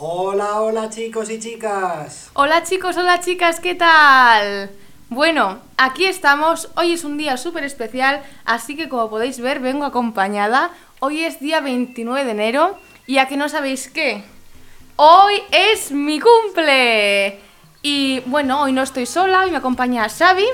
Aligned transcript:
Hola, 0.00 0.60
hola 0.60 0.90
chicos 0.90 1.28
y 1.28 1.40
chicas. 1.40 2.30
Hola 2.34 2.62
chicos, 2.62 2.96
hola 2.96 3.18
chicas, 3.18 3.58
¿qué 3.58 3.74
tal? 3.74 4.70
Bueno, 5.08 5.58
aquí 5.76 6.04
estamos, 6.04 6.70
hoy 6.76 6.92
es 6.92 7.02
un 7.02 7.16
día 7.16 7.36
súper 7.36 7.64
especial, 7.64 8.22
así 8.44 8.76
que 8.76 8.88
como 8.88 9.10
podéis 9.10 9.40
ver 9.40 9.58
vengo 9.58 9.84
acompañada. 9.84 10.70
Hoy 11.00 11.24
es 11.24 11.40
día 11.40 11.58
29 11.58 12.24
de 12.24 12.30
enero 12.30 12.78
y 13.08 13.18
a 13.18 13.26
que 13.26 13.36
no 13.36 13.48
sabéis 13.48 13.88
qué, 13.88 14.22
hoy 14.94 15.42
es 15.50 15.90
mi 15.90 16.20
cumple. 16.20 17.40
Y 17.82 18.20
bueno, 18.26 18.62
hoy 18.62 18.72
no 18.72 18.84
estoy 18.84 19.04
sola, 19.04 19.40
hoy 19.40 19.50
me 19.50 19.56
acompaña 19.56 20.08
Xavi 20.08 20.46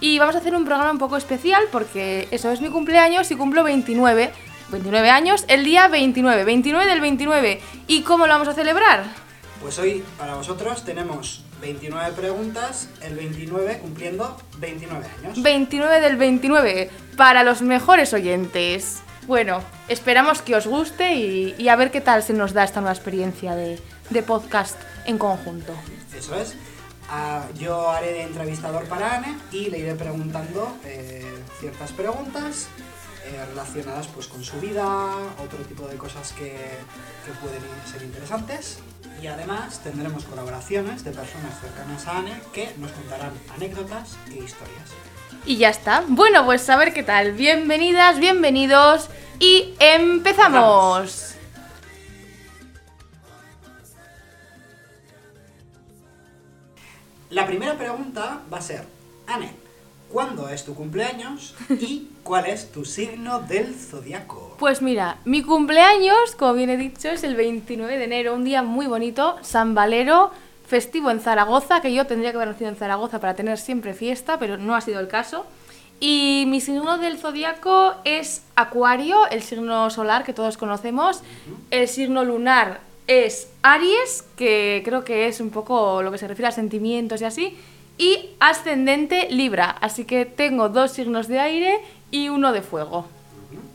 y 0.00 0.18
vamos 0.18 0.34
a 0.34 0.38
hacer 0.38 0.56
un 0.56 0.64
programa 0.64 0.90
un 0.90 0.98
poco 0.98 1.16
especial 1.16 1.62
porque 1.70 2.26
eso 2.32 2.50
es 2.50 2.60
mi 2.60 2.68
cumpleaños 2.68 3.30
y 3.30 3.36
cumplo 3.36 3.62
29. 3.62 4.32
29 4.70 5.10
años, 5.10 5.44
el 5.48 5.64
día 5.64 5.88
29, 5.88 6.44
29 6.44 6.86
del 6.86 7.00
29. 7.00 7.60
¿Y 7.86 8.02
cómo 8.02 8.26
lo 8.26 8.32
vamos 8.32 8.48
a 8.48 8.54
celebrar? 8.54 9.04
Pues 9.60 9.78
hoy 9.78 10.04
para 10.18 10.34
vosotros 10.34 10.84
tenemos 10.84 11.42
29 11.60 12.12
preguntas, 12.12 12.88
el 13.00 13.16
29 13.16 13.78
cumpliendo 13.78 14.36
29 14.58 15.06
años. 15.18 15.42
29 15.42 16.00
del 16.00 16.16
29, 16.16 16.90
para 17.16 17.42
los 17.42 17.62
mejores 17.62 18.12
oyentes. 18.12 19.00
Bueno, 19.26 19.62
esperamos 19.88 20.42
que 20.42 20.54
os 20.54 20.66
guste 20.66 21.14
y, 21.14 21.68
a 21.68 21.76
ver 21.76 21.90
qué 21.90 22.00
tal 22.00 22.22
se 22.22 22.32
nos 22.32 22.52
da 22.52 22.64
esta 22.64 22.80
nueva 22.80 22.94
experiencia 22.94 23.54
de, 23.54 23.80
podcast 24.26 24.80
en 25.04 25.18
conjunto. 25.18 25.72
Eso 26.16 26.34
es. 26.36 26.54
Ah, 27.10 27.44
yo 27.58 27.90
haré 27.90 28.12
de 28.12 28.22
entrevistador 28.22 28.84
para 28.84 29.16
Anne 29.16 29.36
y 29.50 29.70
le 29.70 29.78
iré 29.78 29.94
preguntando 29.94 30.76
eh, 30.84 31.24
ciertas 31.58 31.92
preguntas 31.92 32.68
eh, 33.28 33.44
relacionadas 33.50 34.06
pues 34.08 34.26
con 34.26 34.42
su 34.42 34.58
vida, 34.58 34.84
otro 35.44 35.58
tipo 35.68 35.86
de 35.86 35.96
cosas 35.96 36.32
que, 36.32 36.50
que, 37.24 37.32
pueden 37.42 37.60
ser 37.90 38.02
interesantes. 38.02 38.78
Y 39.22 39.26
además 39.26 39.82
tendremos 39.82 40.24
colaboraciones 40.24 41.04
de 41.04 41.10
personas 41.10 41.60
cercanas 41.60 42.06
a 42.06 42.18
Anne 42.18 42.40
que 42.54 42.72
nos 42.78 42.90
contarán 42.92 43.32
anécdotas 43.54 44.16
e 44.28 44.38
historias. 44.38 44.90
Y 45.44 45.56
ya 45.56 45.68
está. 45.68 46.04
Bueno, 46.08 46.44
pues 46.46 46.68
a 46.70 46.76
ver 46.76 46.94
qué 46.94 47.02
tal. 47.02 47.32
Bienvenidas, 47.32 48.18
bienvenidos 48.18 49.10
y 49.38 49.74
empezamos. 49.78 51.34
La 57.30 57.46
primera 57.46 57.76
pregunta 57.76 58.40
va 58.50 58.56
a 58.56 58.62
ser, 58.62 58.86
Anne, 59.26 59.52
¿cuándo 60.10 60.48
es 60.48 60.64
tu 60.64 60.74
cumpleaños 60.74 61.54
y 61.68 62.08
cuál 62.28 62.44
es 62.44 62.70
tu 62.70 62.84
signo 62.84 63.40
del 63.40 63.74
zodiaco? 63.74 64.54
Pues 64.58 64.82
mira, 64.82 65.16
mi 65.24 65.42
cumpleaños, 65.42 66.36
como 66.38 66.52
bien 66.52 66.68
he 66.68 66.76
dicho, 66.76 67.08
es 67.08 67.24
el 67.24 67.34
29 67.34 67.96
de 67.96 68.04
enero, 68.04 68.34
un 68.34 68.44
día 68.44 68.62
muy 68.62 68.86
bonito, 68.86 69.36
San 69.40 69.74
Valero, 69.74 70.30
festivo 70.66 71.10
en 71.10 71.20
Zaragoza, 71.20 71.80
que 71.80 71.94
yo 71.94 72.06
tendría 72.06 72.30
que 72.30 72.36
haber 72.36 72.48
nacido 72.48 72.68
en 72.68 72.76
Zaragoza 72.76 73.18
para 73.18 73.34
tener 73.34 73.56
siempre 73.56 73.94
fiesta, 73.94 74.38
pero 74.38 74.58
no 74.58 74.76
ha 74.76 74.82
sido 74.82 75.00
el 75.00 75.08
caso. 75.08 75.46
Y 76.00 76.44
mi 76.48 76.60
signo 76.60 76.98
del 76.98 77.16
zodiaco 77.16 77.94
es 78.04 78.42
Acuario, 78.56 79.26
el 79.30 79.42
signo 79.42 79.88
solar 79.88 80.22
que 80.24 80.34
todos 80.34 80.58
conocemos. 80.58 81.22
El 81.70 81.88
signo 81.88 82.24
lunar 82.24 82.80
es 83.06 83.48
Aries, 83.62 84.26
que 84.36 84.82
creo 84.84 85.02
que 85.02 85.28
es 85.28 85.40
un 85.40 85.48
poco 85.48 86.02
lo 86.02 86.12
que 86.12 86.18
se 86.18 86.28
refiere 86.28 86.48
a 86.48 86.52
sentimientos 86.52 87.22
y 87.22 87.24
así, 87.24 87.56
y 87.98 88.30
ascendente 88.38 89.26
Libra, 89.28 89.70
así 89.70 90.04
que 90.04 90.24
tengo 90.24 90.68
dos 90.68 90.92
signos 90.92 91.26
de 91.26 91.40
aire 91.40 91.80
y 92.10 92.28
uno 92.28 92.52
de 92.52 92.62
fuego. 92.62 93.06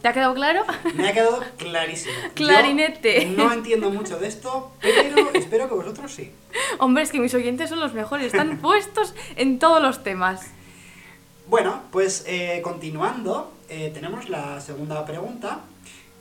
¿Te 0.02 0.08
ha 0.09 0.14
quedado 0.14 0.34
claro? 0.34 0.64
Me 0.95 1.09
ha 1.09 1.14
quedado 1.14 1.42
clarísimo. 1.58 2.14
Clarinete. 2.36 3.26
no 3.26 3.52
entiendo 3.52 3.89
mucho 3.89 4.20
de 4.20 4.28
esto, 4.28 4.72
pero 4.81 5.31
espero 5.34 5.67
que 5.67 5.76
vosotros 5.76 6.12
sí. 6.12 6.31
Hombre, 6.80 7.04
es 7.04 7.11
que 7.11 7.20
mis 7.20 7.34
oyentes 7.34 7.70
son 7.70 7.80
los 7.80 7.94
mejores, 7.94 8.28
están 8.28 8.58
puestos 8.61 9.16
en 9.36 9.59
todos 9.59 9.81
los 9.81 10.04
temas. 10.04 10.42
Bueno, 11.48 11.81
pues 11.92 12.23
eh, 12.28 12.61
continuando, 12.64 13.52
eh, 13.70 13.92
tenemos 13.93 14.30
la 14.30 14.61
segunda 14.61 15.05
pregunta, 15.05 15.61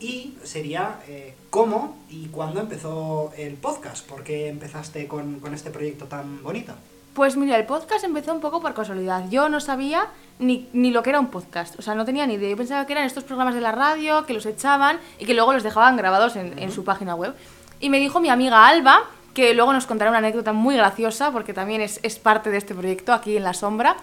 y 0.03 0.35
sería 0.43 1.01
eh, 1.07 1.35
cómo 1.51 1.97
y 2.11 2.27
cuándo 2.27 2.61
empezó 2.61 3.33
el 3.37 3.55
podcast, 3.55 4.07
por 4.07 4.25
qué 4.25 4.49
empezaste 4.49 5.07
con, 5.07 5.41
este 5.55 5.71
proyecto 5.71 6.07
tan 6.07 6.43
bonito. 6.43 6.75
Pues 7.15 7.37
mira, 7.37 7.59
el 7.59 7.67
podcast 7.67 8.05
empezó 8.05 8.33
un 8.33 8.41
poco 8.41 8.63
por 8.63 8.73
casualidad. 8.73 9.29
Yo 9.29 9.51
no 9.51 9.61
sabía 9.61 10.07
ni, 10.39 10.67
lo 10.73 11.03
que 11.03 11.11
era 11.11 11.21
un 11.21 11.27
podcast, 11.27 11.79
o 11.79 11.83
sea, 11.83 11.95
no 11.95 12.07
tenía 12.07 12.27
ni 12.27 12.35
idea. 12.35 12.49
Yo 12.49 12.57
pensaba 12.57 12.87
que 12.87 12.95
eran 12.95 13.05
estos 13.05 13.25
programas 13.25 13.55
de 13.55 13.61
la 13.61 13.71
radio, 13.71 14.25
que 14.25 14.33
los 14.33 14.47
echaban 14.47 14.99
y 15.19 15.27
que 15.27 15.35
luego 15.35 15.53
los 15.53 15.63
dejaban 15.63 15.97
grabados 15.97 16.37
en, 16.37 16.73
su 16.73 16.85
página 16.85 17.15
web. 17.15 17.35
Y 17.81 17.91
me 17.91 17.99
dijo 17.99 18.19
mi 18.19 18.31
amiga 18.31 18.67
Alba, 18.67 19.03
que 19.35 19.53
luego 19.53 19.75
nos 19.75 19.85
contará 19.85 20.11
una 20.11 20.19
anécdota 20.19 20.55
muy 20.55 20.75
graciosa, 20.75 21.31
porque 21.33 21.53
también 21.53 21.83
es, 21.83 22.19
parte 22.19 22.51
de 22.51 22.57
este 22.57 22.75
proyecto 22.75 23.13
aquí 23.13 23.37
en 23.37 23.45
La 23.45 23.53
Sombra, 23.53 23.97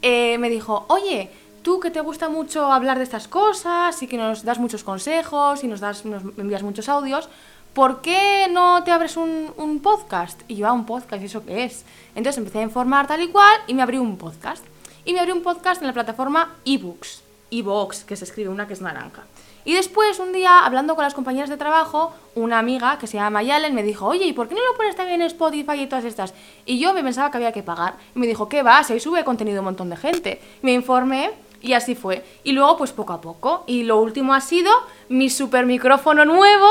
eh, 0.00 0.38
me 0.38 0.48
dijo, 0.48 0.84
oye, 0.88 1.30
tú 1.62 1.80
que 1.80 1.90
te 1.90 2.00
gusta 2.02 2.28
mucho 2.28 2.70
hablar 2.72 2.98
de 2.98 3.04
estas 3.04 3.26
cosas 3.26 4.00
y 4.00 4.06
que 4.06 4.16
nos 4.16 4.44
das 4.44 4.60
muchos 4.60 4.84
consejos 4.84 5.64
y 5.64 5.66
nos, 5.66 5.80
das, 5.80 6.04
nos 6.04 6.22
envías 6.38 6.62
muchos 6.62 6.88
audios, 6.88 7.28
¿por 7.74 8.00
qué 8.00 8.46
no 8.50 8.84
te 8.84 8.92
abres 8.92 9.16
un, 9.16 9.80
podcast? 9.82 10.40
Y 10.48 10.56
yo, 10.56 10.68
ah, 10.68 10.72
un 10.72 10.86
podcast, 10.86 11.22
¿y 11.22 11.26
eso 11.26 11.44
qué 11.44 11.64
es? 11.64 11.84
Entonces 12.14 12.38
empecé 12.38 12.60
a 12.60 12.62
informar 12.62 13.06
tal 13.06 13.20
y 13.20 13.28
cual 13.28 13.60
y 13.66 13.74
me 13.74 13.82
abrí 13.82 13.98
un 13.98 14.16
podcast. 14.16 14.64
Y 15.04 15.12
me 15.12 15.20
abrí 15.20 15.32
un 15.32 15.42
podcast 15.42 15.82
en 15.82 15.88
la 15.88 15.92
plataforma 15.92 16.54
eBooks, 16.64 17.22
eBooks, 17.50 18.04
que 18.04 18.16
se 18.16 18.24
escribe 18.24 18.48
una 18.48 18.66
que 18.66 18.72
es 18.72 18.80
naranja. 18.80 19.24
Y 19.66 19.74
después, 19.74 20.18
un 20.18 20.32
día, 20.32 20.64
hablando 20.64 20.94
con 20.94 21.04
las 21.04 21.14
compañeras 21.14 21.48
de 21.48 21.56
trabajo, 21.56 22.12
una 22.34 22.58
amiga 22.58 22.98
que 22.98 23.06
se 23.06 23.16
llama 23.16 23.42
Yalen 23.42 23.74
me 23.74 23.82
dijo, 23.82 24.06
oye, 24.06 24.26
¿y 24.26 24.32
por 24.34 24.46
qué 24.46 24.54
no 24.54 24.60
lo 24.60 24.76
pones 24.76 24.94
también 24.94 25.22
en 25.22 25.26
Spotify 25.26 25.80
y 25.80 25.86
todas 25.86 26.04
estas? 26.04 26.34
Y 26.66 26.78
yo 26.78 26.92
me 26.92 27.02
pensaba 27.02 27.30
que 27.30 27.38
había 27.38 27.52
que 27.52 27.62
pagar. 27.62 27.94
Y 28.14 28.18
me 28.18 28.26
dijo, 28.26 28.48
¿qué 28.48 28.62
va? 28.62 28.84
Si 28.84 28.92
ahí 28.92 29.00
sube 29.00 29.24
contenido 29.24 29.60
un 29.60 29.66
montón 29.66 29.88
de 29.88 29.96
gente. 29.96 30.40
Me 30.60 30.74
informé 30.74 31.30
y 31.62 31.72
así 31.72 31.94
fue. 31.94 32.22
Y 32.44 32.52
luego, 32.52 32.76
pues 32.76 32.92
poco 32.92 33.14
a 33.14 33.22
poco. 33.22 33.64
Y 33.66 33.84
lo 33.84 33.98
último 34.00 34.34
ha 34.34 34.42
sido 34.42 34.70
mi 35.08 35.30
super 35.30 35.64
micrófono 35.64 36.26
nuevo. 36.26 36.68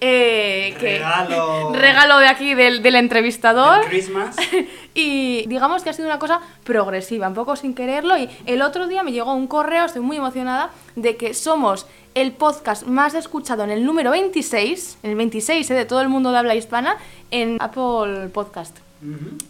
Eh, 0.00 0.76
que 0.78 0.98
regalo. 0.98 1.72
regalo 1.72 2.18
de 2.18 2.28
aquí 2.28 2.54
del, 2.54 2.82
del 2.82 2.96
entrevistador. 2.96 3.84
Christmas. 3.86 4.36
y 4.94 5.46
digamos 5.46 5.82
que 5.82 5.90
ha 5.90 5.92
sido 5.92 6.06
una 6.08 6.18
cosa 6.18 6.40
progresiva, 6.64 7.28
un 7.28 7.34
poco 7.34 7.56
sin 7.56 7.74
quererlo. 7.74 8.16
Y 8.18 8.28
el 8.44 8.62
otro 8.62 8.86
día 8.88 9.02
me 9.02 9.12
llegó 9.12 9.34
un 9.34 9.46
correo, 9.46 9.86
estoy 9.86 10.02
muy 10.02 10.18
emocionada, 10.18 10.70
de 10.96 11.16
que 11.16 11.34
somos 11.34 11.86
el 12.14 12.32
podcast 12.32 12.84
más 12.86 13.14
escuchado 13.14 13.64
en 13.64 13.70
el 13.70 13.84
número 13.84 14.10
26, 14.10 14.98
el 15.02 15.16
26 15.16 15.70
eh, 15.70 15.74
de 15.74 15.84
todo 15.84 16.00
el 16.00 16.08
mundo 16.08 16.30
de 16.32 16.38
habla 16.38 16.54
hispana, 16.54 16.96
en 17.30 17.56
Apple 17.60 18.28
Podcast. 18.32 18.76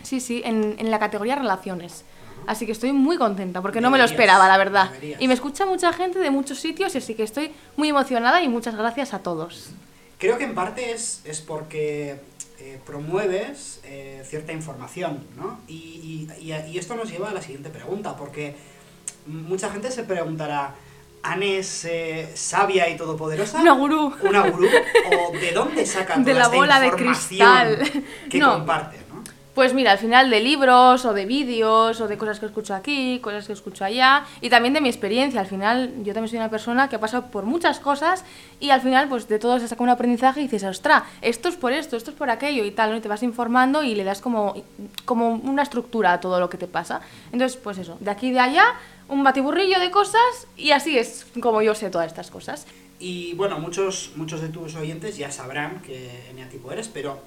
Sí, 0.03 0.21
sí, 0.21 0.43
en, 0.45 0.75
en 0.78 0.91
la 0.91 0.99
categoría 0.99 1.37
relaciones. 1.37 2.05
Así 2.47 2.67
que 2.67 2.73
estoy 2.73 2.93
muy 2.93 3.17
contenta 3.17 3.61
porque 3.61 3.81
no 3.81 3.91
me 3.91 3.99
lo 3.99 4.05
esperaba, 4.05 4.47
la 4.47 4.57
verdad. 4.57 4.91
Y 5.19 5.27
me 5.27 5.34
escucha 5.34 5.67
mucha 5.67 5.93
gente 5.93 6.19
de 6.19 6.31
muchos 6.31 6.59
sitios 6.59 6.95
y 6.95 6.99
así 6.99 7.15
que 7.15 7.25
estoy 7.25 7.51
muy 7.77 7.89
emocionada 7.89 8.43
y 8.43 8.49
muchas 8.49 8.77
gracias 8.77 9.15
a 9.15 9.21
todos. 9.21 9.71
Creo 10.19 10.38
que 10.38 10.44
en 10.44 10.54
parte 10.54 10.93
es, 10.93 11.22
es 11.25 11.41
porque 11.41 12.21
eh, 12.59 12.81
promueves 12.87 13.81
eh, 13.84 14.22
cierta 14.27 14.53
información, 14.53 15.27
¿no? 15.37 15.60
Y, 15.69 16.28
y, 16.41 16.53
y, 16.53 16.78
esto 16.78 16.94
nos 16.94 17.10
lleva 17.10 17.31
a 17.31 17.34
la 17.34 17.43
siguiente 17.43 17.69
pregunta, 17.69 18.16
porque 18.16 18.56
mucha 19.27 19.71
gente 19.71 19.91
se 19.91 20.04
preguntará, 20.04 20.75
¿Anne 21.22 21.59
es 21.59 21.84
eh, 21.84 22.31
sabia 22.34 22.88
y 22.88 22.97
todopoderosa? 22.97 23.60
Una 23.60 23.72
gurú. 23.72 24.15
¿Una 24.22 24.49
gurú? 24.49 24.69
¿O 25.10 25.32
de 25.37 25.53
dónde 25.53 25.84
sacan 25.84 26.25
de 26.25 26.34
la 26.34 26.48
bola 26.48 26.81
de 26.81 26.93
cristal 26.93 28.04
que 28.31 28.41
comparte? 28.43 29.06
Pues 29.56 29.72
mira, 29.72 29.93
al 29.93 29.97
final 29.97 30.28
de 30.28 30.41
libros 30.41 31.06
o 31.06 31.15
de 31.15 31.25
vídeos 31.25 32.03
o 32.03 32.09
de 32.09 32.19
cosas 32.19 32.39
que 32.39 32.44
escucho 32.44 32.75
aquí, 32.75 33.21
cosas 33.22 33.47
que 33.47 33.55
escucho 33.55 33.87
allá 33.87 34.27
y 34.43 34.50
también 34.50 34.75
de 34.75 34.83
mi 34.83 34.91
experiencia. 34.91 35.41
Al 35.41 35.47
final 35.47 35.94
yo 36.05 36.12
también 36.12 36.28
soy 36.28 36.37
una 36.37 36.50
persona 36.50 36.91
que 36.91 36.97
ha 36.97 37.00
pasado 37.00 37.28
por 37.28 37.47
muchas 37.47 37.81
cosas 37.81 38.22
y 38.61 38.69
al 38.69 38.83
final 38.83 39.09
pues 39.09 39.28
de 39.28 39.39
todo 39.39 39.59
se 39.59 39.66
saca 39.66 39.83
un 39.83 39.89
aprendizaje 39.89 40.41
y 40.41 40.43
dices, 40.43 40.62
ostras, 40.65 41.05
esto 41.22 41.49
es 41.49 41.56
por 41.56 41.72
esto, 41.72 41.97
esto 41.97 42.11
es 42.11 42.16
por 42.19 42.28
aquello 42.28 42.66
y 42.66 42.71
tal, 42.71 42.91
¿no? 42.91 42.98
y 42.98 43.01
te 43.01 43.09
vas 43.09 43.22
informando 43.22 43.83
y 43.83 43.95
le 43.95 44.04
das 44.04 44.21
como, 44.21 44.63
como 45.07 45.31
una 45.31 45.63
estructura 45.63 46.13
a 46.13 46.21
todo 46.21 46.39
lo 46.39 46.51
que 46.51 46.59
te 46.59 46.66
pasa. 46.66 47.01
Entonces, 47.33 47.57
pues 47.57 47.78
eso, 47.78 47.97
de 47.98 48.10
aquí 48.10 48.27
y 48.27 48.33
de 48.33 48.41
allá, 48.41 48.75
un 49.09 49.25
batiburrillo 49.25 49.81
de 49.81 49.91
cosas 49.91 50.48
y 50.59 50.72
así 50.72 50.98
es 50.98 51.27
como 51.41 51.63
yo 51.63 51.75
sé 51.75 51.89
todas 51.89 52.09
estas 52.09 52.31
cosas. 52.31 52.66
Y 52.98 53.33
bueno, 53.33 53.59
muchos, 53.59 54.13
muchos 54.16 54.42
de 54.42 54.51
tus 54.51 54.75
oyentes 54.75 55.16
ya 55.16 55.31
sabrán 55.31 55.81
que 55.81 56.10
tipo 56.51 56.71
eres, 56.71 56.89
pero 56.89 57.22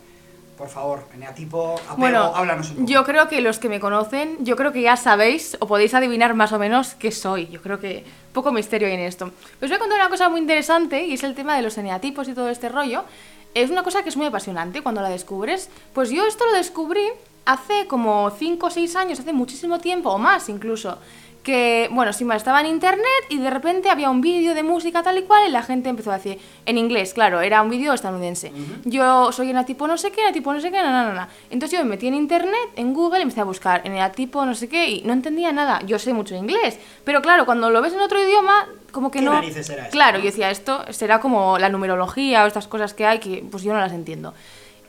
por 0.59 0.67
favor, 0.67 1.05
Eneatipo, 1.15 1.75
apego, 1.75 1.95
bueno, 1.95 2.19
háblanos 2.35 2.71
un 2.71 2.75
poco. 2.75 2.87
Yo 2.89 3.05
creo 3.05 3.29
que 3.29 3.39
los 3.39 3.59
que 3.59 3.69
me 3.69 3.79
conocen, 3.79 4.35
yo 4.41 4.57
creo 4.57 4.73
que 4.73 4.81
ya 4.81 4.97
sabéis 4.97 5.55
o 5.61 5.67
podéis 5.67 5.93
adivinar 5.93 6.33
más 6.33 6.51
o 6.51 6.59
menos 6.59 6.95
qué 6.95 7.13
soy. 7.13 7.47
Yo 7.47 7.61
creo 7.61 7.79
que 7.79 8.03
poco 8.33 8.51
misterio 8.51 8.89
hay 8.89 8.95
en 8.95 8.99
esto. 8.99 9.31
Os 9.61 9.69
voy 9.69 9.71
a 9.71 9.79
contar 9.79 9.97
una 9.97 10.09
cosa 10.09 10.27
muy 10.27 10.41
interesante 10.41 11.05
y 11.05 11.13
es 11.13 11.23
el 11.23 11.33
tema 11.33 11.55
de 11.55 11.61
los 11.61 11.77
eneatipos 11.77 12.27
y 12.27 12.33
todo 12.33 12.49
este 12.49 12.67
rollo. 12.67 13.05
Es 13.53 13.69
una 13.69 13.83
cosa 13.83 14.03
que 14.03 14.09
es 14.09 14.17
muy 14.17 14.25
apasionante 14.25 14.81
cuando 14.81 15.01
la 15.01 15.07
descubres. 15.07 15.69
Pues 15.93 16.09
yo 16.09 16.27
esto 16.27 16.45
lo 16.45 16.51
descubrí 16.51 17.07
hace 17.45 17.87
como 17.87 18.29
5 18.29 18.67
o 18.67 18.69
6 18.69 18.95
años, 18.97 19.19
hace 19.21 19.31
muchísimo 19.31 19.79
tiempo 19.79 20.09
o 20.09 20.17
más 20.17 20.49
incluso, 20.49 20.97
que, 21.43 21.87
bueno, 21.91 22.11
sí, 22.13 22.25
estaba 22.35 22.59
en 22.59 22.67
internet 22.67 23.05
y 23.29 23.37
de 23.37 23.49
repente 23.49 23.89
había 23.89 24.09
un 24.09 24.21
vídeo 24.21 24.53
de 24.53 24.63
música 24.63 25.03
tal 25.03 25.17
y 25.17 25.23
cual 25.23 25.47
y 25.47 25.51
la 25.51 25.63
gente 25.63 25.89
empezó 25.89 26.11
a 26.11 26.15
decir, 26.15 26.39
en 26.65 26.77
inglés, 26.77 27.13
claro, 27.13 27.41
era 27.41 27.61
un 27.61 27.69
vídeo 27.69 27.93
estadounidense. 27.93 28.51
Yo 28.85 29.31
soy 29.31 29.49
en 29.49 29.65
tipo 29.65 29.87
no 29.87 29.97
sé 29.97 30.11
qué, 30.11 30.21
tipo 30.33 30.53
no 30.53 30.59
sé 30.59 30.71
qué, 30.71 30.81
no, 30.81 30.91
no, 30.91 31.13
no. 31.13 31.27
Entonces 31.49 31.79
yo 31.79 31.83
me 31.85 31.91
metí 31.91 32.07
en 32.07 32.15
internet, 32.15 32.69
en 32.75 32.93
Google, 32.93 33.19
y 33.19 33.21
empecé 33.23 33.41
a 33.41 33.45
buscar 33.45 33.81
en 33.85 34.11
tipo 34.11 34.45
no 34.45 34.53
sé 34.53 34.67
qué 34.67 34.89
y 34.89 35.01
no 35.03 35.13
entendía 35.13 35.51
nada. 35.51 35.81
Yo 35.85 35.97
sé 35.97 36.13
mucho 36.13 36.35
inglés, 36.35 36.77
pero 37.03 37.21
claro, 37.21 37.45
cuando 37.45 37.69
lo 37.69 37.81
ves 37.81 37.93
en 37.93 37.99
otro 37.99 38.21
idioma, 38.21 38.67
como 38.91 39.11
que 39.11 39.19
¿Qué 39.19 39.25
no... 39.25 39.33
narices 39.33 39.67
será 39.67 39.83
esto, 39.83 39.91
claro, 39.91 40.17
no? 40.17 40.23
yo 40.23 40.29
decía, 40.31 40.49
esto 40.49 40.83
será 40.91 41.19
como 41.19 41.57
la 41.57 41.69
numerología 41.69 42.43
o 42.43 42.47
estas 42.47 42.67
cosas 42.67 42.93
que 42.93 43.05
hay 43.05 43.19
que 43.19 43.45
pues 43.49 43.63
yo 43.63 43.73
no 43.73 43.79
las 43.79 43.93
entiendo. 43.93 44.33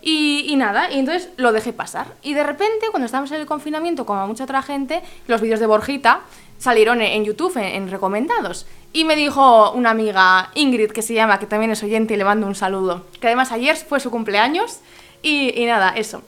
Y, 0.03 0.55
nada, 0.57 0.91
y 0.91 0.99
entonces 0.99 1.31
lo 1.37 1.53
dejé 1.53 1.73
pasar. 1.73 2.15
Y 2.23 2.35
de 2.35 2.43
repente, 2.43 2.87
cuando 2.91 3.07
estábamos 3.07 3.31
en 3.33 3.41
el 3.41 3.47
confinamiento, 3.47 4.07
como 4.07 4.21
a 4.21 4.27
mucha 4.27 4.45
otra 4.45 4.63
gente, 4.63 5.03
los 5.27 5.41
vídeos 5.41 5.61
de 5.61 5.67
Borjita 5.67 6.21
salieron 6.59 7.01
en, 7.03 7.25
YouTube, 7.25 7.57
en, 7.57 7.65
en 7.65 7.91
recomendados. 7.91 8.67
Y 8.93 9.05
me 9.05 9.15
dijo 9.15 9.73
una 9.73 9.91
amiga, 9.91 10.51
Ingrid, 10.55 10.91
que 10.91 11.03
se 11.03 11.15
llama, 11.15 11.39
que 11.39 11.47
también 11.47 11.71
es 11.71 11.83
oyente 11.83 12.15
y 12.15 12.17
le 12.17 12.25
mando 12.25 12.47
un 12.47 12.55
saludo, 12.55 13.05
que 13.21 13.29
además 13.29 13.53
ayer 13.53 13.77
fue 13.77 14.01
su 14.01 14.11
cumpleaños. 14.11 14.81
Y 15.23 15.65
nada, 15.67 15.91
eso. 15.97 16.23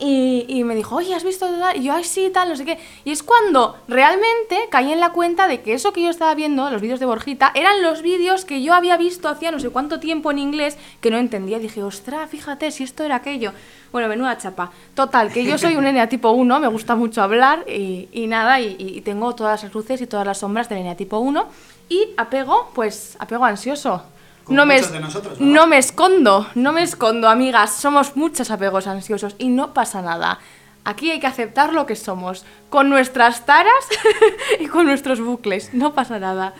Y, 0.00 0.44
y 0.48 0.64
me 0.64 0.74
dijo, 0.74 0.96
oye, 0.96 1.14
¿has 1.14 1.24
visto? 1.24 1.46
tal?". 1.46 1.76
Y 1.76 1.84
yo, 1.84 1.92
ay, 1.92 2.04
sí, 2.04 2.30
tal, 2.32 2.48
no 2.48 2.56
sé 2.56 2.64
qué. 2.64 2.78
Y 3.04 3.10
es 3.10 3.22
cuando 3.22 3.76
realmente 3.88 4.68
caí 4.70 4.92
en 4.92 5.00
la 5.00 5.10
cuenta 5.10 5.48
de 5.48 5.60
que 5.60 5.74
eso 5.74 5.92
que 5.92 6.02
yo 6.02 6.10
estaba 6.10 6.34
viendo, 6.34 6.70
los 6.70 6.80
vídeos 6.80 7.00
de 7.00 7.06
Borjita, 7.06 7.52
eran 7.54 7.82
los 7.82 8.02
vídeos 8.02 8.44
que 8.44 8.62
yo 8.62 8.74
había 8.74 8.96
visto 8.96 9.28
hacía 9.28 9.50
no 9.50 9.58
sé 9.58 9.70
cuánto 9.70 10.00
tiempo 10.00 10.30
en 10.30 10.38
inglés 10.38 10.76
que 11.00 11.10
no 11.10 11.18
entendía. 11.18 11.58
Dije, 11.58 11.82
ostras, 11.82 12.30
fíjate, 12.30 12.70
si 12.70 12.84
esto 12.84 13.04
era 13.04 13.16
aquello. 13.16 13.52
Bueno, 13.90 14.08
menuda 14.08 14.36
chapa. 14.36 14.70
Total, 14.94 15.32
que 15.32 15.44
yo 15.44 15.56
soy 15.56 15.76
un 15.76 15.86
N 15.86 16.06
tipo 16.08 16.30
1, 16.30 16.60
me 16.60 16.68
gusta 16.68 16.94
mucho 16.94 17.22
hablar 17.22 17.64
y, 17.68 18.08
y 18.12 18.26
nada, 18.26 18.60
y, 18.60 18.76
y 18.78 19.00
tengo 19.00 19.34
todas 19.34 19.62
las 19.62 19.74
luces 19.74 20.00
y 20.00 20.06
todas 20.06 20.26
las 20.26 20.38
sombras 20.38 20.68
del 20.68 20.78
N 20.78 20.94
tipo 20.94 21.18
1. 21.18 21.48
Y 21.88 22.08
apego, 22.18 22.70
pues, 22.74 23.16
apego 23.18 23.46
ansioso. 23.46 24.02
Como 24.48 24.66
me, 24.66 24.80
de 24.80 25.00
nosotros, 25.00 25.40
no 25.40 25.66
me 25.66 25.78
escondo, 25.78 26.48
no 26.54 26.72
me 26.72 26.82
escondo, 26.82 27.28
amigas. 27.28 27.74
Somos 27.74 28.16
muchos 28.16 28.50
apegos 28.50 28.86
ansiosos 28.86 29.34
y 29.38 29.48
no 29.48 29.74
pasa 29.74 30.02
nada. 30.02 30.38
Aquí 30.84 31.10
hay 31.10 31.20
que 31.20 31.26
aceptar 31.26 31.72
lo 31.74 31.84
que 31.86 31.96
somos, 31.96 32.44
con 32.70 32.88
nuestras 32.88 33.44
taras 33.44 33.72
y 34.60 34.66
con 34.68 34.86
nuestros 34.86 35.20
bucles. 35.20 35.74
No 35.74 35.94
pasa 35.94 36.18
nada. 36.18 36.54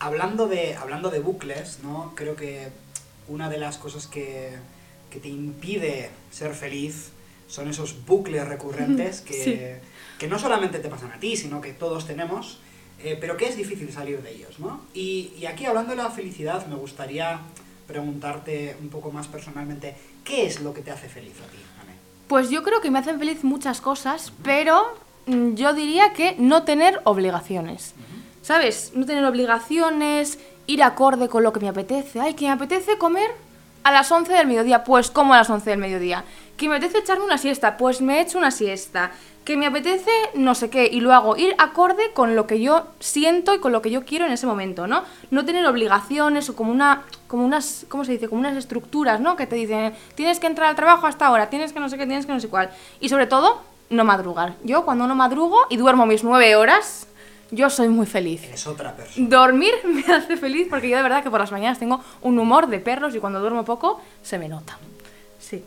Hablando 0.00 0.48
de, 0.48 0.74
hablando 0.74 1.10
de 1.10 1.20
bucles, 1.20 1.80
¿no? 1.82 2.12
Creo 2.14 2.34
que 2.36 2.68
una 3.28 3.48
de 3.50 3.58
las 3.58 3.76
cosas 3.78 4.06
que, 4.06 4.52
que 5.10 5.18
te 5.20 5.28
impide 5.28 6.10
ser 6.30 6.54
feliz 6.54 7.10
son 7.46 7.68
esos 7.68 8.06
bucles 8.06 8.46
recurrentes 8.48 9.20
que, 9.26 9.34
Sí. 9.34 9.60
que 10.18 10.28
no 10.28 10.38
solamente 10.38 10.78
te 10.78 10.88
pasan 10.88 11.12
a 11.12 11.20
ti, 11.20 11.36
sino 11.36 11.60
que 11.60 11.72
todos 11.74 12.06
tenemos, 12.06 12.58
eh, 13.04 13.16
pero 13.20 13.36
que 13.36 13.48
es 13.48 13.56
difícil 13.56 13.92
salir 13.92 14.22
de 14.22 14.32
ellos, 14.32 14.58
¿no? 14.58 14.80
Y, 14.94 15.32
y 15.38 15.46
aquí 15.46 15.66
hablando 15.66 15.90
de 15.90 15.96
la 15.96 16.10
felicidad, 16.10 16.66
me 16.66 16.76
gustaría 16.76 17.40
preguntarte 17.86 18.76
un 18.80 18.88
poco 18.88 19.12
más 19.12 19.28
personalmente, 19.28 19.94
¿qué 20.24 20.46
es 20.46 20.60
lo 20.60 20.72
que 20.72 20.80
te 20.80 20.90
hace 20.90 21.08
feliz 21.08 21.34
a 21.46 21.50
ti? 21.50 21.58
Pues 22.28 22.50
yo 22.50 22.62
creo 22.62 22.80
que 22.80 22.90
me 22.90 22.98
hacen 22.98 23.18
feliz 23.18 23.44
muchas 23.44 23.80
cosas, 23.80 24.32
pero 24.42 24.96
mm, 25.26 25.54
yo 25.54 25.74
diría 25.74 26.12
que 26.14 26.34
no 26.38 26.62
tener 26.62 27.00
obligaciones. 27.04 27.94
¿Sabes? 28.40 28.92
No 28.94 29.06
tener 29.06 29.24
obligaciones, 29.24 30.38
ir 30.66 30.82
acorde 30.82 31.28
con 31.28 31.42
lo 31.42 31.52
que 31.52 31.60
me 31.60 31.68
apetece. 31.68 32.20
Ay, 32.20 32.34
que 32.34 32.46
me 32.46 32.52
apetece 32.52 32.98
comer 32.98 33.30
a 33.84 33.92
las 33.92 34.10
11 34.10 34.32
del 34.32 34.46
mediodía, 34.46 34.82
pues 34.82 35.10
como 35.10 35.34
a 35.34 35.36
las 35.36 35.50
11 35.50 35.70
del 35.70 35.78
mediodía. 35.78 36.24
Que 36.56 36.68
me 36.68 36.76
apetece 36.76 36.98
echarme 36.98 37.24
una 37.24 37.38
siesta, 37.38 37.76
pues 37.76 38.00
me 38.00 38.20
echo 38.20 38.38
una 38.38 38.50
siesta. 38.50 39.12
Que 39.44 39.58
me 39.58 39.66
apetece 39.66 40.10
no 40.34 40.54
sé 40.54 40.70
qué 40.70 40.88
y 40.90 41.00
lo 41.00 41.12
hago. 41.12 41.36
Ir 41.36 41.54
acorde 41.58 42.12
con 42.14 42.34
lo 42.34 42.46
que 42.46 42.60
yo 42.60 42.86
siento 42.98 43.54
y 43.54 43.58
con 43.58 43.72
lo 43.72 43.82
que 43.82 43.90
yo 43.90 44.04
quiero 44.04 44.24
en 44.24 44.32
ese 44.32 44.46
momento, 44.46 44.86
¿no? 44.86 45.04
No 45.30 45.44
tener 45.44 45.66
obligaciones 45.66 46.48
o 46.48 46.56
como 46.56 46.72
una 46.72 47.02
como 47.26 47.44
unas 47.44 47.84
¿cómo 47.90 48.04
se 48.04 48.12
dice? 48.12 48.28
como 48.28 48.40
unas 48.40 48.56
estructuras, 48.56 49.20
¿no? 49.20 49.36
Que 49.36 49.46
te 49.46 49.56
dicen, 49.56 49.94
tienes 50.14 50.40
que 50.40 50.46
entrar 50.46 50.70
al 50.70 50.76
trabajo 50.76 51.06
hasta 51.06 51.26
ahora, 51.26 51.50
tienes 51.50 51.74
que 51.74 51.80
no 51.80 51.90
sé 51.90 51.98
qué, 51.98 52.06
tienes 52.06 52.24
que 52.24 52.32
no 52.32 52.40
sé 52.40 52.48
cuál. 52.48 52.70
Y 53.00 53.10
sobre 53.10 53.26
todo, 53.26 53.60
no 53.90 54.04
madrugar. 54.04 54.54
Yo 54.64 54.86
cuando 54.86 55.06
no 55.06 55.14
madrugo 55.14 55.58
y 55.68 55.76
duermo 55.76 56.06
mis 56.06 56.24
nueve 56.24 56.56
horas, 56.56 57.06
yo 57.54 57.70
soy 57.70 57.88
muy 57.88 58.06
feliz. 58.06 58.42
Eres 58.44 58.66
otra 58.66 58.94
persona. 58.94 59.28
Dormir 59.28 59.72
me 59.84 60.12
hace 60.12 60.36
feliz 60.36 60.66
porque 60.68 60.88
yo 60.88 60.96
de 60.96 61.02
verdad 61.02 61.22
que 61.22 61.30
por 61.30 61.40
las 61.40 61.52
mañanas 61.52 61.78
tengo 61.78 62.02
un 62.22 62.38
humor 62.38 62.68
de 62.68 62.80
perros 62.80 63.14
y 63.14 63.20
cuando 63.20 63.40
duermo 63.40 63.64
poco 63.64 64.00
se 64.22 64.38
me 64.38 64.48
nota. 64.48 64.78
Sí. 65.38 65.62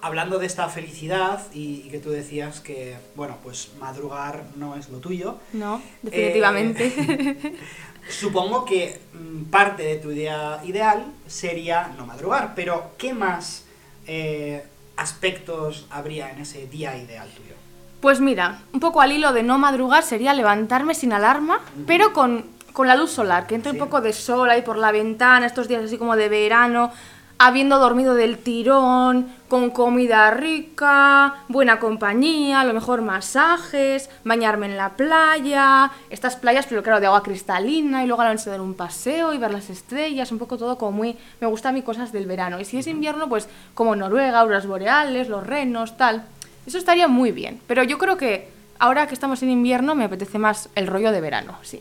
Hablando 0.00 0.38
de 0.38 0.46
esta 0.46 0.68
felicidad 0.68 1.40
y, 1.52 1.82
y 1.84 1.88
que 1.90 1.98
tú 1.98 2.10
decías 2.10 2.60
que, 2.60 2.96
bueno, 3.16 3.38
pues 3.42 3.70
madrugar 3.80 4.44
no 4.54 4.76
es 4.76 4.88
lo 4.90 4.98
tuyo, 4.98 5.38
No, 5.52 5.82
definitivamente. 6.02 6.92
Eh, 6.96 7.56
supongo 8.08 8.64
que 8.64 9.00
mm, 9.12 9.44
parte 9.44 9.82
de 9.82 9.96
tu 9.96 10.10
idea 10.10 10.60
ideal 10.64 11.04
sería 11.26 11.92
no 11.96 12.06
madrugar, 12.06 12.54
pero 12.54 12.92
¿qué 12.96 13.12
más 13.12 13.64
eh, 14.06 14.64
aspectos 14.96 15.86
habría 15.90 16.30
en 16.30 16.40
ese 16.40 16.66
día 16.66 16.96
ideal 16.96 17.28
tuyo? 17.30 17.57
Pues 18.00 18.20
mira, 18.20 18.60
un 18.72 18.80
poco 18.80 19.00
al 19.00 19.12
hilo 19.12 19.32
de 19.32 19.42
no 19.42 19.58
madrugar 19.58 20.02
sería 20.04 20.32
levantarme 20.32 20.94
sin 20.94 21.12
alarma, 21.12 21.60
pero 21.86 22.12
con, 22.12 22.44
con 22.72 22.86
la 22.86 22.94
luz 22.94 23.10
solar, 23.10 23.46
que 23.46 23.56
entre 23.56 23.72
Sí. 23.72 23.78
un 23.78 23.84
poco 23.84 24.00
de 24.00 24.12
sol 24.12 24.48
ahí 24.50 24.62
por 24.62 24.76
la 24.78 24.92
ventana, 24.92 25.46
estos 25.46 25.66
días 25.66 25.82
así 25.84 25.98
como 25.98 26.14
de 26.14 26.28
verano, 26.28 26.92
habiendo 27.40 27.78
dormido 27.78 28.14
del 28.14 28.38
tirón, 28.38 29.28
con 29.48 29.70
comida 29.70 30.30
rica, 30.30 31.36
buena 31.48 31.78
compañía, 31.80 32.60
a 32.60 32.64
lo 32.64 32.72
mejor 32.74 33.02
masajes, 33.02 34.10
bañarme 34.24 34.66
en 34.66 34.76
la 34.76 34.90
playa, 34.90 35.90
estas 36.10 36.36
playas, 36.36 36.66
pero 36.68 36.82
claro, 36.84 37.00
de 37.00 37.06
agua 37.06 37.22
cristalina, 37.22 38.04
y 38.04 38.06
luego 38.06 38.22
a 38.22 38.26
la 38.26 38.34
noche 38.34 38.50
dar 38.50 38.60
un 38.60 38.74
paseo 38.74 39.32
y 39.32 39.38
ver 39.38 39.52
las 39.52 39.70
estrellas, 39.70 40.30
un 40.32 40.38
poco 40.38 40.56
todo 40.56 40.78
como 40.78 40.92
muy... 40.92 41.16
Me 41.40 41.46
gusta 41.46 41.68
a 41.68 41.72
mí 41.72 41.82
cosas 41.82 42.12
del 42.12 42.26
verano. 42.26 42.60
Y 42.60 42.64
si 42.64 42.78
es 42.78 42.86
invierno, 42.88 43.28
pues 43.28 43.48
como 43.74 43.94
Noruega, 43.96 44.40
auroras 44.40 44.66
boreales, 44.66 45.28
los 45.28 45.46
renos, 45.46 45.96
tal. 45.96 46.24
Eso 46.68 46.76
estaría 46.76 47.08
muy 47.08 47.32
bien. 47.32 47.62
Pero 47.66 47.82
yo 47.82 47.96
creo 47.96 48.18
que 48.18 48.46
ahora 48.78 49.06
que 49.06 49.14
estamos 49.14 49.42
en 49.42 49.48
invierno 49.48 49.94
me 49.94 50.04
apetece 50.04 50.38
más 50.38 50.68
el 50.74 50.86
rollo 50.86 51.12
de 51.12 51.22
verano, 51.22 51.58
sí. 51.62 51.80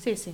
Sí, 0.00 0.16
sí. 0.16 0.32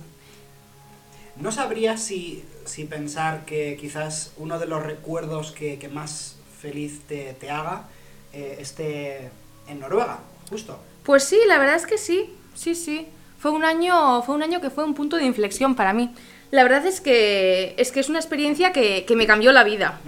¿No 1.37 1.51
sabrías 1.51 2.03
si, 2.03 2.45
si 2.65 2.85
pensar 2.85 3.45
que 3.45 3.75
quizás 3.81 4.31
uno 4.37 4.59
de 4.59 4.67
los 4.67 4.83
recuerdos 4.83 5.51
que, 5.51 5.79
que 5.79 5.89
más 5.89 6.35
feliz 6.61 7.01
te, 7.07 7.33
te 7.33 7.49
haga 7.49 7.85
eh, 8.31 8.57
esté 8.59 9.31
en 9.67 9.79
Noruega, 9.79 10.19
justo? 10.51 10.79
Pues 11.01 11.23
sí, 11.23 11.39
la 11.47 11.57
verdad 11.57 11.75
es 11.75 11.87
que 11.87 11.97
sí, 11.97 12.29
sí, 12.53 12.75
sí. 12.75 13.07
Fue 13.39 13.49
un 13.49 13.63
año, 13.63 14.21
fue 14.21 14.35
un 14.35 14.43
año 14.43 14.61
que 14.61 14.69
fue 14.69 14.83
un 14.83 14.93
punto 14.93 15.17
de 15.17 15.25
inflexión 15.25 15.73
para 15.73 15.93
mí. 15.93 16.13
La 16.51 16.61
verdad 16.61 16.85
es 16.85 17.01
que 17.01 17.73
es 17.79 17.91
que 17.91 18.01
es 18.01 18.09
una 18.09 18.19
experiencia 18.19 18.71
que, 18.71 19.03
que 19.07 19.15
me 19.15 19.25
cambió 19.25 19.51
la 19.51 19.63
vida. 19.63 19.99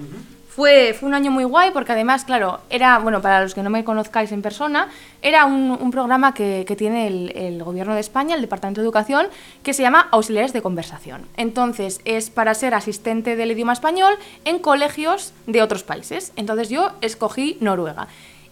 Fue, 0.57 0.95
fue 0.99 1.07
un 1.07 1.13
año 1.13 1.29
muy 1.29 1.43
guay 1.43 1.69
porque 1.69 1.91
además, 1.91 2.25
claro, 2.25 2.61
era, 2.71 2.97
bueno, 2.97 3.21
para 3.21 3.43
los 3.43 3.53
que 3.53 3.61
no 3.61 3.69
me 3.69 3.83
conozcáis 3.83 4.31
en 4.31 4.41
persona, 4.41 4.89
era 5.21 5.45
un, 5.45 5.91
programa 5.91 6.33
que, 6.33 6.65
que 6.67 6.75
tiene 6.75 7.05
el, 7.05 7.31
el 7.37 7.63
Gobierno 7.63 7.93
de 7.93 7.99
España, 7.99 8.33
el 8.33 8.41
Departamento 8.41 8.81
de 8.81 8.85
Educación, 8.85 9.27
que 9.61 9.75
se 9.75 9.83
llama 9.83 10.07
Auxiliares 10.09 10.53
de 10.53 10.63
Conversación. 10.63 11.27
Entonces, 11.37 12.01
es 12.05 12.31
para 12.31 12.55
ser 12.55 12.73
asistente 12.73 13.35
del 13.35 13.51
idioma 13.51 13.73
español 13.73 14.15
en 14.45 14.57
colegios 14.57 15.31
de 15.45 15.61
otros 15.61 15.83
países. 15.83 16.33
Entonces 16.35 16.69
yo 16.69 16.89
escogí 17.01 17.59
Noruega. 17.61 18.07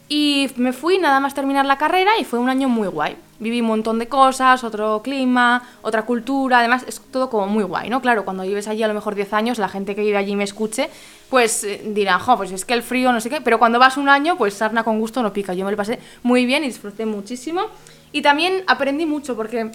Y 0.07 0.51
me 0.57 0.74
fui 0.74 1.00
nada 1.00 1.19
más 1.19 1.33
terminar 1.33 1.65
la 1.65 1.79
carrera 1.79 2.12
y 2.19 2.24
fue 2.24 2.38
un 2.38 2.50
año 2.50 2.69
muy 2.69 2.88
guay. 2.88 3.17
Viví 3.39 3.62
un 3.62 3.68
montón 3.68 4.00
de 4.00 4.08
cosas, 4.08 4.63
otro 4.63 5.01
clima, 5.04 5.62
otra 5.82 6.04
cultura, 6.06 6.60
además 6.60 6.86
es 6.88 7.01
todo 7.12 7.30
como 7.30 7.48
muy 7.48 7.63
guay, 7.63 7.89
¿no? 7.89 8.01
Claro, 8.01 8.25
cuando 8.25 8.44
vives 8.44 8.68
allí 8.68 8.84
a 8.84 8.88
lo 8.88 8.94
mejor 8.94 9.15
10 9.15 9.34
años, 9.34 9.58
la 9.58 9.68
gente 9.68 9.96
que 9.96 10.01
vive 10.01 10.18
allí 10.18 10.36
me 10.36 10.44
escuche, 10.44 10.89
pues 11.30 11.63
eh, 11.63 11.82
dirá, 11.86 12.20
jo, 12.20 12.38
pues 12.38 12.51
es 12.51 12.65
que 12.65 12.74
el 12.74 12.84
frío 12.84 13.12
no 13.12 13.20
sé 13.20 13.30
qué, 13.30 13.42
pero 13.42 13.60
cuando 13.60 13.80
vas 13.80 13.98
un 13.98 14.10
año, 14.10 14.38
pues 14.38 14.54
sarna 14.54 14.84
con 14.84 15.00
gusto 15.00 15.22
no 15.22 15.34
pica. 15.34 15.54
Yo 15.54 15.65
me 15.65 15.72
lo 15.72 15.77
pasé 15.77 16.00
muy 16.24 16.46
bien 16.46 16.63
y 16.63 16.68
disfruté 16.68 17.06
muchísimo. 17.06 17.62
Y 18.12 18.22
también 18.22 18.63
aprendí 18.68 19.06
mucho 19.06 19.36
porque 19.36 19.72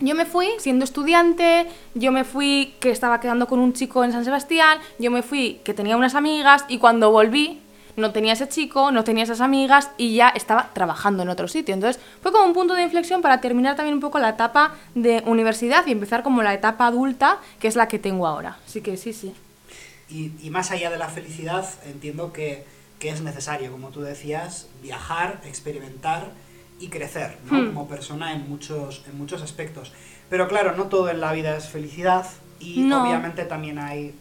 yo 0.00 0.14
me 0.14 0.26
fui 0.26 0.48
siendo 0.58 0.84
estudiante, 0.84 1.66
yo 1.94 2.12
me 2.12 2.24
fui 2.24 2.74
que 2.80 2.90
estaba 2.90 3.20
quedando 3.20 3.46
con 3.46 3.58
un 3.58 3.72
chico 3.72 4.04
en 4.04 4.12
San 4.12 4.24
Sebastián, 4.24 4.78
yo 4.98 5.10
me 5.10 5.22
fui 5.22 5.60
que 5.64 5.72
tenía 5.72 5.96
unas 5.96 6.14
amigas 6.14 6.64
y 6.68 6.78
cuando 6.78 7.10
volví 7.10 7.60
no 7.96 8.12
tenía 8.12 8.34
ese 8.34 8.48
chico, 8.48 8.90
no 8.92 9.04
tenía 9.04 9.24
esas 9.24 9.40
amigas 9.40 9.90
y 9.96 10.14
ya 10.14 10.28
estaba 10.28 10.70
trabajando 10.72 11.22
en 11.22 11.28
otro 11.28 11.48
sitio. 11.48 11.74
Entonces 11.74 12.00
fue 12.22 12.32
como 12.32 12.44
un 12.44 12.52
punto 12.52 12.74
de 12.74 12.82
inflexión 12.82 13.22
para 13.22 13.40
terminar 13.40 13.76
también 13.76 13.94
un 13.94 14.00
poco 14.00 14.18
la 14.18 14.30
etapa 14.30 14.74
de 14.94 15.22
universidad 15.26 15.86
y 15.86 15.92
empezar 15.92 16.22
como 16.22 16.42
la 16.42 16.54
etapa 16.54 16.86
adulta, 16.86 17.38
que 17.58 17.68
es 17.68 17.76
la 17.76 17.88
que 17.88 17.98
tengo 17.98 18.26
ahora. 18.26 18.58
Así 18.66 18.80
que 18.82 18.96
sí, 18.96 19.12
sí. 19.12 19.32
Y, 20.08 20.32
y 20.40 20.50
más 20.50 20.70
allá 20.70 20.90
de 20.90 20.98
la 20.98 21.08
felicidad, 21.08 21.66
entiendo 21.86 22.32
que, 22.32 22.64
que 22.98 23.08
es 23.08 23.22
necesario, 23.22 23.72
como 23.72 23.88
tú 23.88 24.02
decías, 24.02 24.68
viajar, 24.82 25.40
experimentar 25.44 26.30
y 26.78 26.88
crecer 26.88 27.38
¿no? 27.50 27.58
Hmm. 27.58 27.66
como 27.68 27.88
persona 27.88 28.32
en 28.32 28.48
muchos, 28.48 29.02
en 29.08 29.16
muchos 29.18 29.42
aspectos. 29.42 29.92
Pero 30.28 30.46
claro, 30.48 30.76
no 30.76 30.84
todo 30.84 31.08
en 31.10 31.20
la 31.20 31.32
vida 31.32 31.56
es 31.56 31.68
felicidad 31.68 32.26
y 32.60 32.80
No. 32.80 33.02
obviamente 33.02 33.44
también 33.44 33.78
hay 33.78 34.14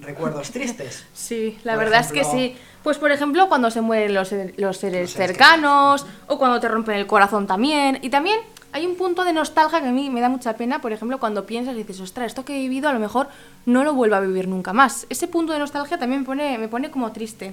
recuerdos 0.00 0.50
tristes. 0.50 1.04
Sí, 1.14 1.58
la 1.64 1.74
Por 1.74 1.84
verdad 1.84 2.00
es 2.00 2.12
que 2.12 2.24
sí. 2.24 2.56
Pues 2.82 2.98
por 2.98 3.12
ejemplo 3.12 3.48
cuando 3.48 3.70
se 3.70 3.80
mueren 3.80 4.14
los, 4.14 4.30
los 4.30 4.30
seres 4.30 4.58
Los 4.58 4.78
seres 4.78 5.12
cercanos 5.12 6.06
o 6.26 6.38
cuando 6.38 6.60
te 6.60 6.68
rompen 6.68 6.96
el 6.96 7.06
corazón 7.06 7.46
también. 7.46 7.98
Y 8.02 8.10
también 8.10 8.40
hay 8.72 8.86
un 8.86 8.96
punto 8.96 9.24
de 9.24 9.32
nostalgia 9.32 9.80
que 9.80 9.88
a 9.88 9.92
mí 9.92 10.08
me 10.10 10.20
da 10.20 10.28
mucha 10.28 10.54
pena, 10.54 10.80
por 10.80 10.92
ejemplo, 10.92 11.20
cuando 11.20 11.44
piensas 11.44 11.74
y 11.74 11.78
dices, 11.78 12.00
ostras, 12.00 12.26
esto 12.28 12.44
que 12.44 12.56
he 12.56 12.60
vivido 12.60 12.88
a 12.88 12.92
lo 12.92 12.98
mejor 12.98 13.28
no 13.66 13.84
lo 13.84 13.94
vuelvo 13.94 14.16
a 14.16 14.20
vivir 14.20 14.48
nunca 14.48 14.72
más. 14.72 15.06
Ese 15.10 15.28
punto 15.28 15.52
de 15.52 15.58
nostalgia 15.58 15.98
también 15.98 16.22
me 16.22 16.26
pone, 16.26 16.58
me 16.58 16.68
pone 16.68 16.90
como 16.90 17.12
triste. 17.12 17.52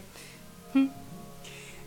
Mm. 0.73 0.87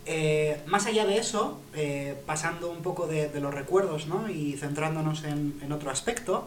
Eh, 0.05 0.61
más 0.67 0.85
allá 0.85 1.05
de 1.05 1.17
eso, 1.17 1.61
eh, 1.73 2.15
pasando 2.25 2.69
un 2.69 2.83
poco 2.83 3.07
de, 3.07 3.29
de, 3.29 3.39
los 3.39 3.53
recuerdos 3.53 4.05
¿no? 4.07 4.29
y 4.29 4.53
centrándonos 4.57 5.23
en, 5.23 5.59
en 5.63 5.71
otro 5.71 5.89
aspecto, 5.89 6.45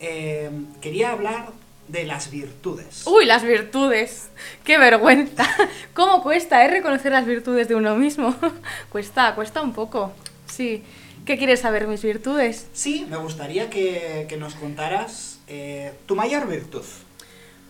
eh, 0.00 0.50
quería 0.80 1.12
hablar 1.12 1.50
de 1.88 2.04
las 2.04 2.30
virtudes. 2.30 3.06
Uy, 3.06 3.24
las 3.24 3.42
virtudes. 3.42 4.28
Qué 4.64 4.78
vergüenza. 4.78 5.46
¿Cómo 5.94 6.22
cuesta, 6.22 6.64
eh, 6.64 6.68
reconocer 6.68 7.12
las 7.12 7.26
virtudes 7.26 7.68
de 7.68 7.74
uno 7.74 7.96
mismo? 7.96 8.34
cuesta, 8.90 9.34
cuesta 9.34 9.62
un 9.62 9.72
poco. 9.72 10.12
Sí. 10.46 10.82
¿Qué 11.24 11.38
quieres 11.38 11.60
saber, 11.60 11.88
mis 11.88 12.02
virtudes? 12.02 12.68
Sí, 12.72 13.06
me 13.10 13.16
gustaría 13.16 13.68
que, 13.68 14.26
que 14.28 14.36
nos 14.36 14.54
contaras 14.54 15.40
eh, 15.48 15.92
tu 16.06 16.14
mayor 16.14 16.46
virtud. 16.46 16.84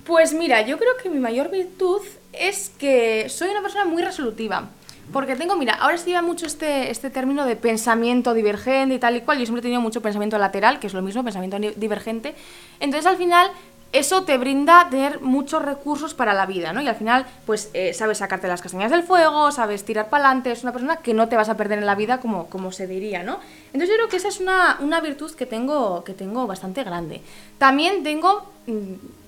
Pues 0.04 0.34
mira, 0.34 0.60
yo 0.62 0.78
creo 0.78 0.96
que 1.02 1.08
mi 1.08 1.18
mayor 1.18 1.50
virtud 1.50 2.02
es 2.32 2.70
que 2.78 3.28
soy 3.28 3.48
una 3.48 3.62
persona 3.62 3.86
muy 3.86 4.02
resolutiva. 4.02 4.68
Porque 5.12 5.36
tengo, 5.36 5.56
mira, 5.56 5.74
ahora 5.74 5.96
se 5.98 6.06
lleva 6.06 6.22
mucho 6.22 6.46
este, 6.46 6.90
este 6.90 7.10
término 7.10 7.46
de 7.46 7.54
pensamiento 7.54 8.34
divergente 8.34 8.96
y 8.96 8.98
tal 8.98 9.16
y 9.16 9.20
cual. 9.20 9.38
Yo 9.38 9.46
siempre 9.46 9.60
he 9.60 9.62
tenido 9.62 9.80
mucho 9.80 10.02
pensamiento 10.02 10.36
lateral, 10.36 10.80
que 10.80 10.88
es 10.88 10.94
lo 10.94 11.02
mismo, 11.02 11.22
pensamiento 11.22 11.58
divergente. 11.76 12.34
Entonces, 12.80 13.06
al 13.06 13.16
final, 13.16 13.48
eso 13.92 14.24
te 14.24 14.36
brinda 14.36 14.88
tener 14.90 15.20
muchos 15.20 15.62
recursos 15.62 16.14
para 16.14 16.34
la 16.34 16.46
vida, 16.46 16.72
¿no? 16.72 16.82
Y 16.82 16.88
al 16.88 16.96
final, 16.96 17.26
pues, 17.46 17.70
eh, 17.72 17.94
sabes 17.94 18.18
sacarte 18.18 18.48
las 18.48 18.60
castañas 18.60 18.90
del 18.90 19.02
fuego, 19.02 19.50
sabes 19.52 19.84
tirar 19.84 20.10
para 20.10 20.26
adelante, 20.26 20.52
es 20.52 20.62
una 20.62 20.72
persona 20.72 20.96
que 20.96 21.14
no 21.14 21.28
te 21.28 21.36
vas 21.36 21.48
a 21.48 21.56
perder 21.56 21.78
en 21.78 21.86
la 21.86 21.94
vida, 21.94 22.18
como, 22.20 22.46
como 22.48 22.72
se 22.72 22.86
diría, 22.86 23.22
¿no? 23.22 23.38
Entonces, 23.66 23.88
yo 23.88 23.94
creo 23.96 24.08
que 24.08 24.16
esa 24.16 24.28
es 24.28 24.40
una, 24.40 24.76
una 24.80 25.00
virtud 25.00 25.32
que 25.34 25.46
tengo, 25.46 26.04
que 26.04 26.12
tengo 26.12 26.46
bastante 26.46 26.84
grande. 26.84 27.22
También 27.58 28.02
tengo 28.02 28.44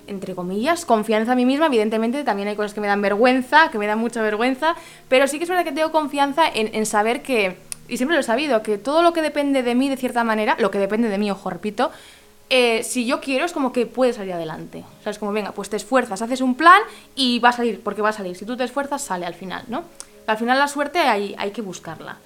entre 0.09 0.35
comillas, 0.35 0.85
confianza 0.85 1.33
a 1.33 1.35
mí 1.37 1.45
misma. 1.45 1.67
Evidentemente, 1.67 2.25
también 2.25 2.49
hay 2.49 2.57
cosas 2.57 2.75
que 2.75 2.81
me 2.81 2.87
dan 2.87 3.03
vergüenza, 3.03 3.71
que 3.71 3.79
me 3.79 3.87
dan 3.87 3.99
mucha 3.99 4.23
vergüenza, 4.23 4.75
pero 5.09 5.29
sí 5.29 5.39
que 5.39 5.45
es 5.45 5.51
verdad 5.51 5.65
que 5.65 5.73
tengo 5.73 5.93
confianza 5.93 6.49
en, 6.49 6.75
en 6.75 6.87
saber 6.87 7.23
que, 7.23 7.59
y 7.89 7.99
siempre 7.99 8.17
lo 8.17 8.21
he 8.21 8.25
sabido, 8.25 8.63
que 8.63 8.79
todo 8.79 9.03
lo 9.03 9.13
que 9.13 9.23
depende 9.23 9.63
de 9.63 9.75
mí, 9.75 9.89
de 9.89 9.97
cierta 9.97 10.25
manera, 10.25 10.57
lo 10.59 10.71
que 10.71 10.79
depende 10.79 11.09
de 11.09 11.19
mí, 11.19 11.31
ojo, 11.31 11.51
repito, 11.51 11.91
eh, 12.51 12.83
si 12.83 13.05
yo 13.07 13.21
quiero 13.21 13.45
es 13.45 13.53
como 13.53 13.73
que 13.73 13.87
puede 13.87 14.13
salir 14.13 14.33
adelante. 14.33 14.85
O 15.05 15.19
como, 15.19 15.33
venga, 15.33 15.53
pues 15.53 15.71
te 15.71 15.77
esfuerzas, 15.77 16.23
haces 16.23 16.41
un 16.41 16.55
plan 16.55 16.81
y 17.15 17.39
va 17.39 17.51
a 17.51 17.53
salir, 17.53 17.81
porque 17.83 18.03
va 18.03 18.11
a 18.11 18.13
salir. 18.13 18.37
Si 18.37 18.45
tú 18.45 18.57
te 18.57 18.65
esfuerzas, 18.65 19.03
sale 19.03 19.27
al 19.27 19.35
final, 19.35 19.65
¿no? 19.69 19.85
Al 20.27 20.37
final 20.37 20.59
la 20.59 20.69
suerte 20.69 20.99
hay, 20.99 21.35
hay 21.39 21.51
que 21.51 21.63
buscarla. 21.63 22.19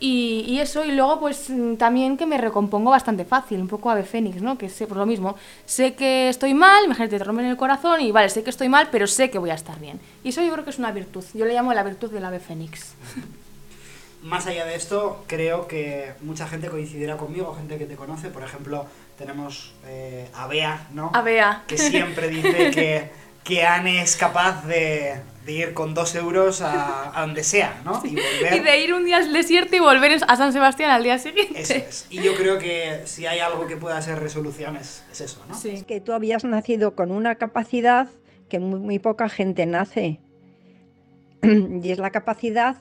Y, 0.00 0.60
eso, 0.60 0.84
y 0.84 0.92
luego 0.92 1.18
pues 1.18 1.48
también 1.76 2.16
que 2.16 2.24
me 2.24 2.38
recompongo 2.38 2.90
bastante 2.90 3.24
fácil, 3.24 3.60
un 3.60 3.66
poco 3.66 3.90
ave 3.90 4.04
fénix, 4.04 4.40
¿no? 4.40 4.56
Que 4.56 4.68
sé, 4.68 4.86
pues 4.86 4.96
lo 4.96 5.06
mismo, 5.06 5.34
sé 5.66 5.94
que 5.94 6.28
estoy 6.28 6.54
mal, 6.54 6.84
imagínate, 6.84 7.18
te 7.18 7.24
rompen 7.24 7.46
el 7.46 7.56
corazón 7.56 8.00
y 8.00 8.12
vale, 8.12 8.28
sé 8.28 8.44
que 8.44 8.50
estoy 8.50 8.68
mal, 8.68 8.88
pero 8.92 9.08
sé 9.08 9.28
que 9.28 9.38
voy 9.38 9.50
a 9.50 9.54
estar 9.54 9.80
bien. 9.80 9.98
Y 10.22 10.28
eso 10.28 10.40
yo 10.40 10.52
creo 10.52 10.62
que 10.62 10.70
es 10.70 10.78
una 10.78 10.92
virtud, 10.92 11.24
yo 11.34 11.44
le 11.44 11.54
llamo 11.54 11.74
la 11.74 11.82
virtud 11.82 12.12
del 12.12 12.24
ave 12.24 12.38
fénix. 12.38 12.94
Más 14.22 14.46
allá 14.46 14.64
de 14.66 14.76
esto, 14.76 15.24
creo 15.26 15.66
que 15.66 16.12
mucha 16.20 16.46
gente 16.46 16.68
coincidirá 16.68 17.16
conmigo, 17.16 17.54
gente 17.54 17.76
que 17.76 17.86
te 17.86 17.96
conoce, 17.96 18.30
por 18.30 18.44
ejemplo, 18.44 18.86
tenemos 19.18 19.72
eh, 19.86 20.28
a 20.34 20.46
Bea, 20.46 20.86
¿no? 20.92 21.10
A 21.12 21.22
Bea. 21.22 21.64
Que 21.66 21.76
siempre 21.76 22.28
dice 22.28 22.70
que, 22.74 23.10
que 23.44 23.64
Anne 23.64 24.00
es 24.00 24.16
capaz 24.16 24.64
de, 24.64 25.16
de 25.44 25.52
ir 25.52 25.74
con 25.74 25.92
dos 25.92 26.14
euros 26.14 26.62
a, 26.62 27.18
a 27.18 27.22
donde 27.22 27.42
sea, 27.42 27.82
¿no? 27.84 28.00
Sí. 28.00 28.08
Y, 28.08 28.14
volver... 28.14 28.54
y, 28.54 28.60
de 28.60 28.80
ir 28.80 28.94
un 28.94 29.04
día 29.04 29.16
al 29.16 29.32
desierto 29.32 29.74
y 29.74 29.80
volver 29.80 30.20
a 30.26 30.36
San 30.36 30.52
Sebastián 30.52 30.90
al 30.90 31.02
día 31.02 31.18
siguiente. 31.18 31.60
Eso 31.60 31.74
es. 31.74 32.06
Y 32.10 32.22
yo 32.22 32.34
creo 32.36 32.58
que 32.58 33.02
si 33.04 33.26
hay 33.26 33.40
algo 33.40 33.66
que 33.66 33.76
pueda 33.76 34.00
ser 34.00 34.20
resolución 34.20 34.76
es, 34.76 35.02
es 35.10 35.20
eso, 35.20 35.44
¿no? 35.48 35.54
Sí. 35.58 35.70
Es 35.70 35.84
que 35.84 36.00
tú 36.00 36.12
habías 36.12 36.44
nacido 36.44 36.94
con 36.94 37.10
una 37.10 37.34
capacidad 37.34 38.08
que 38.48 38.60
muy, 38.60 38.78
muy 38.78 38.98
poca 39.00 39.28
gente 39.28 39.66
nace. 39.66 40.20
y 41.42 41.90
es 41.90 41.98
la 41.98 42.10
capacidad, 42.10 42.76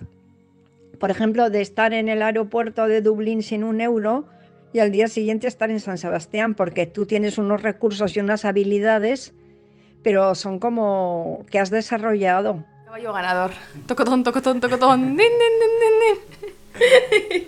por 0.99 1.09
ejemplo, 1.09 1.49
de 1.49 1.61
estar 1.61 1.93
en 1.93 2.09
el 2.09 2.21
aeropuerto 2.21 2.87
de 2.87 3.01
Dublín 3.01 3.41
sin 3.41 3.63
un 3.63 3.81
euro 3.81 4.27
y 4.73 4.79
al 4.79 4.91
día 4.91 5.07
siguiente 5.07 5.47
estar 5.47 5.71
en 5.71 5.79
San 5.79 5.97
Sebastián, 5.97 6.53
porque 6.55 6.85
tú 6.85 7.05
tienes 7.05 7.37
unos 7.37 7.61
recursos 7.61 8.15
y 8.15 8.19
unas 8.19 8.45
habilidades 8.45 9.33
pero 10.07 10.35
son 10.35 10.59
como 10.59 11.45
que 11.51 11.59
has 11.59 11.69
desarrollado. 11.69 12.63
Caballo 12.85 13.11
ganador. 13.11 13.51
Tocotón, 13.87 14.23
tocotón, 14.23 14.61
tocotón. 14.61 15.17
Din, 15.17 15.17
din, 15.17 15.53
din, 15.59 16.15
din, 17.27 17.47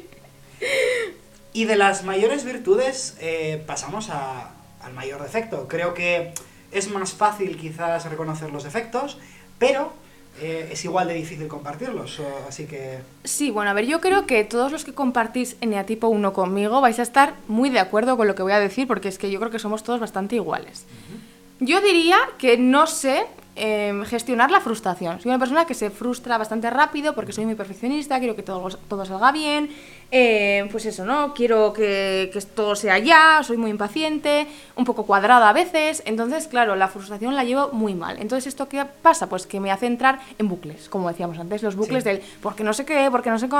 Y 1.53 1.63
de 1.63 1.77
las 1.77 2.03
mayores 2.03 2.43
virtudes 2.43 3.15
eh, 3.21 3.63
pasamos 3.65 4.09
a, 4.09 4.51
al 4.81 4.93
mayor 4.93 5.23
defecto. 5.23 5.69
Creo 5.69 5.93
que 5.93 6.33
es 6.73 6.89
más 6.89 7.13
fácil 7.13 7.55
quizás 7.55 8.03
reconocer 8.09 8.51
los 8.51 8.65
defectos, 8.65 9.17
pero 9.57 9.93
eh, 10.41 10.69
es 10.72 10.86
igual 10.86 11.08
de 11.08 11.13
difícil 11.13 11.48
compartirlos, 11.48 12.19
o, 12.19 12.27
así 12.48 12.65
que... 12.65 13.00
Sí, 13.24 13.51
bueno, 13.51 13.72
a 13.72 13.74
ver, 13.74 13.86
yo 13.86 14.00
creo 14.01 14.25
que 14.25 14.43
todos 14.43 14.72
los 14.72 14.86
que 14.86 14.93
compartís 14.93 15.55
Eneatipo 15.62 16.08
1 16.08 16.34
conmigo 16.34 16.81
vais 16.81 17.00
a 17.00 17.03
estar 17.03 17.36
muy 17.48 17.69
de 17.69 17.79
acuerdo 17.79 18.17
con 18.17 18.27
lo 18.27 18.36
que 18.36 18.43
voy 18.43 18.53
a 18.53 18.60
decir, 18.60 18.88
porque 18.88 19.08
es 19.08 19.17
que 19.17 19.31
yo 19.31 19.39
creo 19.39 19.51
que 19.51 19.60
somos 19.60 19.84
todos 19.84 20.00
bastante 20.00 20.36
iguales. 20.36 20.86
Uh 20.88 21.13
-huh. 21.13 21.67
Yo 21.67 21.81
diría 21.81 22.17
que 22.38 22.58
no 22.58 22.88
sé 22.88 23.25
eh, 23.60 24.04
gestionar 24.06 24.51
la 24.51 24.62
frustración. 24.62 25.20
Soy 25.20 25.30
una 25.30 25.39
persona 25.39 25.66
que 25.66 25.74
se 25.74 25.89
frustra 25.89 26.38
bastante 26.38 26.70
rápido 26.70 27.13
porque 27.13 27.34
soy 27.34 27.46
muy 27.46 27.56
perfeccionista, 27.56 28.18
quiero 28.20 28.36
que 28.36 28.44
todo, 28.44 28.70
todo 28.88 29.06
salga 29.06 29.32
bien, 29.32 29.70
em, 30.12 30.70
pues 30.70 30.86
eso, 30.86 31.04
¿no? 31.06 31.34
Quiero 31.34 31.74
que, 31.74 32.30
que, 32.32 32.42
todo 32.42 32.75
sea 32.75 32.98
ya, 33.00 33.42
soy 33.44 33.58
muy 33.58 33.70
impaciente, 33.70 34.48
un 34.75 34.86
poco 34.86 35.06
cuadrada 35.06 35.50
a 35.50 35.54
veces, 35.54 36.01
entonces, 36.06 36.48
claro, 36.48 36.75
la 36.75 36.88
frustración 36.88 37.36
la 37.36 37.44
llevo 37.44 37.70
muy 37.74 37.94
mal. 37.94 38.18
Entonces, 38.20 38.48
¿esto 38.48 38.70
qué 38.70 38.86
pasa? 39.01 39.28
Pues 39.28 39.46
que 39.46 39.60
me 39.60 39.72
hace 39.72 39.88
entrar 39.88 40.20
en 40.38 40.48
bucles, 40.48 40.88
como 40.88 41.10
decíamos 41.10 41.38
antes, 41.38 41.62
los 41.62 41.75
bucles 41.75 42.04
del 42.06 42.22
porque 42.42 42.63
no 42.63 42.74
sé 42.74 42.86
qué, 42.86 43.10
porque 43.12 43.30
no 43.30 43.38
sé 43.39 43.50
qué, 43.50 43.56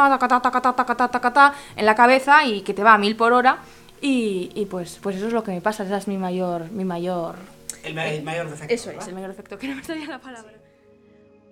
en 1.76 1.86
la 1.86 1.96
cabeza 1.96 2.46
y 2.46 2.62
que 2.62 2.74
te 2.74 2.84
va 2.84 2.94
a 2.94 2.98
mil 2.98 3.16
por 3.16 3.34
hora. 3.34 3.60
Y, 4.02 4.52
y 4.56 4.66
pues, 4.66 4.98
pues 5.04 5.18
eso 5.18 5.28
es 5.28 5.34
lo 5.34 5.44
que 5.44 5.52
me 5.52 5.60
pasa, 5.60 5.84
esa 5.84 5.98
es 5.98 6.08
mi 6.08 6.18
mayor, 6.18 6.72
mi 6.72 6.86
mayor 6.86 7.36
el, 7.84 7.98
el, 7.98 8.24
mayor 8.24 8.50
defecto. 8.50 8.74
Eso 8.74 8.88
¿verdad? 8.88 9.04
es, 9.04 9.08
el 9.08 9.16
mayor 9.16 9.30
defecto, 9.30 9.58
que 9.58 9.68
no 9.68 9.76
me 9.76 9.84
salía 9.84 10.08
la 10.08 10.20
palabra. 10.20 10.54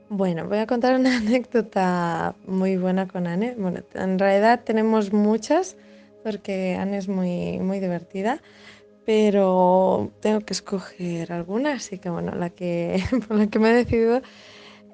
Bueno, 0.09 0.47
voy 0.47 0.59
a 0.59 0.67
contar 0.67 0.97
una 0.97 1.17
anécdota 1.19 2.35
muy 2.45 2.77
buena 2.77 3.07
con 3.07 3.27
Anne. 3.27 3.55
Bueno, 3.57 3.81
en 3.93 4.19
realidad 4.19 4.61
tenemos 4.63 5.11
muchas, 5.11 5.75
porque 6.23 6.75
Anne 6.79 6.97
es 6.97 7.07
muy, 7.07 7.59
muy 7.59 7.79
divertida, 7.79 8.41
pero 9.05 10.11
tengo 10.21 10.41
que 10.41 10.53
escoger 10.53 11.31
alguna, 11.31 11.73
así 11.73 11.97
que 11.97 12.09
bueno, 12.09 12.33
la 12.35 12.49
que, 12.49 13.03
por 13.27 13.37
la 13.37 13.47
que 13.47 13.59
me 13.59 13.71
he 13.71 13.73
decidido 13.73 14.21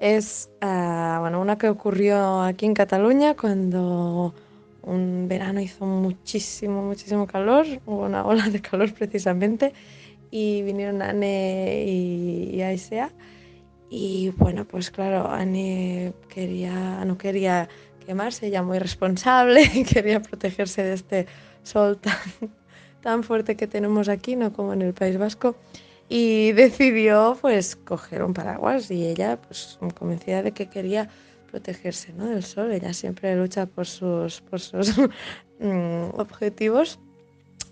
es 0.00 0.50
uh, 0.62 1.20
bueno, 1.20 1.40
una 1.40 1.56
que 1.56 1.68
ocurrió 1.68 2.42
aquí 2.42 2.66
en 2.66 2.74
Cataluña 2.74 3.34
cuando 3.34 4.34
un 4.82 5.28
verano 5.28 5.60
hizo 5.60 5.86
muchísimo, 5.86 6.82
muchísimo 6.82 7.26
calor, 7.26 7.66
hubo 7.86 8.04
una 8.04 8.24
ola 8.24 8.48
de 8.50 8.60
calor 8.60 8.92
precisamente 8.92 9.72
y 10.34 10.62
vinieron 10.62 11.00
Anne 11.00 11.84
y, 11.86 12.56
y 12.56 12.62
Aisea. 12.62 13.12
Y 13.88 14.30
bueno, 14.30 14.64
pues 14.64 14.90
claro, 14.90 15.30
Anne 15.30 16.12
quería, 16.28 17.04
no 17.04 17.16
quería 17.16 17.68
quemarse, 18.04 18.48
ella 18.48 18.60
muy 18.60 18.80
responsable, 18.80 19.62
quería 19.88 20.20
protegerse 20.20 20.82
de 20.82 20.94
este 20.94 21.26
sol 21.62 21.98
tan, 21.98 22.50
tan 23.00 23.22
fuerte 23.22 23.56
que 23.56 23.68
tenemos 23.68 24.08
aquí, 24.08 24.34
no 24.34 24.52
como 24.52 24.72
en 24.72 24.82
el 24.82 24.92
País 24.92 25.18
Vasco. 25.18 25.54
Y 26.08 26.50
decidió 26.50 27.38
pues 27.40 27.76
coger 27.76 28.24
un 28.24 28.34
paraguas 28.34 28.90
y 28.90 29.06
ella 29.06 29.40
pues 29.40 29.78
convencida 29.96 30.42
de 30.42 30.50
que 30.50 30.66
quería 30.66 31.08
protegerse 31.48 32.12
¿no? 32.12 32.26
del 32.26 32.42
sol. 32.42 32.72
Ella 32.72 32.92
siempre 32.92 33.36
lucha 33.36 33.66
por 33.66 33.86
sus, 33.86 34.40
por 34.40 34.58
sus 34.58 34.94
objetivos 35.60 36.98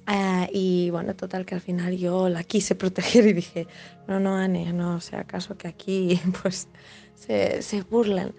Uh, 0.09 0.47
y 0.52 0.90
bueno, 0.90 1.14
total 1.14 1.47
que 1.47 1.54
al 1.54 1.61
final 1.61 1.97
yo 1.97 2.28
la 2.28 2.42
quise 2.42 2.75
proteger 2.75 3.26
y 3.26 3.32
dije, 3.32 3.68
no, 4.09 4.18
no, 4.18 4.37
Anne, 4.37 4.73
no 4.73 5.00
sea 5.00 5.21
acaso 5.21 5.56
que 5.56 5.68
aquí 5.68 6.21
pues 6.42 6.68
se, 7.14 7.62
se 7.62 7.82
burlen. 7.82 8.35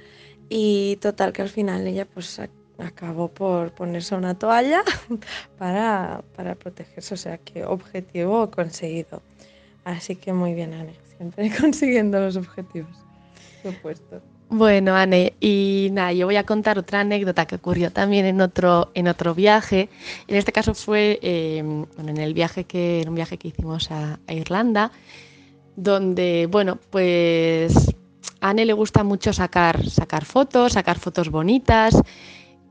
Y 0.50 0.98
total 0.98 1.32
que 1.32 1.42
al 1.42 1.50
final 1.50 1.88
ella 1.88 2.06
pues 2.06 2.40
acabó 2.78 3.30
por 3.30 3.74
ponerse 3.74 4.16
una 4.16 4.38
toalla 4.38 4.84
para, 5.58 6.24
para 6.36 6.56
protegerse, 6.56 7.14
o 7.14 7.18
sea 7.18 7.38
que 7.38 7.66
objetivo 7.66 8.52
conseguido. 8.52 9.22
Así 9.86 10.16
que 10.16 10.34
muy 10.34 10.54
bien, 10.54 10.74
Anne, 10.74 10.96
siempre 11.18 11.52
consiguiendo 11.60 12.20
los 12.20 12.36
objetivos, 12.36 12.96
supuesto. 13.62 14.22
Bueno, 14.56 14.96
Anne, 14.96 15.34
y 15.40 15.90
nada, 15.94 16.14
yo 16.14 16.28
voy 16.28 16.36
a 16.36 16.44
contar 16.46 16.78
otra 16.78 17.00
anécdota 17.00 17.48
que 17.48 17.56
ocurrió 17.56 17.92
también 17.92 18.28
en 18.28 18.40
otro, 18.40 18.92
en 18.94 19.08
otro 19.08 19.34
viaje. 19.34 19.90
En 20.28 20.36
este 20.36 20.52
caso 20.52 20.76
fue 20.76 21.18
eh, 21.24 21.64
bueno, 21.64 22.12
en 22.12 22.18
el 22.18 22.36
viaje 22.36 22.66
que, 22.66 23.02
en 23.02 23.10
un 23.10 23.16
viaje 23.16 23.40
que 23.40 23.48
hicimos 23.48 23.90
a, 23.90 24.20
a, 24.28 24.34
Irlanda, 24.34 24.92
donde, 25.76 26.48
bueno, 26.52 26.78
pues 26.92 27.96
a 28.42 28.52
Anne 28.52 28.66
le 28.66 28.74
gusta 28.74 29.04
mucho 29.04 29.34
sacar, 29.34 29.90
sacar 29.90 30.24
fotos, 30.24 30.74
sacar 30.74 31.00
fotos 31.00 31.30
bonitas. 31.30 32.00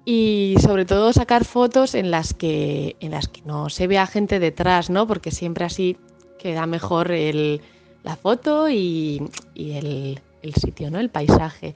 y 0.05 0.55
sobre 0.61 0.85
todo 0.85 1.13
sacar 1.13 1.45
fotos 1.45 1.97
en 1.97 2.13
las 2.13 2.33
que, 2.33 2.95
en 3.01 3.11
las 3.11 3.27
que 3.27 3.43
no 3.43 3.71
se 3.71 3.89
vea 3.89 4.07
gente 4.07 4.39
detrás, 4.39 4.89
¿no? 4.89 5.09
Porque 5.09 5.33
siempre 5.33 5.65
así 5.65 5.97
queda 6.39 6.67
mejor 6.67 7.11
el, 7.11 7.61
la 8.05 8.15
foto 8.15 8.71
y, 8.71 9.21
y 9.55 9.73
el, 9.73 10.21
el 10.43 10.55
sitio, 10.55 10.91
¿no? 10.91 10.99
El 10.99 11.11
paisaje. 11.11 11.75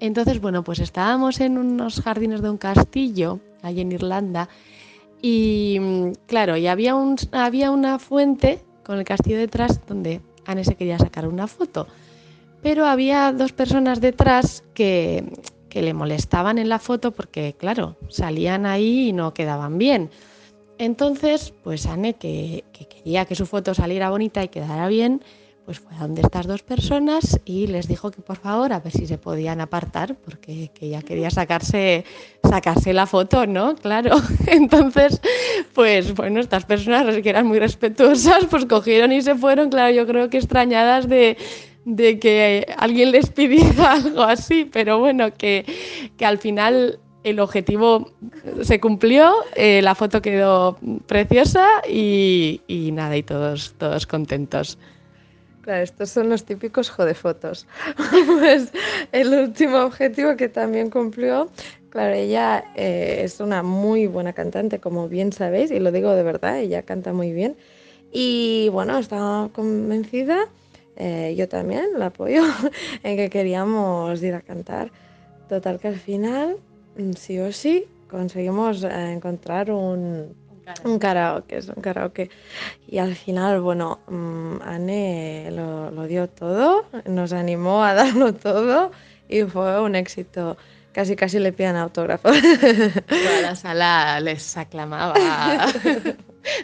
Entonces, 0.00 0.40
bueno, 0.40 0.64
pues 0.64 0.80
estábamos 0.80 1.40
en 1.40 1.58
unos 1.58 2.00
jardines 2.00 2.42
de 2.42 2.50
un 2.50 2.58
castillo, 2.58 3.40
allí 3.62 3.80
en 3.80 3.92
Irlanda, 3.92 4.48
y 5.22 5.78
mm, 5.80 6.12
claro, 6.26 6.56
y 6.56 6.66
había, 6.66 6.96
un, 6.96 7.16
había 7.30 7.70
una 7.70 7.98
fuente 8.00 8.60
con 8.84 8.98
el 8.98 9.04
castillo 9.04 9.38
detrás 9.38 9.80
donde 9.86 10.20
Anne 10.44 10.64
se 10.64 10.74
quería 10.74 10.98
sacar 10.98 11.28
una 11.28 11.46
foto. 11.46 11.86
Pero 12.62 12.86
había 12.86 13.32
dos 13.32 13.52
personas 13.52 14.00
detrás 14.00 14.64
que, 14.74 15.24
que 15.68 15.82
le 15.82 15.94
molestaban 15.94 16.58
en 16.58 16.68
la 16.68 16.78
foto 16.78 17.12
porque, 17.12 17.54
claro, 17.56 17.96
salían 18.08 18.66
ahí 18.66 19.08
y 19.08 19.12
no 19.12 19.34
quedaban 19.34 19.78
bien. 19.78 20.10
Entonces, 20.78 21.54
pues 21.62 21.86
Anne, 21.86 22.14
que, 22.14 22.64
que 22.72 22.86
quería 22.86 23.24
que 23.24 23.36
su 23.36 23.46
foto 23.46 23.74
saliera 23.74 24.10
bonita 24.10 24.42
y 24.42 24.48
quedara 24.48 24.88
bien, 24.88 25.22
pues 25.64 25.78
fue 25.78 25.94
a 25.94 26.00
donde 26.00 26.22
estas 26.22 26.46
dos 26.46 26.62
personas 26.62 27.40
y 27.44 27.66
les 27.66 27.86
dijo 27.86 28.10
que 28.10 28.20
por 28.20 28.36
favor 28.36 28.72
a 28.72 28.80
ver 28.80 28.92
si 28.92 29.06
se 29.06 29.18
podían 29.18 29.60
apartar 29.60 30.16
porque 30.16 30.70
que 30.74 30.86
ella 30.86 31.02
quería 31.02 31.30
sacarse 31.30 32.04
sacarse 32.42 32.92
la 32.92 33.06
foto, 33.06 33.46
¿no? 33.46 33.74
Claro. 33.76 34.16
Entonces, 34.46 35.20
pues 35.72 36.14
bueno, 36.14 36.40
estas 36.40 36.64
personas 36.64 37.16
que 37.22 37.30
eran 37.30 37.46
muy 37.46 37.58
respetuosas, 37.58 38.46
pues 38.50 38.66
cogieron 38.66 39.12
y 39.12 39.22
se 39.22 39.34
fueron, 39.34 39.70
claro, 39.70 39.94
yo 39.94 40.06
creo 40.06 40.28
que 40.28 40.38
extrañadas 40.38 41.08
de, 41.08 41.36
de 41.84 42.18
que 42.18 42.66
alguien 42.76 43.12
les 43.12 43.30
pidiera 43.30 43.92
algo 44.04 44.22
así, 44.22 44.68
pero 44.70 44.98
bueno, 44.98 45.32
que, 45.32 45.64
que 46.16 46.26
al 46.26 46.38
final 46.38 46.98
el 47.24 47.38
objetivo 47.38 48.10
se 48.62 48.80
cumplió, 48.80 49.32
eh, 49.54 49.80
la 49.82 49.94
foto 49.94 50.20
quedó 50.20 50.78
preciosa 51.06 51.66
y, 51.88 52.60
y 52.66 52.90
nada, 52.92 53.16
y 53.16 53.22
todos, 53.22 53.74
todos 53.78 54.06
contentos. 54.06 54.78
Claro, 55.62 55.84
estos 55.84 56.10
son 56.10 56.28
los 56.28 56.44
típicos 56.44 56.90
jodefotos. 56.90 57.68
pues 58.26 58.72
el 59.12 59.32
último 59.32 59.78
objetivo 59.84 60.36
que 60.36 60.48
también 60.48 60.90
cumplió, 60.90 61.50
claro, 61.88 62.14
ella 62.14 62.64
eh, 62.74 63.20
es 63.22 63.38
una 63.38 63.62
muy 63.62 64.08
buena 64.08 64.32
cantante, 64.32 64.80
como 64.80 65.08
bien 65.08 65.32
sabéis, 65.32 65.70
y 65.70 65.78
lo 65.78 65.92
digo 65.92 66.14
de 66.14 66.24
verdad, 66.24 66.58
ella 66.58 66.82
canta 66.82 67.12
muy 67.12 67.32
bien. 67.32 67.56
Y 68.10 68.70
bueno, 68.72 68.98
estaba 68.98 69.50
convencida, 69.50 70.48
eh, 70.96 71.34
yo 71.38 71.48
también 71.48 71.90
la 71.96 72.06
apoyo, 72.06 72.42
en 73.04 73.16
que 73.16 73.30
queríamos 73.30 74.20
ir 74.20 74.34
a 74.34 74.40
cantar. 74.40 74.90
Total 75.48 75.78
que 75.78 75.88
al 75.88 75.96
final, 75.96 76.56
mm, 76.96 77.12
sí 77.12 77.38
o 77.38 77.52
sí, 77.52 77.84
conseguimos 78.10 78.82
eh, 78.82 79.12
encontrar 79.12 79.70
un, 79.70 80.34
un 80.84 80.98
karaoke, 80.98 81.58
es 81.58 81.68
un 81.68 81.82
karaoke. 81.82 82.30
Y 82.88 82.98
al 82.98 83.14
final, 83.14 83.60
bueno, 83.60 84.00
um, 84.08 84.60
Anne 84.62 85.48
lo, 85.50 85.90
lo, 85.90 86.06
dio 86.06 86.28
todo, 86.28 86.84
nos 87.06 87.32
animó 87.32 87.84
a 87.84 87.94
darlo 87.94 88.32
todo 88.34 88.90
y 89.28 89.42
fue 89.42 89.80
un 89.80 89.94
éxito. 89.94 90.56
Casi, 90.92 91.16
casi 91.16 91.38
le 91.38 91.52
piden 91.52 91.76
autógrafo. 91.76 92.28
Toda 92.30 93.40
la 93.40 93.56
sala 93.56 94.20
les 94.20 94.56
aclamaba 94.58 95.14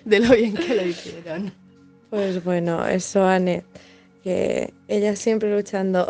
de 0.05 0.21
lo 0.21 0.35
bien 0.35 0.55
que 0.55 0.75
lo 0.75 0.85
hicieron. 0.85 1.53
Pues 2.11 2.45
bueno, 2.45 2.87
eso, 2.87 3.25
Anne, 3.25 3.65
que 4.23 4.75
ella 4.87 5.17
siempre 5.17 5.55
luchando 5.55 6.07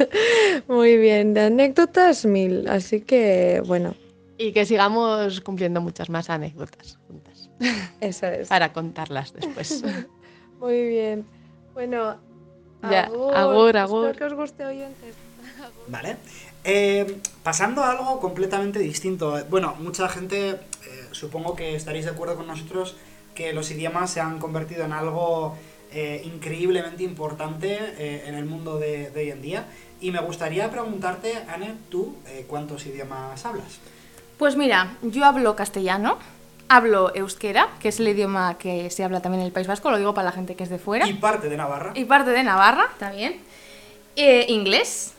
muy 0.68 0.96
bien. 0.96 1.32
De 1.32 1.42
anécdotas, 1.42 2.24
mil. 2.24 2.66
Así 2.68 3.00
que, 3.00 3.62
bueno, 3.66 3.94
y 4.36 4.52
que 4.52 4.66
sigamos 4.66 5.40
cumpliendo 5.40 5.80
muchas 5.80 6.10
más 6.10 6.30
anécdotas 6.30 6.98
juntas. 7.06 7.50
Eso 8.00 8.26
es. 8.26 8.48
Para 8.48 8.72
contarlas 8.72 9.32
después. 9.32 9.82
Muy 10.60 10.88
bien. 10.88 11.26
Bueno, 11.72 12.16
ya, 12.82 13.04
agur, 13.04 13.76
agur. 13.76 14.06
Espero 14.06 14.18
que 14.18 14.24
os 14.24 14.34
guste 14.34 14.64
oyentes. 14.64 15.14
Vale. 15.88 16.16
Eh, 16.64 17.20
pasando 17.42 17.82
a 17.82 17.92
algo 17.92 18.20
completamente 18.20 18.78
distinto. 18.78 19.38
Bueno, 19.50 19.76
mucha 19.78 20.08
gente, 20.08 20.50
eh, 20.50 20.58
supongo 21.12 21.54
que 21.54 21.74
estaréis 21.74 22.06
de 22.06 22.12
acuerdo 22.12 22.36
con 22.36 22.46
nosotros, 22.46 22.96
que 23.34 23.52
los 23.52 23.70
idiomas 23.70 24.10
se 24.10 24.20
han 24.20 24.38
convertido 24.38 24.84
en 24.84 24.92
algo 24.92 25.56
eh, 25.92 26.22
increíblemente 26.24 27.02
importante 27.02 28.28
en 28.28 28.34
el 28.34 28.44
mundo 28.44 28.78
de, 28.78 29.10
de, 29.10 29.20
hoy 29.20 29.30
en 29.30 29.42
día. 29.42 29.66
Y 30.00 30.10
me 30.10 30.20
gustaría 30.20 30.70
preguntarte, 30.70 31.36
Anne, 31.48 31.74
¿tú 31.90 32.16
cuántos 32.48 32.86
idiomas 32.86 33.44
hablas? 33.44 33.80
Pues 34.38 34.56
mira, 34.56 34.96
yo 35.02 35.24
hablo 35.24 35.54
castellano, 35.54 36.18
hablo 36.68 37.14
euskera, 37.14 37.68
que 37.80 37.88
es 37.88 38.00
el 38.00 38.08
idioma 38.08 38.58
que 38.58 38.90
se 38.90 39.04
habla 39.04 39.20
también 39.20 39.40
en 39.40 39.46
el 39.46 39.52
País 39.52 39.66
Vasco, 39.66 39.90
lo 39.90 39.98
digo 39.98 40.12
para 40.14 40.26
la 40.26 40.32
gente 40.32 40.56
que 40.56 40.64
es 40.64 40.70
de 40.70 40.78
fuera. 40.78 41.06
Y 41.06 41.14
parte 41.14 41.48
de 41.48 41.56
Navarra. 41.56 41.92
Y 41.94 42.04
parte 42.04 42.30
de 42.30 42.42
Navarra 42.42 42.88
también. 42.98 43.40
Eh, 44.16 44.46
inglés. 44.48 45.13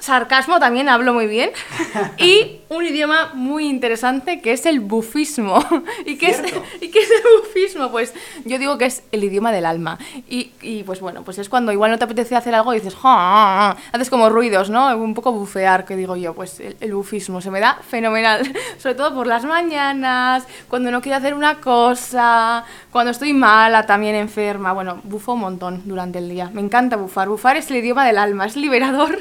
Sarcasmo 0.00 0.58
también 0.58 0.88
hablo 0.88 1.14
muy 1.14 1.26
bien. 1.26 1.50
y 2.18 2.60
un 2.68 2.84
idioma 2.84 3.30
muy 3.34 3.66
interesante 3.66 4.40
que 4.40 4.52
es 4.52 4.64
el 4.66 4.80
bufismo. 4.80 5.64
¿Y 6.06 6.16
qué, 6.16 6.30
es, 6.30 6.42
¿Y 6.80 6.88
qué 6.90 7.00
es 7.00 7.10
el 7.10 7.40
bufismo? 7.40 7.90
Pues 7.90 8.14
yo 8.44 8.58
digo 8.58 8.78
que 8.78 8.86
es 8.86 9.02
el 9.12 9.24
idioma 9.24 9.52
del 9.52 9.66
alma. 9.66 9.98
Y, 10.28 10.52
y 10.62 10.82
pues 10.84 11.00
bueno, 11.00 11.22
pues 11.22 11.38
es 11.38 11.48
cuando 11.48 11.72
igual 11.72 11.90
no 11.90 11.98
te 11.98 12.04
apetece 12.04 12.36
hacer 12.36 12.54
algo 12.54 12.72
y 12.72 12.76
dices, 12.76 12.94
¡Ja! 12.94 13.76
haces 13.92 14.10
como 14.10 14.28
ruidos, 14.30 14.70
¿no? 14.70 14.96
Un 14.96 15.14
poco 15.14 15.32
bufear, 15.32 15.84
que 15.84 15.96
digo 15.96 16.16
yo, 16.16 16.34
pues 16.34 16.60
el, 16.60 16.76
el, 16.80 16.94
bufismo 16.94 17.40
se 17.40 17.50
me 17.50 17.60
da 17.60 17.78
fenomenal. 17.88 18.50
Sobre 18.78 18.94
todo 18.94 19.14
por 19.14 19.26
las 19.26 19.44
mañanas, 19.44 20.46
cuando 20.68 20.90
no 20.90 21.00
quiero 21.00 21.18
hacer 21.18 21.34
una 21.34 21.56
cosa, 21.60 22.64
cuando 22.90 23.10
estoy 23.10 23.32
mala, 23.32 23.86
también 23.86 24.14
enferma. 24.14 24.72
Bueno, 24.72 25.00
bufo 25.04 25.34
un 25.34 25.40
montón 25.40 25.82
durante 25.84 26.18
el 26.18 26.28
día. 26.28 26.50
Me 26.52 26.60
encanta 26.60 26.96
bufar. 26.96 27.28
Bufar 27.28 27.56
es 27.56 27.70
el 27.70 27.76
idioma 27.76 28.06
del 28.06 28.18
alma, 28.18 28.46
es 28.46 28.56
liberador. 28.56 29.18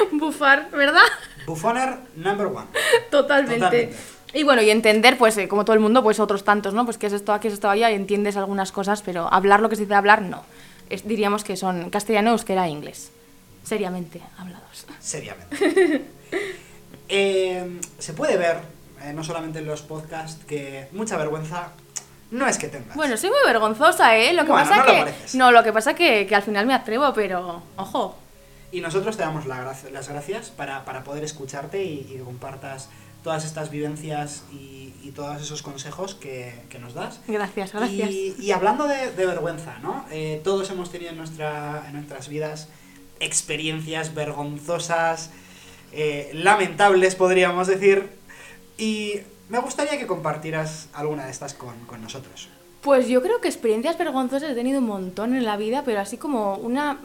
bufar, 0.12 0.70
¿verdad? 0.70 1.02
Bufoner 1.46 1.98
number 2.16 2.46
one. 2.46 2.66
Totalmente. 3.10 3.54
Totalmente. 3.60 3.96
Y 4.32 4.44
bueno, 4.44 4.62
y 4.62 4.70
entender, 4.70 5.18
pues, 5.18 5.36
eh, 5.38 5.48
como 5.48 5.64
todo 5.64 5.74
el 5.74 5.80
mundo, 5.80 6.02
pues 6.04 6.20
otros 6.20 6.44
tantos, 6.44 6.72
¿no? 6.72 6.84
Pues 6.84 6.98
qué 6.98 7.06
es 7.08 7.12
esto, 7.12 7.32
aquí 7.32 7.48
es 7.48 7.54
esto 7.54 7.68
allá, 7.68 7.90
y 7.90 7.94
entiendes 7.94 8.36
algunas 8.36 8.70
cosas, 8.70 9.02
pero 9.02 9.32
hablar 9.32 9.60
lo 9.60 9.68
que 9.68 9.74
se 9.76 9.82
dice 9.82 9.94
hablar, 9.94 10.22
no. 10.22 10.42
Es, 10.88 11.06
diríamos 11.06 11.42
que 11.42 11.56
son 11.56 11.90
castellano, 11.90 12.30
euskera 12.30 12.66
e 12.66 12.70
inglés. 12.70 13.10
Seriamente 13.64 14.20
hablados. 14.38 14.86
Seriamente. 15.00 15.56
eh, 17.08 17.80
se 17.98 18.12
puede 18.12 18.36
ver, 18.36 18.58
eh, 19.02 19.12
no 19.12 19.24
solamente 19.24 19.58
en 19.58 19.66
los 19.66 19.82
podcasts, 19.82 20.44
que 20.44 20.86
mucha 20.92 21.16
vergüenza 21.16 21.70
no 22.30 22.46
es 22.46 22.58
que 22.58 22.68
tengas. 22.68 22.94
Bueno, 22.94 23.16
soy 23.16 23.30
muy 23.30 23.40
vergonzosa, 23.44 24.16
¿eh? 24.16 24.32
Lo 24.32 24.44
que 24.44 24.52
Bueno, 24.52 24.68
pasa 24.68 24.76
no 24.76 24.84
lo 24.86 24.92
que. 24.92 24.98
pareces. 25.00 25.34
no, 25.34 25.50
lo 25.50 25.64
que 25.64 25.72
pasa 25.72 25.94
que, 25.94 26.26
que 26.28 26.34
al 26.36 26.42
final 26.42 26.66
me 26.66 26.74
atrevo, 26.74 27.12
pero. 27.12 27.62
Ojo. 27.76 28.16
Y 28.72 28.80
nosotros 28.80 29.16
te 29.16 29.22
damos 29.22 29.46
la 29.46 29.74
las 29.92 30.08
gracias 30.08 30.50
para, 30.50 30.84
para 30.84 31.02
poder 31.02 31.24
escucharte 31.24 31.84
y, 31.84 32.06
y 32.08 32.14
que 32.16 32.20
compartas 32.20 32.88
todas 33.24 33.44
estas 33.44 33.70
vivencias 33.70 34.44
y, 34.52 34.94
y 35.02 35.12
todos 35.14 35.42
esos 35.42 35.62
consejos 35.62 36.14
que, 36.14 36.54
que 36.70 36.78
nos 36.78 36.94
das. 36.94 37.20
Gracias, 37.26 37.72
gracias. 37.72 38.10
Y, 38.10 38.34
y 38.38 38.52
hablando 38.52 38.86
de, 38.86 39.10
de 39.10 39.26
vergüenza, 39.26 39.78
¿no? 39.80 40.06
Eh, 40.10 40.40
todos 40.42 40.70
hemos 40.70 40.90
tenido 40.90 41.10
en, 41.10 41.18
nuestra, 41.18 41.84
en 41.86 41.94
nuestras 41.94 42.28
vidas 42.28 42.68
experiencias 43.18 44.14
vergonzosas, 44.14 45.30
eh, 45.92 46.30
lamentables, 46.32 47.14
podríamos 47.14 47.66
decir. 47.66 48.08
Y 48.78 49.20
me 49.50 49.58
gustaría 49.58 49.98
que 49.98 50.06
compartieras 50.06 50.88
alguna 50.94 51.26
de 51.26 51.32
estas 51.32 51.52
con, 51.52 51.78
con 51.86 52.00
nosotros. 52.00 52.48
Pues 52.80 53.08
yo 53.08 53.20
creo 53.20 53.42
que 53.42 53.48
experiencias 53.48 53.98
vergonzosas 53.98 54.50
he 54.50 54.54
tenido 54.54 54.78
un 54.78 54.86
montón 54.86 55.34
en 55.34 55.44
la 55.44 55.58
vida, 55.58 55.82
pero 55.84 56.00
así 56.00 56.16
como 56.16 56.54
una, 56.54 56.98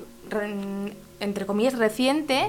entre 1.20 1.46
comillas, 1.46 1.78
reciente, 1.78 2.48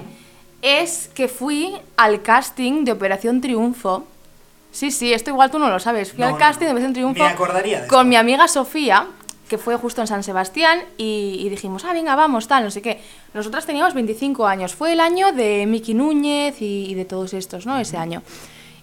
es 0.62 1.08
que 1.14 1.28
fui 1.28 1.74
al 1.96 2.22
casting 2.22 2.84
de 2.84 2.92
Operación 2.92 3.40
Triunfo. 3.40 4.04
Sí, 4.72 4.90
sí, 4.90 5.12
esto 5.12 5.30
igual 5.30 5.50
tú 5.50 5.58
no 5.58 5.68
lo 5.70 5.78
sabes. 5.78 6.12
Fui 6.12 6.20
No, 6.20 6.28
al 6.28 6.38
casting 6.38 6.66
de. 6.66 6.72
Operación 6.72 6.92
Triunfo 6.92 7.22
Me 7.22 7.28
acordaría 7.30 7.82
de 7.82 7.86
con 7.88 8.00
esto. 8.00 8.08
mi 8.08 8.16
amiga 8.16 8.46
Sofía, 8.48 9.06
que 9.48 9.58
fue 9.58 9.76
justo 9.76 10.00
en 10.00 10.06
San 10.06 10.22
Sebastián, 10.22 10.80
y, 10.98 11.38
y 11.40 11.48
dijimos, 11.48 11.84
ah, 11.84 11.92
venga, 11.92 12.14
vamos, 12.16 12.48
tal, 12.48 12.64
no 12.64 12.70
sé 12.70 12.82
qué. 12.82 13.00
Nosotras 13.32 13.64
teníamos 13.64 13.94
25 13.94 14.46
años. 14.46 14.74
Fue 14.74 14.92
el 14.92 15.00
año 15.00 15.32
de 15.32 15.64
Miki 15.66 15.94
Núñez 15.94 16.60
y, 16.60 16.86
y 16.90 16.94
de 16.94 17.04
todos 17.04 17.32
estos, 17.32 17.64
¿no? 17.66 17.78
Ese 17.78 17.96
año. 17.96 18.22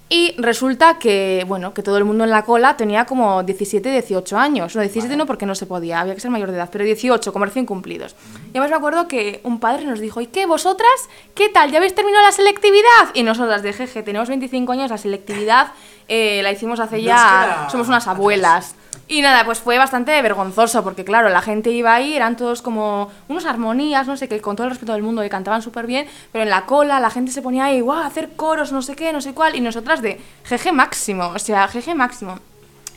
Y 0.09 0.35
resulta 0.37 0.99
que, 0.99 1.43
bueno, 1.47 1.73
que 1.73 1.81
todo 1.81 1.97
el 1.97 2.03
mundo 2.03 2.23
en 2.23 2.29
la 2.29 2.43
cola 2.43 2.77
tenía 2.77 3.05
como 3.05 3.41
17, 3.41 3.89
18 3.89 4.37
años. 4.37 4.75
No, 4.75 4.81
17 4.81 5.15
no 5.15 5.25
porque 5.25 5.45
no 5.45 5.55
se 5.55 5.65
podía, 5.65 6.01
había 6.01 6.13
que 6.13 6.21
ser 6.21 6.29
mayor 6.29 6.51
de 6.51 6.57
edad, 6.57 6.69
pero 6.71 6.83
18, 6.83 7.33
como 7.33 7.45
recién 7.45 7.65
cumplidos. 7.65 8.15
Y 8.47 8.49
además 8.51 8.69
me 8.69 8.75
acuerdo 8.75 9.07
que 9.07 9.41
un 9.43 9.59
padre 9.59 9.85
nos 9.85 9.99
dijo, 9.99 10.21
¿y 10.21 10.27
qué, 10.27 10.45
vosotras? 10.45 10.91
¿Qué 11.33 11.49
tal? 11.49 11.71
¿Ya 11.71 11.77
habéis 11.77 11.95
terminado 11.95 12.23
la 12.23 12.31
selectividad? 12.31 13.09
Y 13.13 13.23
nosotras 13.23 13.63
de 13.63 13.73
jeje, 13.73 14.03
tenemos 14.03 14.29
25 14.29 14.71
años, 14.73 14.91
la 14.91 14.97
selectividad 14.97 15.71
eh, 16.07 16.41
la 16.43 16.51
hicimos 16.51 16.79
hace 16.79 17.01
ya... 17.01 17.67
Somos 17.71 17.87
unas 17.87 18.07
abuelas. 18.07 18.75
Y 19.13 19.21
nada, 19.21 19.45
pues 19.45 19.59
fue 19.59 19.77
bastante 19.77 20.19
vergonzoso, 20.23 20.83
porque 20.83 21.05
claro, 21.05 21.29
la 21.29 21.43
gente 21.43 21.69
iba 21.69 21.93
ahí, 21.93 22.15
eran 22.15 22.35
todos 22.35 22.63
como 22.63 23.11
unos 23.27 23.45
armonías, 23.45 24.07
no 24.07 24.17
sé 24.17 24.27
qué, 24.27 24.41
con 24.41 24.55
todo 24.55 24.65
el 24.65 24.71
respeto 24.71 24.93
del 24.93 25.03
mundo, 25.03 25.21
que 25.21 25.29
cantaban 25.29 25.61
súper 25.61 25.85
bien, 25.85 26.07
pero 26.31 26.43
en 26.43 26.49
la 26.49 26.65
cola 26.65 26.99
la 26.99 27.11
gente 27.11 27.31
se 27.31 27.43
ponía 27.43 27.65
ahí, 27.65 27.79
guau, 27.79 27.99
a 27.99 28.07
hacer 28.07 28.31
coros, 28.35 28.71
no 28.71 28.81
sé 28.81 28.95
qué, 28.95 29.13
no 29.13 29.21
sé 29.21 29.35
cuál, 29.35 29.55
y 29.55 29.61
nosotras 29.61 30.01
de 30.01 30.19
jeje 30.45 30.71
máximo, 30.71 31.27
o 31.27 31.37
sea, 31.37 31.67
jeje 31.67 31.93
máximo. 31.93 32.39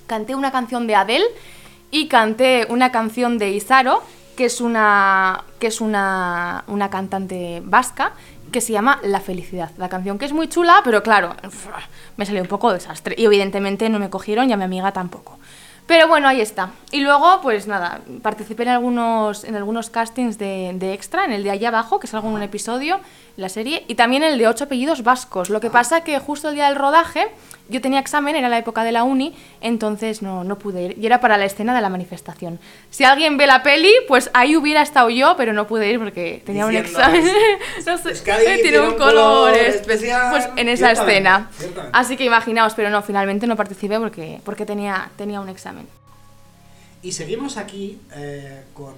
Canté 0.07 0.35
una 0.35 0.51
canción 0.51 0.87
de 0.87 0.95
Adele 0.95 1.27
y 1.91 2.09
canté 2.09 2.67
una 2.71 2.91
canción 2.91 3.37
de 3.37 3.51
Isaro, 3.51 4.03
que 4.39 4.47
es 4.47 4.63
una, 4.63 5.45
que 5.59 5.67
es 5.67 5.83
una, 5.83 6.65
una 6.67 6.89
cantante 6.89 7.61
vasca, 7.63 8.13
que 8.51 8.63
se 8.63 8.73
llama 8.73 9.01
La 9.03 9.21
felicidad. 9.21 9.71
La 9.77 9.91
canción 9.91 10.19
que 10.19 10.25
es 10.25 10.33
muy 10.33 10.49
chula, 10.49 10.81
pero 10.83 11.03
claro, 11.03 11.37
me 12.17 12.25
salió 12.25 12.41
un 12.41 12.49
poco 12.49 12.73
desastre. 12.73 13.15
Y 13.19 13.27
evidentemente 13.27 13.91
no 13.91 13.99
me 13.99 14.09
cogieron 14.09 14.49
y 14.49 14.55
a 14.55 14.57
mi 14.57 14.65
amiga 14.65 14.93
tampoco. 14.93 15.39
Pero 15.87 16.09
bueno, 16.09 16.27
ahí 16.27 16.41
está. 16.41 16.71
Y 16.91 17.01
luego, 17.01 17.41
pues 17.43 17.69
nada, 17.69 18.01
participé 18.23 18.65
en 18.65 18.71
algunos, 18.71 19.45
en 19.45 19.55
algunos 19.55 19.89
castings 19.89 20.37
de, 20.37 20.73
de 20.75 20.93
extra, 20.93 21.25
en 21.25 21.33
el 21.33 21.45
de 21.45 21.51
allá 21.51 21.69
abajo, 21.69 22.01
que 22.01 22.09
salgo 22.09 22.29
en 22.29 22.35
un 22.35 22.43
episodio, 22.43 23.01
la 23.37 23.49
serie, 23.49 23.85
y 23.89 23.95
también 23.97 24.23
el 24.23 24.39
de 24.39 24.49
ocho 24.49 24.65
apellidos 24.65 25.03
vascos. 25.03 25.51
Lo 25.51 25.61
que 25.61 25.71
pasa 25.71 26.03
que 26.03 26.19
justo 26.19 26.49
el 26.49 26.55
día 26.55 26.67
del 26.69 26.77
rodaje 26.77 27.29
yo 27.69 27.81
tenía 27.81 27.99
examen, 27.99 28.37
era 28.37 28.49
la 28.49 28.59
época 28.59 28.85
de 28.85 28.93
la 28.93 29.03
uni, 29.03 29.35
entonces 29.61 30.23
no, 30.23 30.45
no 30.45 30.57
pude 30.57 30.83
ir. 30.85 30.99
Y 30.99 31.05
era 31.07 31.21
para 31.21 31.37
la 31.37 31.45
escena 31.47 31.75
de 31.75 31.81
la 31.81 31.89
manifestación. 31.89 32.61
Si 32.91 33.03
alguien 33.05 33.37
ve 33.37 33.47
la 33.49 33.63
peli, 33.65 33.93
pues 34.07 34.31
ahí 34.35 34.57
hubiera 34.57 34.83
estado 34.83 35.11
yo, 35.11 35.35
pero 35.37 35.53
no 35.53 35.67
pude 35.67 35.91
ir 35.91 35.99
porque 35.99 36.43
tenía 36.47 36.65
un 36.65 36.77
examen. 36.77 37.27
es- 37.27 37.87
no 37.87 37.99
sé, 37.99 38.15
tiene 38.63 38.81
un 38.81 38.95
color 38.95 39.53
especial. 39.55 40.31
Pues 40.31 40.49
en 40.57 40.69
esa 40.69 40.93
escena. 40.93 41.51
Así 41.93 42.17
que 42.17 42.25
imaginaos, 42.25 42.75
pero 42.75 42.89
no, 42.89 43.03
finalmente 43.03 43.47
no 43.49 43.57
participé 43.57 43.99
porque, 43.99 44.41
porque 44.45 44.65
tenía, 44.65 45.11
tenía 45.17 45.41
un 45.41 45.49
examen. 45.49 45.89
Y 47.03 47.13
seguimos 47.13 47.57
aquí 47.57 47.99
eh, 48.15 48.63
con, 48.75 48.95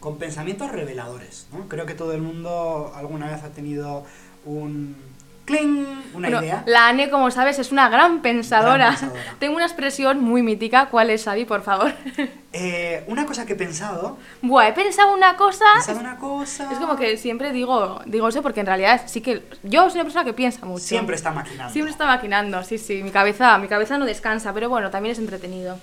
con 0.00 0.16
pensamientos 0.18 0.70
reveladores, 0.72 1.46
¿no? 1.52 1.68
Creo 1.68 1.86
que 1.86 1.94
todo 1.94 2.12
el 2.14 2.22
mundo 2.22 2.92
alguna 2.96 3.28
vez 3.30 3.42
ha 3.44 3.50
tenido 3.50 4.04
un 4.46 4.96
cling, 5.44 5.84
una 6.14 6.28
Bueno, 6.28 6.42
idea. 6.42 6.62
la 6.66 6.88
Ane, 6.88 7.10
como 7.10 7.30
sabes, 7.30 7.58
es 7.58 7.70
una 7.72 7.88
gran 7.88 8.22
pensadora. 8.22 8.76
Gran 8.76 8.90
pensadora. 8.96 9.22
Tengo 9.40 9.56
una 9.56 9.66
expresión 9.66 10.20
muy 10.22 10.42
mítica. 10.42 10.86
¿Cuál 10.90 11.10
es, 11.10 11.24
Xavi, 11.24 11.44
por 11.44 11.62
favor? 11.62 11.92
Eh, 12.52 13.04
una 13.06 13.26
cosa 13.26 13.46
que 13.46 13.52
he 13.52 13.56
pensado, 13.56 14.18
Buah, 14.42 14.66
he 14.66 14.72
pensado 14.72 15.14
una 15.14 15.36
cosa. 15.36 15.64
he 15.70 15.76
pensado 15.76 16.00
una 16.00 16.16
cosa... 16.16 16.68
Es 16.72 16.78
como 16.78 16.96
que 16.96 17.16
siempre 17.16 17.52
digo, 17.52 18.00
digo 18.06 18.26
eso 18.26 18.42
porque 18.42 18.58
en 18.58 18.66
realidad 18.66 19.02
sí 19.06 19.20
que 19.20 19.44
yo 19.62 19.88
soy 19.88 20.00
una 20.00 20.02
persona 20.02 20.24
que 20.24 20.32
piensa 20.32 20.66
mucho. 20.66 20.84
Siempre 20.84 21.14
está 21.14 21.30
maquinando. 21.30 21.72
Siempre 21.72 21.92
está 21.92 22.06
maquinando, 22.06 22.64
sí, 22.64 22.76
sí. 22.78 23.04
Mi 23.04 23.12
cabeza, 23.12 23.56
mi 23.58 23.68
cabeza 23.68 23.98
no 23.98 24.04
descansa, 24.04 24.52
pero 24.52 24.68
bueno, 24.68 24.90
también 24.90 25.12
es 25.12 25.20
entretenido. 25.20 25.78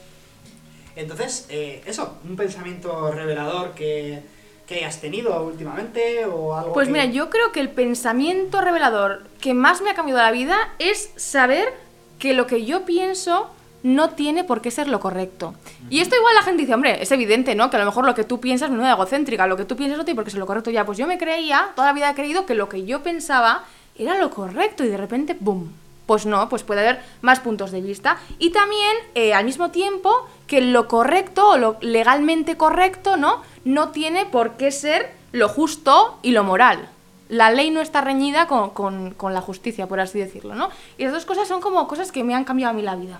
Entonces, 0.98 1.46
eh, 1.50 1.82
eso, 1.86 2.18
un 2.28 2.36
pensamiento 2.36 3.12
revelador 3.12 3.72
que, 3.74 4.22
que 4.68 4.76
hayas 4.76 5.00
tenido 5.00 5.42
últimamente 5.44 6.26
o 6.26 6.56
algo 6.56 6.74
Pues 6.74 6.88
que- 6.88 6.92
mira, 6.94 7.06
yo 7.06 7.30
creo 7.30 7.52
que 7.52 7.60
el 7.60 7.70
pensamiento 7.70 8.62
revelador 8.62 9.24
que 9.40 9.54
más 9.54 9.82
me 9.82 9.92
ha 9.92 9.96
cambiado 9.96 10.22
la 10.22 10.32
vida 10.32 10.58
es 10.80 11.12
saber 11.16 11.74
que 12.20 12.34
lo 12.34 12.48
que 12.48 12.66
yo 12.66 12.84
pienso 12.84 13.50
no 13.84 14.10
tiene 14.10 14.44
por 14.44 14.62
qué 14.62 14.72
ser 14.72 14.88
lo 14.88 15.00
correcto. 15.00 15.54
Y 15.90 16.00
esto 16.02 16.16
igual 16.16 16.34
la 16.36 16.42
gente 16.42 16.64
dice, 16.64 16.74
hombre, 16.74 17.02
es 17.02 17.12
evidente, 17.12 17.54
¿no? 17.54 17.70
Que 17.70 17.78
a 17.78 17.80
lo 17.80 17.86
mejor 17.86 18.06
lo 18.06 18.16
que 18.16 18.24
tú 18.24 18.40
piensas 18.42 18.72
no 18.72 18.86
es 18.86 18.92
egocéntrica, 18.92 19.46
lo 19.46 19.56
que 19.56 19.66
tú 19.66 19.76
piensas 19.78 20.00
no 20.00 20.04
tiene 20.04 20.16
por 20.16 20.26
qué 20.26 20.32
ser 20.32 20.40
lo 20.40 20.48
correcto. 20.48 20.72
Ya, 20.72 20.84
pues 20.86 20.98
yo 20.98 21.06
me 21.08 21.20
creía, 21.20 21.70
toda 21.76 21.90
la 21.90 21.94
vida 21.94 22.10
he 22.10 22.16
creído 22.16 22.46
que 22.48 22.56
lo 22.56 22.68
que 22.70 22.86
yo 22.86 23.04
pensaba 23.04 23.64
era 23.96 24.18
lo 24.18 24.32
correcto 24.32 24.84
y 24.84 24.88
de 24.90 24.98
repente, 24.98 25.38
¡boom! 25.40 25.72
Pues 26.08 26.26
no, 26.26 26.50
pues 26.50 26.63
puede 26.63 26.80
haber 26.82 27.02
más 27.22 27.39
puntos 27.41 27.70
de 27.72 27.82
vista. 27.82 28.17
Y 28.39 28.50
también, 28.50 28.96
eh, 29.13 29.34
al 29.36 29.46
mismo 29.46 29.70
tiempo, 29.70 30.12
que 30.48 30.62
lo 30.62 30.88
correcto 30.88 31.50
o 31.50 31.58
lo 31.58 31.78
legalmente 31.82 32.58
correcto, 32.58 33.15
¿no? 33.17 33.43
No 33.65 33.89
tiene 33.89 34.26
por 34.26 34.54
qué 34.54 34.72
ser 34.72 35.12
lo 35.34 35.50
justo 35.50 36.17
y 36.24 36.32
lo 36.32 36.43
moral. 36.43 36.89
La 37.30 37.52
ley 37.52 37.70
no 37.72 37.82
está 37.82 38.00
reñida 38.00 38.48
con, 38.48 38.70
con- 38.70 39.12
con 39.13 39.34
la 39.34 39.41
justicia, 39.41 39.86
por 39.88 40.00
así 40.00 40.17
decirlo, 40.17 40.56
¿no? 40.56 40.70
Y 40.98 41.04
esas 41.04 41.13
dos 41.13 41.26
cosas 41.26 41.48
son 41.48 41.60
como 41.60 41.86
cosas 41.89 42.12
que 42.13 42.24
me 42.24 42.34
han 42.34 42.46
cambiado 42.46 42.72
a 42.72 42.74
mí 42.74 42.82
la 42.82 42.96
vida. 42.96 43.20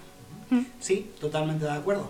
Sí, 0.80 1.12
totalmente 1.20 1.66
de 1.66 1.72
acuerdo. 1.72 2.10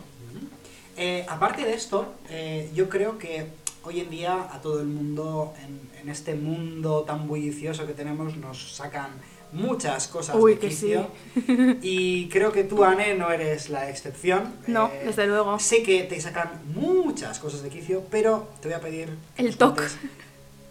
Eh, 0.96 1.26
aparte 1.28 1.64
de 1.66 1.74
esto, 1.74 2.06
eh, 2.30 2.70
yo 2.76 2.88
creo 2.88 3.18
que 3.18 3.48
hoy 3.88 4.02
en 4.02 4.10
día 4.10 4.48
a 4.52 4.60
todo 4.62 4.82
el 4.82 4.88
mundo, 4.88 5.54
en, 5.64 6.02
en 6.02 6.10
este 6.10 6.36
mundo 6.36 7.04
tan 7.08 7.28
bullicioso 7.28 7.88
que 7.88 7.94
tenemos, 7.94 8.36
nos 8.36 8.76
sacan 8.76 9.12
muchas 9.54 10.10
cosas 10.10 10.36
Uy, 10.36 10.56
de 10.56 10.60
que 10.60 10.68
quicio. 10.68 11.08
Y 11.82 12.28
creo 12.28 12.52
que 12.52 12.64
tú, 12.66 12.84
Anne, 12.84 13.16
no 13.16 13.32
eres 13.32 13.70
la 13.70 13.90
excepción. 13.90 14.54
No, 14.68 14.88
Eh, 14.88 15.04
desde 15.06 15.28
luego. 15.28 15.58
Sé 15.60 15.84
que 15.84 16.04
te 16.04 16.20
sacan 16.20 16.50
muchas 16.76 17.40
cosas 17.40 17.64
de 17.64 17.70
quicio, 17.70 18.04
pero 18.12 18.50
te 18.62 18.68
voy 18.68 18.76
a 18.76 18.82
pedir 18.82 19.10
El 19.38 19.56
cuentes 19.58 19.98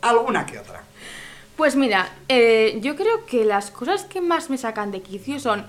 alguna 0.02 0.44
que 0.44 0.58
otra. 0.58 0.82
Pues 1.56 1.74
mira, 1.74 2.10
eh, 2.28 2.78
yo 2.82 2.96
creo 2.96 3.24
que 3.24 3.46
las 3.46 3.70
cosas 3.70 4.04
que 4.04 4.20
más 4.20 4.50
me 4.50 4.58
sacan 4.58 4.90
de 4.90 5.00
quicio 5.00 5.40
son, 5.40 5.64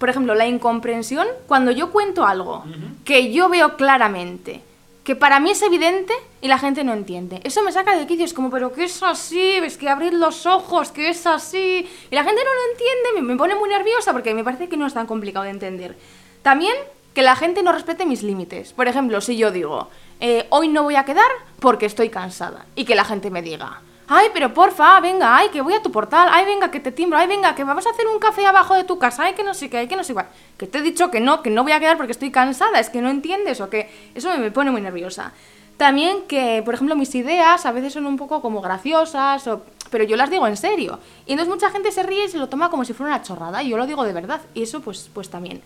por 0.00 0.10
ejemplo, 0.10 0.34
la 0.34 0.48
incomprensión 0.48 1.28
cuando 1.46 1.70
yo 1.70 1.92
cuento 1.92 2.26
algo 2.26 2.64
que 3.04 3.32
yo 3.32 3.48
veo 3.48 3.76
claramente, 3.76 4.62
que 5.04 5.16
para 5.16 5.40
mí 5.40 5.50
es 5.50 5.62
evidente 5.62 6.12
y 6.40 6.48
la 6.48 6.58
gente 6.58 6.84
no 6.84 6.92
entiende. 6.92 7.40
Eso 7.44 7.62
me 7.62 7.72
saca 7.72 7.96
de 7.96 8.06
quicio, 8.06 8.24
es 8.24 8.34
como, 8.34 8.50
pero 8.50 8.72
que 8.72 8.84
es 8.84 9.02
así, 9.02 9.56
es 9.56 9.76
que 9.76 9.88
abrir 9.88 10.14
los 10.14 10.46
ojos, 10.46 10.92
que 10.92 11.08
es 11.08 11.26
así. 11.26 11.88
Y 12.10 12.14
la 12.14 12.24
gente 12.24 12.42
no 12.44 12.50
lo 12.54 12.72
entiende, 12.72 13.20
me, 13.20 13.32
me 13.32 13.36
pone 13.36 13.54
muy 13.54 13.68
nerviosa 13.68 14.12
porque 14.12 14.34
me 14.34 14.44
parece 14.44 14.68
que 14.68 14.76
no 14.76 14.86
es 14.86 14.94
tan 14.94 15.06
complicado 15.06 15.44
de 15.44 15.50
entender. 15.50 15.96
También 16.42 16.74
que 17.14 17.22
la 17.22 17.36
gente 17.36 17.62
no 17.62 17.72
respete 17.72 18.06
mis 18.06 18.22
límites. 18.22 18.72
Por 18.72 18.88
ejemplo, 18.88 19.20
si 19.20 19.36
yo 19.36 19.50
digo, 19.50 19.88
eh, 20.20 20.46
hoy 20.50 20.68
no 20.68 20.82
voy 20.82 20.96
a 20.96 21.04
quedar 21.04 21.30
porque 21.60 21.86
estoy 21.86 22.08
cansada. 22.08 22.66
Y 22.74 22.84
que 22.84 22.94
la 22.94 23.04
gente 23.04 23.30
me 23.30 23.42
diga, 23.42 23.80
ay, 24.12 24.28
pero 24.32 24.52
porfa, 24.52 25.00
venga, 25.00 25.36
ay, 25.36 25.48
que 25.48 25.60
voy 25.62 25.74
a 25.74 25.82
tu 25.82 25.90
portal, 25.90 26.28
ay, 26.30 26.44
venga, 26.44 26.70
que 26.70 26.80
te 26.80 26.92
timbro, 26.92 27.18
ay, 27.18 27.26
venga, 27.26 27.54
que 27.54 27.64
vamos 27.64 27.86
a 27.86 27.90
hacer 27.90 28.06
un 28.06 28.18
café 28.18 28.46
abajo 28.46 28.74
de 28.74 28.84
tu 28.84 28.98
casa, 28.98 29.24
ay, 29.24 29.34
que 29.34 29.42
no 29.42 29.54
sé 29.54 29.70
qué, 29.70 29.78
ay, 29.78 29.88
que 29.88 29.96
no 29.96 30.04
sé 30.04 30.12
cuál. 30.12 30.26
Que 30.58 30.66
te 30.66 30.78
he 30.78 30.82
dicho 30.82 31.10
que 31.10 31.20
no, 31.20 31.42
que 31.42 31.50
no 31.50 31.62
voy 31.62 31.72
a 31.72 31.80
quedar 31.80 31.96
porque 31.96 32.12
estoy 32.12 32.30
cansada, 32.30 32.78
es 32.78 32.90
que 32.90 33.00
no 33.00 33.10
entiendes 33.10 33.60
o 33.60 33.70
que 33.70 33.90
eso 34.14 34.36
me, 34.36 34.50
pone 34.50 34.70
muy 34.70 34.80
nerviosa. 34.80 35.32
También 35.76 36.22
que, 36.28 36.62
por 36.64 36.74
ejemplo, 36.74 36.94
mis 36.94 37.14
ideas 37.14 37.64
a 37.64 37.72
veces 37.72 37.94
son 37.94 38.06
un 38.06 38.16
poco 38.16 38.42
como 38.42 38.60
graciosas, 38.60 39.48
pero 39.90 40.04
yo 40.04 40.16
las 40.16 40.30
digo 40.30 40.46
en 40.46 40.56
serio. 40.56 40.98
Y 41.26 41.32
entonces 41.32 41.52
mucha 41.52 41.70
gente 41.70 41.90
se 41.90 42.02
ríe 42.02 42.26
y 42.26 42.28
se 42.28 42.38
lo 42.38 42.48
toma 42.48 42.70
como 42.70 42.84
si 42.84 42.92
fuera 42.92 43.14
una 43.14 43.22
chorrada, 43.22 43.62
y 43.62 43.70
yo 43.70 43.76
lo 43.76 43.86
digo 43.86 44.04
de 44.04 44.12
verdad. 44.12 44.40
Y 44.54 44.62
eso, 44.62 44.80
pues, 44.80 45.10
pues 45.12 45.30
también. 45.30 45.62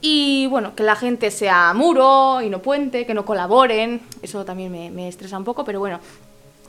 Y 0.00 0.48
bueno, 0.48 0.74
que 0.74 0.82
la 0.82 0.96
gente 0.96 1.30
sea 1.30 1.72
muro 1.72 2.42
y 2.42 2.50
no 2.50 2.60
puente, 2.60 3.06
que 3.06 3.14
no 3.14 3.24
colaboren, 3.24 4.02
eso 4.20 4.44
también 4.44 4.70
me, 4.70 4.90
me 4.90 5.08
estresa 5.08 5.38
un 5.38 5.44
poco, 5.44 5.64
pero 5.64 5.78
bueno. 5.78 6.00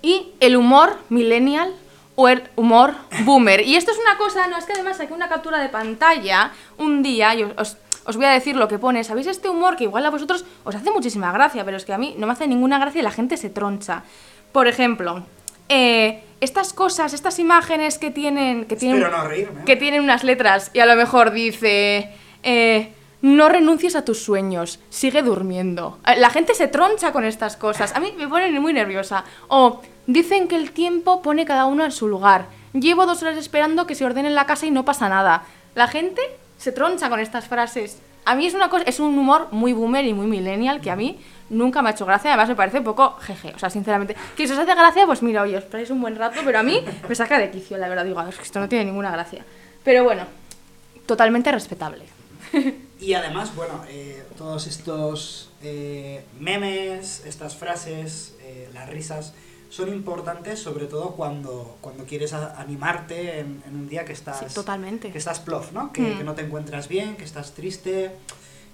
Y 0.06 0.34
el 0.40 0.56
humor 0.56 0.98
millennial 1.10 1.74
o 2.16 2.28
el 2.30 2.44
humor 2.56 2.94
boomer. 3.24 3.62
Y 3.62 3.76
esto 3.76 3.92
es 3.92 3.98
una 3.98 4.18
cosa, 4.18 4.46
no, 4.48 4.58
es 4.58 4.66
que 4.66 4.74
además 4.74 4.98
saqué 4.98 5.14
una 5.14 5.28
captura 5.28 5.58
de 5.60 5.70
pantalla 5.70 6.52
un 6.78 7.02
día 7.02 7.34
y 7.34 7.42
os, 7.44 7.78
os- 8.06 8.16
voy 8.16 8.26
a 8.26 8.30
decir 8.32 8.56
lo 8.56 8.68
que 8.68 8.78
pone. 8.78 9.04
¿Sabéis 9.04 9.28
este 9.28 9.50
humor 9.50 9.76
que 9.76 9.86
igual 9.86 10.06
a 10.06 10.12
vosotros 10.12 10.46
os 10.64 10.76
hace 10.76 10.92
muchísima 10.92 11.32
gracia, 11.32 11.66
pero 11.66 11.76
es 11.78 11.86
que 11.86 11.94
a 11.94 11.98
mí 11.98 12.16
no 12.20 12.28
me 12.28 12.34
hace 12.34 12.48
ninguna 12.48 12.78
gracia 12.78 13.00
y 13.00 13.04
la 13.04 13.12
gente 13.12 13.36
se 13.36 13.50
troncha? 13.50 14.04
Por 14.52 14.68
ejemplo, 14.68 15.24
eh, 15.70 16.24
estas 16.40 16.72
cosas, 16.74 17.14
estas 17.14 17.40
imágenes 17.40 17.98
que 17.98 18.12
tienen... 18.12 18.66
Que 18.66 18.76
tienen 18.76 19.02
Espero 19.02 19.18
no 19.18 19.28
reírme. 19.28 19.64
que 19.66 19.76
tienen 19.76 20.02
unas 20.04 20.24
letras 20.24 20.70
y 20.74 20.80
a 20.82 20.86
lo 20.86 20.96
mejor 20.96 21.32
dice 21.32 22.14
eh, 22.44 22.94
no 23.24 23.50
renuncies 23.50 23.96
a 23.96 24.06
tus 24.06 24.20
sueños, 24.24 24.80
sigue 24.90 25.24
durmiendo. 25.24 25.98
Eh, 26.06 26.18
La 26.20 26.30
gente 26.30 26.54
se 26.54 26.68
troncha 26.68 27.12
con 27.12 27.26
estas 27.26 27.58
cosas, 27.58 27.94
a 27.96 28.00
mí 28.00 28.14
me 28.18 28.28
ponen 28.28 28.62
muy 28.62 28.72
nerviosa. 28.72 29.26
O 29.48 29.82
dicen 30.08 30.48
que 30.48 30.56
el 30.56 30.72
tiempo 30.72 31.22
pone 31.22 31.46
cada 31.46 31.66
uno 31.66 31.84
en 31.86 31.92
su 31.92 32.08
lugar. 32.08 32.48
Llevo 32.74 33.06
dos 33.06 33.22
horas 33.24 33.38
esperando 33.38 33.88
que 33.88 33.96
se 33.96 34.06
ordene 34.06 34.30
la 34.30 34.46
casa 34.46 34.66
y 34.66 34.72
no 34.72 34.86
pasa 34.86 35.10
nada. 35.10 35.44
La 35.76 35.88
gente 35.88 36.22
se 36.58 36.72
troncha 36.72 37.10
con 37.10 37.20
estas 37.20 37.48
frases. 37.48 38.00
A 38.26 38.36
mí 38.36 38.48
es 38.48 38.54
una 38.54 38.70
cosa, 38.70 38.84
es 38.86 39.00
un 39.00 39.18
humor 39.18 39.50
muy 39.52 39.74
boomer 39.74 40.04
y 40.06 40.14
muy 40.14 40.26
millennial 40.26 40.82
que 40.82 40.90
a 40.90 40.96
mí 40.96 41.20
nunca 41.50 41.82
me 41.84 41.90
ha 41.90 41.92
hecho 41.92 42.08
gracia, 42.08 42.32
además 42.32 42.50
me 42.50 42.56
parece 42.56 42.80
un 42.80 42.84
poco 42.84 43.18
jeje, 43.22 43.54
o 43.56 43.60
sea, 43.60 43.70
sinceramente, 43.70 44.16
que 44.36 44.48
si 44.48 44.54
os 44.54 44.58
hace 44.58 44.74
gracia, 44.74 45.06
pues 45.06 45.22
mira, 45.22 45.44
oye, 45.44 45.56
os 45.58 45.64
paráis 45.66 45.92
un 45.92 46.02
buen 46.02 46.16
rato, 46.16 46.40
pero 46.44 46.58
a 46.58 46.64
mí 46.64 46.84
me 47.08 47.14
saca 47.14 47.38
de 47.38 47.52
quicio, 47.52 47.78
la 47.78 47.88
verdad, 47.88 48.04
digo, 48.04 48.20
"Ah, 48.20 48.26
es 48.28 48.36
que 48.36 48.42
esto 48.42 48.60
no 48.60 48.68
tiene 48.68 48.86
ninguna 48.86 49.12
gracia. 49.12 49.46
Pero 49.84 50.04
bueno, 50.04 50.24
totalmente 51.06 51.52
respetable. 51.52 52.06
Y 52.98 53.14
además, 53.14 53.54
bueno, 53.56 53.84
eh, 53.90 54.24
todos 54.38 54.66
estos 54.68 55.50
eh, 55.62 56.24
memes, 56.40 57.24
estas 57.26 57.56
frases, 57.56 58.34
eh, 58.42 58.70
las 58.74 58.90
risas, 58.90 59.34
son 59.76 59.90
importantes 59.90 60.60
sobre 60.62 60.86
todo 60.86 61.12
cuando, 61.12 61.78
cuando 61.82 62.06
quieres 62.06 62.32
animarte 62.34 63.40
en, 63.40 63.62
en 63.68 63.76
un 63.76 63.90
día 63.90 64.06
que 64.06 64.14
estás, 64.14 64.40
Sí, 64.40 64.46
totalmente. 64.54 65.12
que 65.12 65.18
estás 65.18 65.40
plof, 65.40 65.72
¿no? 65.74 65.92
Que, 65.92 66.02
Mm. 66.02 66.18
que 66.18 66.24
no 66.24 66.34
te 66.34 66.42
encuentras 66.44 66.88
bien, 66.88 67.18
que 67.18 67.24
estás 67.26 67.54
triste. 67.54 68.12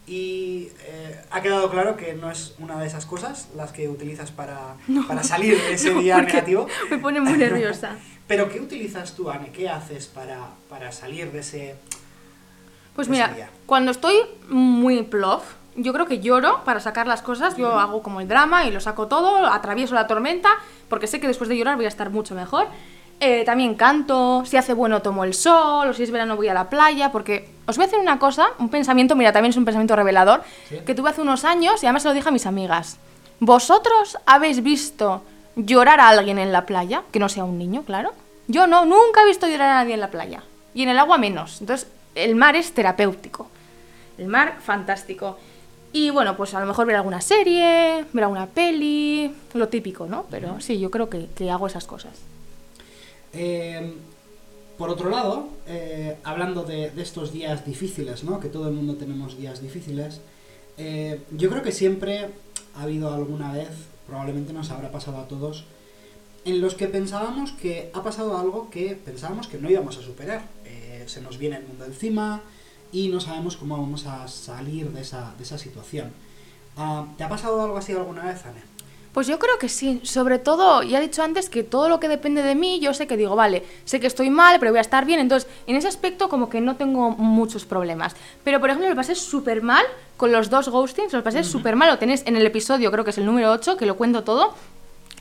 Y 0.08 0.70
eh, 0.82 1.22
ha 1.32 1.42
quedado 1.42 1.70
claro 1.70 1.96
que 1.96 2.14
no 2.14 2.30
es 2.32 2.56
una 2.60 2.80
de 2.80 2.88
esas 2.88 3.06
cosas 3.06 3.48
las 3.56 3.72
que 3.72 3.88
utilizas 3.90 4.32
para, 4.32 4.76
para 5.08 5.24
salir 5.24 5.58
de 5.58 5.74
ese 5.74 5.94
día 6.00 6.22
negativo. 6.22 6.68
Me 6.90 6.98
pone 6.98 7.22
muy 7.22 7.38
nerviosa. 7.38 7.96
Pero 8.28 8.50
¿qué 8.50 8.60
utilizas 8.60 9.14
tú, 9.16 9.30
Anne? 9.30 9.52
¿Qué 9.52 9.70
haces 9.70 10.08
para, 10.08 10.50
para 10.70 10.92
salir 10.92 11.32
de 11.32 11.40
ese... 11.40 11.76
Pues 12.96 13.08
mira, 13.10 13.30
día. 13.30 13.50
cuando 13.66 13.92
estoy 13.92 14.16
muy 14.50 15.04
plof, 15.04 15.44
yo 15.75 15.93
creo 15.93 16.05
que 16.05 16.19
lloro 16.19 16.63
para 16.65 16.79
sacar 16.79 17.07
las 17.07 17.21
cosas. 17.21 17.57
Yo 17.57 17.79
hago 17.79 18.01
como 18.03 18.21
el 18.21 18.27
drama 18.27 18.65
y 18.65 18.71
lo 18.71 18.79
saco 18.79 19.07
todo, 19.07 19.45
atravieso 19.45 19.95
la 19.95 20.07
tormenta, 20.07 20.49
porque 20.89 21.07
sé 21.07 21.19
que 21.19 21.27
después 21.27 21.49
de 21.49 21.57
llorar 21.57 21.75
voy 21.75 21.86
a 21.86 21.89
estar 21.89 22.10
mucho 22.10 22.36
mejor. 22.36 22.67
Eh, 23.19 23.43
también 23.45 23.75
canto, 23.75 24.43
si 24.45 24.57
hace 24.57 24.73
bueno 24.73 25.03
tomo 25.03 25.23
el 25.23 25.36
sol, 25.36 25.89
o 25.89 25.93
si 25.93 26.01
es 26.01 26.10
verano 26.10 26.36
voy 26.36 26.47
a 26.47 26.55
la 26.55 26.69
playa, 26.69 27.12
porque 27.12 27.49
os 27.67 27.77
voy 27.77 27.84
a 27.84 27.88
decir 27.88 27.99
una 27.99 28.17
cosa, 28.17 28.47
un 28.57 28.69
pensamiento, 28.69 29.15
mira, 29.15 29.31
también 29.31 29.51
es 29.51 29.57
un 29.57 29.65
pensamiento 29.65 29.95
revelador, 29.95 30.43
que 30.86 30.95
tuve 30.95 31.12
hace 31.12 31.21
unos 31.21 31.45
años 31.45 31.84
y 31.84 31.86
además 31.86 32.01
se 32.01 32.07
lo 32.07 32.15
dije 32.15 32.29
a 32.29 32.31
mis 32.31 32.47
amigas. 32.47 32.97
¿Vosotros 33.39 34.17
habéis 34.25 34.63
visto 34.63 35.21
llorar 35.55 35.99
a 35.99 36.10
alguien 36.10 36.39
en 36.39 36.51
la 36.51 36.65
playa? 36.65 37.03
Que 37.12 37.19
no 37.19 37.29
sea 37.29 37.43
un 37.43 37.60
niño, 37.60 37.84
claro. 37.84 38.12
Yo 38.47 38.65
no, 38.65 38.86
nunca 38.86 39.21
he 39.21 39.25
visto 39.25 39.47
llorar 39.47 39.69
a 39.69 39.75
nadie 39.75 39.93
en 39.93 39.99
la 39.99 40.10
playa. 40.10 40.43
Y 40.73 40.84
en 40.84 40.89
el 40.89 40.97
agua 40.97 41.17
menos. 41.17 41.62
Entonces, 41.62 41.88
el 42.15 42.36
mar 42.36 42.55
es 42.55 42.73
terapéutico. 42.73 43.47
El 44.17 44.27
mar, 44.27 44.57
fantástico. 44.62 45.38
Y 45.93 46.10
bueno, 46.10 46.38
pues 46.38 46.54
a 46.54 46.60
lo 46.60 46.65
mejor 46.65 46.86
ver 46.86 46.95
alguna 46.95 47.21
serie, 47.21 48.06
ver 48.13 48.23
alguna 48.23 48.47
peli, 48.47 49.34
lo 49.54 49.67
típico, 49.67 50.08
¿no? 50.08 50.25
Pero 50.30 50.62
sí, 50.62 50.80
yo 50.80 50.89
creo 50.89 51.10
que, 51.10 51.27
que 51.36 51.51
hago 51.51 51.67
esas 51.67 51.86
cosas. 51.86 52.13
Eh, 53.34 53.93
por 54.77 54.89
otro 54.89 55.10
lado, 55.10 55.49
eh, 55.67 56.17
hablando 56.23 56.63
de, 56.63 56.91
de 56.91 57.01
estos 57.01 57.34
días 57.34 57.65
difíciles, 57.65 58.23
¿no? 58.23 58.39
Que 58.39 58.47
todo 58.47 58.67
el 58.67 58.73
mundo 58.73 58.95
tenemos 58.95 59.38
días 59.38 59.62
difíciles, 59.62 60.21
eh, 60.77 61.21
yo 61.32 61.49
creo 61.49 61.62
que 61.62 61.71
siempre 61.71 62.30
ha 62.75 62.84
habido 62.84 63.13
alguna 63.13 63.54
vez, 63.54 63.69
probablemente 64.08 64.54
nos 64.54 64.71
habrá 64.71 64.91
pasado 64.91 65.17
a 65.17 65.27
todos, 65.27 65.65
en 66.45 66.62
los 66.62 66.73
que 66.73 66.88
pensábamos 66.88 67.51
que 67.51 67.91
ha 67.93 68.01
pasado 68.01 68.38
algo 68.38 68.69
que 68.69 68.95
pensábamos 68.95 69.47
que 69.47 69.60
no 69.60 69.69
íbamos 69.69 69.97
a 69.97 70.01
superar. 70.01 70.43
Eh, 70.65 71.04
se 71.06 71.21
nos 71.21 71.38
viene 71.38 71.58
el 71.58 71.67
mundo 71.67 71.86
encima 71.86 72.41
y 72.91 73.08
no 73.08 73.19
sabemos 73.19 73.58
cómo 73.58 73.77
vamos 73.77 74.06
a 74.06 74.27
salir 74.27 74.91
de 74.91 75.01
esa, 75.01 75.34
de 75.38 75.43
esa 75.43 75.58
situación. 75.58 76.12
Ah, 76.77 77.06
¿Te 77.17 77.23
ha 77.23 77.30
pasado 77.30 77.62
algo 77.62 77.77
así 77.77 77.93
alguna 77.93 78.25
vez, 78.25 78.45
Anne? 78.45 78.62
Pues 79.13 79.27
yo 79.27 79.39
creo 79.39 79.60
que 79.60 79.67
sí, 79.67 79.99
sobre 80.04 80.39
todo, 80.39 80.84
ya 80.84 80.99
he 80.99 81.01
dicho 81.01 81.21
antes 81.21 81.49
que 81.49 81.63
todo 81.63 81.89
lo 81.89 81.99
que 81.99 82.08
depende 82.08 82.43
de 82.43 82.56
mí, 82.56 82.80
yo 82.80 82.93
sé 82.93 83.08
que 83.08 83.17
digo, 83.17 83.36
vale, 83.36 83.63
sé 83.84 83.99
que 83.99 84.08
estoy 84.08 84.30
mal, 84.30 84.58
pero 84.58 84.71
voy 84.71 84.77
a 84.77 84.82
estar 84.82 85.04
bien, 85.06 85.19
entonces 85.19 85.49
en 85.67 85.75
ese 85.75 85.89
aspecto 85.89 86.30
como 86.30 86.49
que 86.49 86.62
no 86.62 86.77
tengo 86.77 87.12
muchos 87.12 87.65
problemas. 87.65 88.15
Pero 88.45 88.62
por 88.62 88.69
ejemplo, 88.69 88.89
lo 88.89 88.95
pasé 88.95 89.15
súper 89.15 89.62
mal 89.62 89.84
con 90.15 90.32
los 90.32 90.49
dos 90.49 90.69
ghostings, 90.69 91.12
lo 91.12 91.23
pasé 91.23 91.43
súper 91.43 91.75
mal, 91.75 91.89
lo 91.89 91.97
tenéis 91.97 92.23
en 92.25 92.38
el 92.38 92.45
episodio, 92.45 92.89
creo 92.89 93.04
que 93.04 93.10
es 93.10 93.17
el 93.17 93.25
número 93.25 93.51
8, 93.51 93.75
que 93.75 93.86
lo 93.86 93.97
cuento 93.97 94.23
todo, 94.23 94.54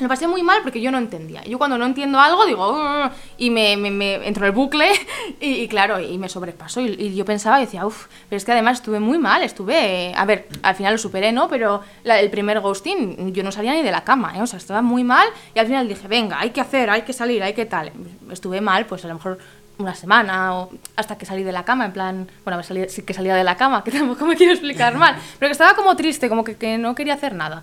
lo 0.03 0.09
pasé 0.09 0.27
muy 0.27 0.43
mal 0.43 0.61
porque 0.63 0.81
yo 0.81 0.91
no 0.91 0.99
entendía. 0.99 1.43
Yo 1.45 1.59
cuando 1.59 1.77
no 1.79 1.87
entiendo 1.87 2.19
algo 2.21 2.47
digo, 2.47 2.69
"Ugh", 2.71 3.11
y 3.39 3.51
me, 3.51 3.77
me, 3.77 3.91
me 3.91 4.15
entro 4.27 4.45
en 4.45 4.49
el 4.49 4.53
bucle 4.53 4.89
y, 5.41 5.47
y 5.63 5.69
claro, 5.69 6.01
y 6.01 6.17
me 6.19 6.29
sobrepaso. 6.29 6.81
Y, 6.81 6.95
y 6.99 7.15
yo 7.15 7.25
pensaba 7.25 7.59
y 7.61 7.65
decía, 7.67 7.87
uff, 7.87 8.07
pero 8.29 8.37
es 8.37 8.45
que 8.45 8.53
además 8.53 8.79
estuve 8.79 9.01
muy 9.01 9.19
mal, 9.19 9.43
estuve, 9.43 10.13
a 10.17 10.25
ver, 10.25 10.49
al 10.63 10.75
final 10.75 10.93
lo 10.95 10.99
superé, 10.99 11.33
¿no? 11.33 11.49
Pero 11.49 11.83
la- 12.05 12.21
el 12.21 12.31
primer 12.31 12.61
ghosting 12.61 13.33
yo 13.33 13.43
no 13.43 13.53
salía 13.53 13.73
ni 13.73 13.83
de 13.83 13.91
la 13.91 14.05
cama, 14.05 14.37
¿eh? 14.37 14.43
O 14.43 14.47
sea, 14.47 14.59
estaba 14.59 14.83
muy 14.83 15.05
mal 15.05 15.29
y 15.55 15.59
al 15.59 15.67
final 15.67 15.89
dije, 15.89 16.09
venga, 16.09 16.41
hay 16.41 16.51
que 16.51 16.61
hacer, 16.61 16.91
hay 16.91 17.03
que 17.03 17.13
salir, 17.13 17.43
hay 17.43 17.55
que 17.55 17.67
tal. 17.67 17.93
Estuve 18.31 18.61
mal, 18.61 18.87
pues 18.87 19.05
a 19.05 19.09
lo 19.09 19.15
mejor 19.15 19.39
una 19.79 19.95
semana 19.95 20.55
o 20.57 20.71
hasta 20.97 21.17
que 21.17 21.25
salí 21.25 21.43
de 21.43 21.53
la 21.53 21.65
cama, 21.65 21.87
en 21.87 21.93
plan, 21.93 22.29
bueno, 22.45 22.63
sí 22.63 23.03
que 23.03 23.15
salía 23.15 23.35
de 23.35 23.45
la 23.45 23.57
cama, 23.57 23.83
que 23.85 23.91
tampoco 23.91 24.27
me 24.27 24.37
quiero 24.37 24.53
explicar 24.53 24.95
mal, 24.97 25.17
pero 25.39 25.49
que 25.49 25.53
estaba 25.53 25.75
como 25.75 25.97
triste, 25.97 26.29
como 26.29 26.45
que, 26.45 26.57
que 26.57 26.77
no 26.77 26.95
quería 26.95 27.15
hacer 27.15 27.35
nada. 27.35 27.63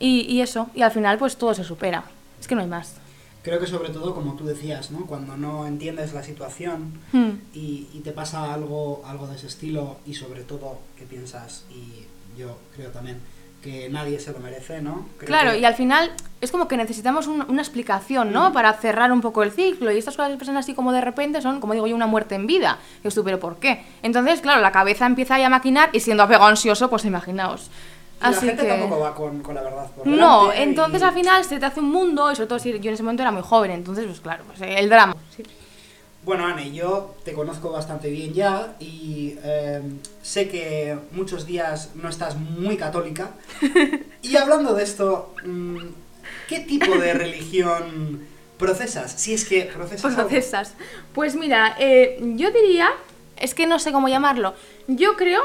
Y, 0.00 0.22
y 0.22 0.40
eso, 0.40 0.68
y 0.74 0.82
al 0.82 0.90
final 0.90 1.16
pues 1.18 1.36
todo 1.36 1.54
se 1.54 1.62
supera. 1.62 2.02
Es 2.40 2.48
que 2.48 2.54
no 2.56 2.62
hay 2.62 2.66
más. 2.66 2.94
Creo 3.42 3.58
que 3.60 3.66
sobre 3.66 3.90
todo, 3.90 4.14
como 4.14 4.34
tú 4.34 4.44
decías, 4.44 4.90
¿no? 4.90 5.06
Cuando 5.06 5.36
no 5.36 5.66
entiendes 5.66 6.12
la 6.12 6.22
situación 6.22 6.92
Hmm. 7.12 7.30
y, 7.54 7.86
y 7.94 8.00
te 8.02 8.10
pasa 8.12 8.52
algo, 8.52 9.02
algo 9.06 9.26
de 9.28 9.36
ese 9.36 9.46
estilo 9.46 9.98
y 10.06 10.14
sobre 10.14 10.42
todo 10.42 10.78
que 10.98 11.04
piensas, 11.04 11.64
y 11.70 12.06
yo 12.38 12.58
creo 12.74 12.90
también, 12.90 13.18
que 13.62 13.90
nadie 13.90 14.18
se 14.20 14.32
lo 14.32 14.38
merece, 14.40 14.80
¿no? 14.80 15.06
Creo 15.18 15.26
Claro, 15.26 15.50
que- 15.52 15.58
y 15.58 15.64
al 15.66 15.74
final 15.74 16.10
es 16.40 16.50
como 16.50 16.66
que 16.66 16.78
necesitamos 16.78 17.26
un- 17.26 17.44
una 17.46 17.60
explicación, 17.60 18.32
¿no? 18.32 18.54
Para 18.54 18.72
cerrar 18.72 19.12
un 19.12 19.20
poco 19.20 19.42
el 19.42 19.50
ciclo. 19.52 19.90
Y 19.92 19.98
estas 19.98 20.16
cosas 20.16 20.32
que 20.32 20.38
pasan 20.38 20.56
así 20.56 20.72
como 20.72 20.92
de 20.92 21.02
repente 21.02 21.42
son, 21.42 21.60
como 21.60 21.74
digo 21.74 21.86
yo, 21.86 21.94
una 21.94 22.06
muerte 22.06 22.34
en 22.36 22.46
vida. 22.46 22.78
Y 23.04 23.08
tú, 23.10 23.22
pero 23.22 23.38
¿por 23.38 23.56
qué? 23.58 23.84
Entonces, 24.02 24.40
claro, 24.40 24.62
la 24.62 24.72
cabeza 24.72 25.04
empieza 25.04 25.34
ahí 25.34 25.42
a 25.42 25.50
maquinar 25.50 25.90
y 25.92 26.00
siendo 26.00 26.22
apego 26.22 26.44
ansioso, 26.44 26.88
pues 26.88 27.04
imaginaos. 27.04 27.70
La 28.20 28.32
gente 28.34 28.62
que... 28.62 28.68
tampoco 28.68 28.98
va 29.00 29.14
con, 29.14 29.40
con 29.42 29.54
la 29.54 29.62
verdad 29.62 29.90
por 29.92 30.06
No, 30.06 30.52
entonces 30.52 31.00
y- 31.00 31.04
al 31.04 31.14
final 31.14 31.44
se 31.44 31.58
te 31.58 31.66
hace 31.66 31.80
un 31.80 31.90
mundo, 31.90 32.30
y 32.30 32.36
sobre 32.36 32.48
todo 32.48 32.58
si 32.58 32.70
yo 32.78 32.88
en 32.88 32.94
ese 32.94 33.02
momento 33.02 33.22
era 33.22 33.32
muy 33.32 33.42
joven, 33.42 33.70
entonces, 33.70 34.04
pues 34.06 34.20
claro, 34.20 34.44
pues, 34.46 34.60
eh, 34.60 34.78
el 34.78 34.88
drama. 34.90 35.14
Sí. 35.34 35.42
Bueno, 36.22 36.44
Anne, 36.44 36.70
yo 36.72 37.14
te 37.24 37.32
conozco 37.32 37.70
bastante 37.70 38.10
bien 38.10 38.34
ya 38.34 38.74
y 38.78 39.36
eh, 39.42 39.80
sé 40.22 40.48
que 40.50 40.98
muchos 41.12 41.46
días 41.46 41.92
no 41.94 42.10
estás 42.10 42.36
muy 42.36 42.76
católica. 42.76 43.30
Y 44.22 44.36
hablando 44.36 44.74
de 44.74 44.82
esto, 44.84 45.34
mm, 45.46 45.78
¿qué 46.46 46.60
tipo 46.60 46.94
de 46.98 47.14
religión 47.14 48.20
procesas? 48.58 49.12
Si 49.12 49.32
es 49.32 49.46
que 49.46 49.62
procesas. 49.62 50.04
algo. 50.04 50.28
Procesas. 50.28 50.74
Pues 51.14 51.34
mira, 51.36 51.74
eh, 51.78 52.18
yo 52.36 52.50
diría, 52.50 52.90
es 53.38 53.54
que 53.54 53.66
no 53.66 53.78
sé 53.78 53.90
cómo 53.92 54.08
llamarlo, 54.08 54.52
yo 54.88 55.16
creo 55.16 55.42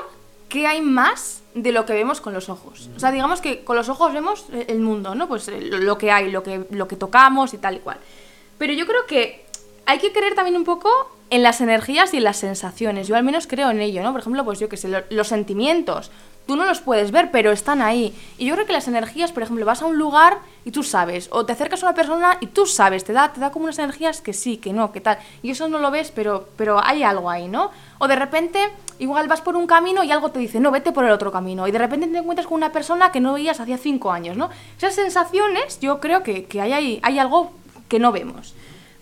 que 0.49 0.67
hay 0.67 0.81
más 0.81 1.41
de 1.53 1.71
lo 1.71 1.86
que 1.86 1.93
vemos 1.93 2.21
con 2.21 2.34
los 2.34 2.49
ojos. 2.49 2.89
O 2.95 2.99
sea, 2.99 3.12
digamos 3.12 3.41
que 3.41 3.63
con 3.63 3.75
los 3.75 3.89
ojos 3.89 4.13
vemos 4.13 4.45
eh, 4.53 4.65
el 4.69 4.79
mundo, 4.79 5.15
¿no? 5.15 5.27
Pues 5.27 5.47
eh, 5.47 5.60
lo 5.62 5.97
que 5.97 6.12
hay, 6.12 6.29
lo 6.31 6.43
que, 6.43 6.65
lo 6.69 6.88
que 6.88 6.95
tocamos 6.95 7.53
y 7.53 7.58
tal 7.58 7.75
y 7.75 7.79
cual. 7.79 7.97
Pero 8.58 8.73
yo 8.73 8.86
creo 8.86 9.05
que 9.08 9.45
hay 9.86 9.99
que 9.99 10.12
creer 10.12 10.36
también 10.36 10.55
un 10.58 10.63
poco 10.63 10.89
en 11.29 11.41
las 11.43 11.62
energías 11.62 12.13
y 12.13 12.17
en 12.17 12.23
las 12.23 12.38
sensaciones. 12.38 13.08
Yo 13.08 13.15
al 13.15 13.23
menos 13.23 13.47
creo 13.47 13.69
en 13.71 13.81
ello, 13.81 14.03
¿no? 14.03 14.12
Por 14.12 14.21
ejemplo, 14.21 14.43
pues 14.45 14.60
yo 14.60 14.69
que 14.69 14.77
sé, 14.77 14.88
lo- 14.88 15.03
los 15.10 15.27
sentimientos. 15.27 16.12
Tú 16.45 16.55
no 16.55 16.65
los 16.65 16.79
puedes 16.79 17.10
ver, 17.12 17.31
pero 17.31 17.51
están 17.51 17.81
ahí. 17.81 18.13
Y 18.38 18.45
yo 18.45 18.53
creo 18.53 18.67
que 18.67 18.73
las 18.73 18.88
energías, 18.88 19.31
por 19.31 19.41
ejemplo, 19.41 19.65
vas 19.65 19.81
a 19.81 19.88
un 19.88 19.97
lugar 19.97 20.38
y 20.63 20.69
tú 20.71 20.84
sabes, 20.84 21.27
o 21.31 21.43
te 21.45 21.53
acercas 21.53 21.81
a 21.81 21.88
una 21.88 21.95
persona 21.95 22.38
y 22.39 22.47
tú 22.47 22.67
sabes, 22.67 23.03
te 23.03 23.13
da, 23.13 23.34
te 23.34 23.39
da 23.39 23.51
como 23.51 23.65
unas 23.65 23.79
energías 23.79 24.21
que 24.21 24.31
sí, 24.34 24.58
que 24.58 24.71
no, 24.71 24.91
que 24.91 25.01
tal. 25.01 25.17
Y 25.41 25.49
eso 25.49 25.67
no 25.67 25.79
lo 25.79 25.89
ves, 25.89 26.12
pero, 26.13 26.47
pero 26.55 26.79
hay 26.86 27.01
algo 27.01 27.31
ahí, 27.31 27.47
¿no? 27.47 27.71
O 27.97 28.08
de 28.08 28.15
repente, 28.15 28.60
igual 28.99 29.27
vas 29.27 29.41
por 29.41 29.55
un 29.55 29.67
camino 29.67 30.03
y 30.03 30.12
algo 30.12 30.31
te 30.31 30.39
dice, 30.39 30.60
no, 30.60 30.71
vete 30.71 30.91
por 30.91 31.05
el 31.05 31.12
otro 31.12 31.31
camino. 31.31 31.67
Y 31.67 31.71
de 31.71 31.77
repente 31.79 32.08
te 32.08 32.17
encuentras 32.17 32.47
con 32.47 32.55
una 32.55 32.71
persona 32.71 33.12
que 33.12 33.19
no 33.19 33.34
veías 33.34 33.60
hacía 33.60 33.77
cinco 33.77 34.12
años, 34.12 34.38
¿no? 34.38 34.49
Esas 34.77 34.95
sensaciones, 34.95 35.79
yo 35.79 35.99
creo 35.99 36.23
que, 36.23 36.45
que 36.45 36.62
hay, 36.62 36.73
ahí- 36.73 36.99
hay 37.03 37.19
algo 37.19 37.51
que 37.89 37.99
no 37.99 38.12
vemos. 38.12 38.53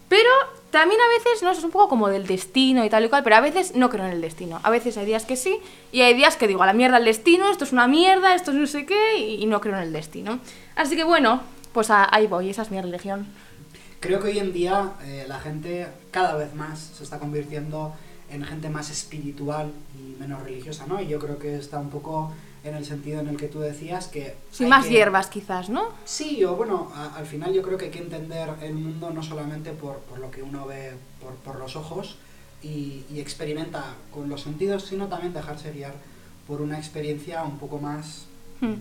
Pero 0.10 0.30
también 0.72 1.00
a 1.02 1.08
veces, 1.18 1.42
no, 1.44 1.52
es 1.52 1.64
un 1.64 1.72
poco 1.72 1.90
como 1.90 2.08
del 2.10 2.28
destino 2.28 2.84
y 2.86 2.90
tal 2.90 3.06
y 3.06 3.10
cual, 3.10 3.24
pero 3.24 3.36
a 3.36 3.42
veces 3.42 3.76
no 3.76 3.90
creo 3.90 4.06
en 4.06 4.12
el 4.12 4.22
destino. 4.22 4.60
A 4.64 4.70
veces 4.70 4.98
hay 4.98 5.06
días 5.06 5.26
que 5.26 5.36
sí 5.36 5.58
y 5.92 6.02
hay 6.02 6.14
días 6.14 6.36
que 6.38 6.48
digo, 6.48 6.62
a 6.64 6.66
la 6.66 6.74
mierda 6.74 6.98
el 6.98 7.06
destino, 7.06 7.50
esto 7.50 7.64
es 7.64 7.72
una 7.72 7.88
mierda, 7.88 8.36
esto 8.36 8.52
es 8.52 8.58
no 8.58 8.68
sé 8.68 8.86
qué 8.86 9.18
y, 9.18 9.36
y 9.44 9.46
no 9.46 9.62
creo 9.62 9.76
en 9.78 9.84
el 9.84 9.94
destino. 9.94 10.40
Así 10.76 10.96
que 10.96 11.04
bueno, 11.04 11.42
pues 11.74 11.90
a- 11.90 12.08
ahí 12.14 12.28
voy, 12.28 12.50
esa 12.50 12.62
es 12.64 12.72
mi 12.72 12.80
religión. 12.82 13.28
Creo 14.00 14.20
que 14.20 14.28
hoy 14.30 14.40
en 14.40 14.52
día 14.52 14.92
eh, 15.04 15.26
la 15.28 15.40
gente 15.40 15.88
cada 16.12 16.36
vez 16.36 16.54
más 16.54 16.80
se 16.98 17.04
está 17.04 17.20
convirtiendo 17.20 17.94
en 18.34 18.44
gente 18.44 18.70
más 18.70 18.90
espiritual 18.90 19.72
y 19.98 20.20
menos 20.20 20.42
religiosa, 20.44 20.86
¿no? 20.88 21.00
Y 21.02 21.08
yo 21.08 21.20
creo 21.20 21.38
que 21.38 21.56
está 21.56 21.80
un 21.80 21.90
poco 21.90 22.32
en 22.64 22.76
el 22.76 22.86
sentido 22.86 23.20
en 23.20 23.28
el 23.28 23.38
que 23.38 23.48
tú 23.48 23.60
decías 23.60 24.08
que... 24.08 24.36
Sin 24.52 24.66
hay 24.66 24.70
más 24.70 24.86
que- 24.86 24.92
hierbas 24.94 25.28
quizás, 25.28 25.70
¿no? 25.70 25.84
Sí, 26.06 26.44
o 26.46 26.56
bueno, 26.56 26.92
a- 26.96 27.16
al 27.18 27.26
final 27.26 27.54
yo 27.54 27.62
creo 27.62 27.78
que 27.78 27.86
hay 27.86 27.92
que 27.92 28.00
entender 28.00 28.50
el 28.62 28.74
mundo 28.74 29.10
no 29.12 29.22
solamente 29.22 29.72
por, 29.72 29.98
por 30.00 30.20
lo 30.20 30.32
que 30.32 30.42
uno 30.42 30.66
ve 30.66 30.94
por, 31.22 31.34
por 31.36 31.60
los 31.60 31.76
ojos 31.76 32.16
y, 32.64 33.04
y 33.14 33.20
experimenta 33.20 33.84
con 34.14 34.30
los 34.30 34.42
sentidos, 34.42 34.84
sino 34.86 35.08
también 35.08 35.34
dejarse 35.34 35.72
guiar 35.72 35.94
por 36.48 36.62
una 36.62 36.78
experiencia 36.78 37.44
un 37.44 37.58
poco 37.60 37.80
más... 37.80 38.26
Hmm. 38.62 38.76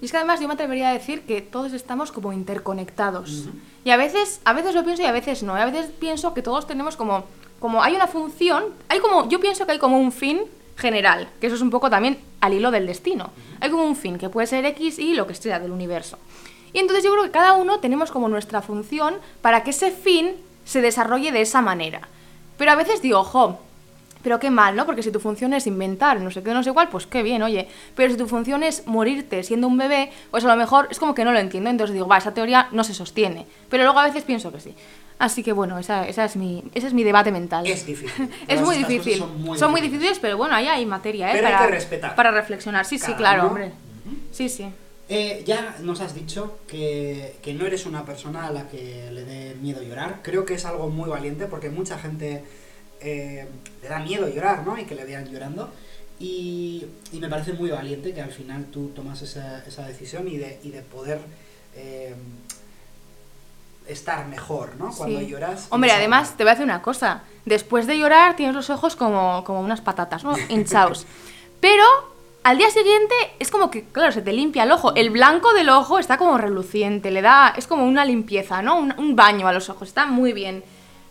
Y 0.00 0.06
es 0.06 0.10
que 0.12 0.16
además 0.16 0.40
yo 0.40 0.48
me 0.48 0.54
atrevería 0.54 0.88
a 0.88 0.92
decir 0.94 1.26
que 1.26 1.42
todos 1.42 1.74
estamos 1.74 2.10
como 2.10 2.32
interconectados. 2.32 3.40
Ujú. 3.40 3.50
Y 3.84 3.90
a 3.90 3.98
veces, 3.98 4.40
a 4.46 4.54
veces 4.54 4.74
lo 4.74 4.82
pienso 4.82 5.02
y 5.02 5.04
a 5.06 5.12
veces 5.12 5.42
no. 5.42 5.54
Y 5.58 5.60
a 5.60 5.66
veces 5.66 5.90
pienso 6.00 6.32
que 6.32 6.40
todos 6.40 6.66
tenemos 6.66 6.96
como, 6.96 7.24
como 7.60 7.82
hay 7.82 7.94
una 7.94 8.06
función, 8.06 8.64
hay 8.88 8.98
como, 8.98 9.28
yo 9.28 9.38
pienso 9.38 9.66
que 9.66 9.72
hay 9.72 9.78
como 9.78 9.98
un 9.98 10.10
fin 10.10 10.40
general, 10.76 11.28
que 11.40 11.46
eso 11.46 11.56
es 11.56 11.62
un 11.62 11.70
poco 11.70 11.90
también 11.90 12.18
al 12.40 12.54
hilo 12.54 12.70
del 12.70 12.86
destino. 12.86 13.30
Hay 13.60 13.70
como 13.70 13.84
un 13.84 13.96
fin 13.96 14.18
que 14.18 14.30
puede 14.30 14.46
ser 14.46 14.64
X 14.64 14.98
y 14.98 15.14
lo 15.14 15.26
que 15.26 15.34
sea 15.34 15.60
del 15.60 15.70
universo. 15.70 16.18
Y 16.72 16.78
entonces 16.78 17.04
yo 17.04 17.12
creo 17.12 17.24
que 17.24 17.30
cada 17.30 17.54
uno 17.54 17.78
tenemos 17.78 18.10
como 18.10 18.28
nuestra 18.28 18.62
función 18.62 19.16
para 19.42 19.62
que 19.62 19.70
ese 19.70 19.90
fin 19.90 20.34
se 20.64 20.80
desarrolle 20.80 21.32
de 21.32 21.42
esa 21.42 21.60
manera. 21.60 22.08
Pero 22.56 22.72
a 22.72 22.76
veces 22.76 23.02
digo, 23.02 23.20
ojo, 23.20 23.58
pero 24.22 24.38
qué 24.38 24.50
mal, 24.50 24.76
¿no? 24.76 24.86
Porque 24.86 25.02
si 25.02 25.10
tu 25.10 25.18
función 25.18 25.54
es 25.54 25.66
inventar, 25.66 26.20
no 26.20 26.30
sé 26.30 26.42
qué, 26.42 26.52
no 26.52 26.62
sé 26.62 26.72
cuál, 26.72 26.88
pues 26.88 27.06
qué 27.06 27.22
bien, 27.22 27.42
oye. 27.42 27.68
Pero 27.94 28.12
si 28.12 28.18
tu 28.18 28.26
función 28.26 28.62
es 28.62 28.86
morirte 28.86 29.42
siendo 29.42 29.66
un 29.66 29.78
bebé, 29.78 30.12
pues 30.30 30.44
a 30.44 30.48
lo 30.48 30.56
mejor 30.56 30.88
es 30.90 30.98
como 30.98 31.14
que 31.14 31.24
no 31.24 31.32
lo 31.32 31.38
entiendo. 31.38 31.70
Entonces 31.70 31.94
digo, 31.94 32.06
va, 32.06 32.18
esa 32.18 32.34
teoría 32.34 32.68
no 32.72 32.84
se 32.84 32.94
sostiene. 32.94 33.46
Pero 33.68 33.84
luego 33.84 33.98
a 33.98 34.04
veces 34.04 34.24
pienso 34.24 34.52
que 34.52 34.60
sí. 34.60 34.74
Así 35.20 35.42
que 35.42 35.52
bueno, 35.52 35.78
esa, 35.78 36.08
esa 36.08 36.24
es 36.24 36.34
mi, 36.34 36.64
ese 36.74 36.86
es 36.86 36.94
mi 36.94 37.04
debate 37.04 37.30
mental. 37.30 37.66
Es 37.66 37.84
difícil. 37.84 38.30
es 38.48 38.62
muy 38.62 38.78
difícil. 38.78 39.18
Son 39.58 39.70
muy, 39.70 39.82
difíciles, 39.82 40.18
pero 40.18 40.38
bueno, 40.38 40.54
ahí 40.54 40.66
hay 40.66 40.86
materia, 40.86 41.28
¿eh? 41.28 41.32
Pero 41.34 41.46
hay 41.46 41.52
para, 41.52 41.66
que 41.66 41.72
respetar. 41.72 42.14
para 42.14 42.30
reflexionar. 42.30 42.86
Sí, 42.86 42.98
sí, 42.98 43.12
claro, 43.12 43.42
uno. 43.42 43.48
hombre. 43.48 43.72
Sí, 44.32 44.48
sí. 44.48 44.72
Eh, 45.10 45.42
ya 45.44 45.76
nos 45.82 46.00
has 46.00 46.14
dicho 46.14 46.60
que, 46.66 47.36
que 47.42 47.52
no 47.52 47.66
eres 47.66 47.84
una 47.84 48.06
persona 48.06 48.46
a 48.46 48.50
la 48.50 48.66
que 48.68 49.10
le 49.12 49.24
dé 49.24 49.54
miedo 49.56 49.82
llorar. 49.82 50.20
Creo 50.22 50.46
que 50.46 50.54
es 50.54 50.64
algo 50.64 50.88
muy 50.88 51.10
valiente 51.10 51.44
porque 51.44 51.68
mucha 51.68 51.98
gente 51.98 52.42
eh, 53.02 53.46
le 53.82 53.88
da 53.90 53.98
miedo 53.98 54.26
llorar, 54.26 54.64
¿no? 54.64 54.78
Y 54.78 54.84
que 54.86 54.94
le 54.94 55.04
vean 55.04 55.30
llorando. 55.30 55.70
Y, 56.18 56.86
y 57.12 57.18
me 57.18 57.28
parece 57.28 57.52
muy 57.52 57.68
valiente 57.68 58.14
que 58.14 58.22
al 58.22 58.32
final 58.32 58.68
tú 58.70 58.88
tomas 58.94 59.20
esa, 59.20 59.62
esa 59.66 59.86
decisión 59.86 60.28
y 60.28 60.38
de, 60.38 60.60
y 60.62 60.70
de 60.70 60.80
poder 60.80 61.18
eh, 61.76 62.14
estar 63.92 64.26
mejor, 64.26 64.76
¿no? 64.76 64.90
Cuando 64.94 65.18
Sí. 65.20 65.26
lloras. 65.26 65.66
Hombre, 65.70 65.92
además, 65.92 66.34
te 66.36 66.44
voy 66.44 66.50
a 66.50 66.54
decir 66.54 66.64
una 66.64 66.82
cosa. 66.82 67.22
Después 67.44 67.86
de 67.86 67.98
llorar, 67.98 68.36
tienes 68.36 68.54
los 68.54 68.70
ojos 68.70 68.96
como, 68.96 69.42
como 69.44 69.60
unas 69.60 69.80
patatas, 69.80 70.24
¿no? 70.24 70.34
Hinchados. 70.48 71.06
Pero 71.60 71.84
al 72.42 72.58
día 72.58 72.70
siguiente 72.70 73.14
es 73.38 73.50
como 73.50 73.70
que, 73.70 73.84
claro, 73.84 74.12
se 74.12 74.22
te 74.22 74.32
limpia 74.32 74.62
el 74.62 74.72
ojo. 74.72 74.94
El 74.94 75.10
blanco 75.10 75.52
del 75.52 75.68
ojo 75.68 75.98
está 75.98 76.16
como 76.18 76.38
reluciente, 76.38 77.10
le 77.10 77.22
da. 77.22 77.52
Es 77.56 77.66
como 77.66 77.84
una 77.84 78.04
limpieza, 78.04 78.62
¿no? 78.62 78.76
Un, 78.78 78.94
un 78.98 79.14
baño 79.16 79.46
a 79.48 79.52
los 79.52 79.68
ojos. 79.68 79.88
Está 79.88 80.06
muy 80.06 80.32
bien. 80.32 80.62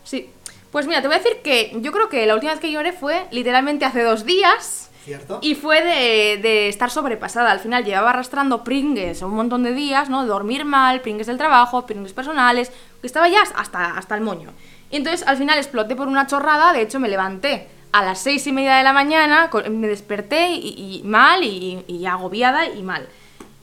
Sí. 0.04 0.30
Pues 0.72 0.86
mira, 0.86 1.00
te 1.02 1.08
voy 1.08 1.16
a 1.16 1.18
decir 1.20 1.38
que 1.42 1.76
yo 1.80 1.90
creo 1.92 2.08
que 2.08 2.26
la 2.26 2.34
última 2.34 2.52
vez 2.52 2.60
que 2.60 2.70
lloré 2.70 2.92
fue 2.92 3.26
literalmente 3.32 3.84
hace 3.84 4.02
dos 4.02 4.24
días. 4.24 4.89
¿Cierto? 5.04 5.38
Y 5.42 5.54
fue 5.54 5.82
de, 5.82 6.42
de 6.42 6.68
estar 6.68 6.90
sobrepasada. 6.90 7.50
Al 7.50 7.60
final 7.60 7.84
llevaba 7.84 8.10
arrastrando 8.10 8.62
pringues 8.64 9.22
un 9.22 9.34
montón 9.34 9.62
de 9.62 9.72
días, 9.72 10.10
¿no? 10.10 10.26
Dormir 10.26 10.64
mal, 10.64 11.00
pringues 11.00 11.26
del 11.26 11.38
trabajo, 11.38 11.86
pringues 11.86 12.12
personales. 12.12 12.70
que 13.00 13.06
Estaba 13.06 13.28
ya 13.28 13.42
hasta, 13.56 13.96
hasta 13.96 14.14
el 14.14 14.20
moño. 14.20 14.50
Y 14.90 14.96
entonces 14.96 15.26
al 15.26 15.36
final 15.38 15.56
exploté 15.56 15.96
por 15.96 16.06
una 16.08 16.26
chorrada. 16.26 16.72
De 16.72 16.82
hecho, 16.82 17.00
me 17.00 17.08
levanté 17.08 17.68
a 17.92 18.04
las 18.04 18.18
seis 18.20 18.46
y 18.46 18.52
media 18.52 18.76
de 18.76 18.84
la 18.84 18.92
mañana, 18.92 19.50
me 19.70 19.88
desperté 19.88 20.50
y, 20.50 21.00
y 21.00 21.02
mal 21.04 21.42
y, 21.42 21.84
y 21.88 22.06
agobiada 22.06 22.66
y 22.66 22.82
mal. 22.82 23.08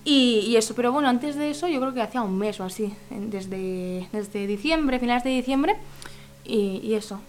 Y, 0.04 0.39
y 0.47 0.56
eso, 0.56 0.73
pero 0.73 0.91
bueno, 0.91 1.10
antes 1.10 1.36
de 1.36 1.52
eso, 1.52 1.67
yo 1.67 1.80
creo 1.82 1.93
que 1.93 2.02
hacía 2.02 2.21
un 2.21 2.38
mes 2.38 2.60
o 2.60 2.63
así, 2.63 2.93
desde, 3.10 4.08
desde 4.12 4.47
diciembre, 4.47 5.00
finales 5.00 5.23
de 5.23 5.30
diciembre. 5.30 5.76
Y, 6.45 6.80
y 6.82 6.95
eso. 6.95 7.19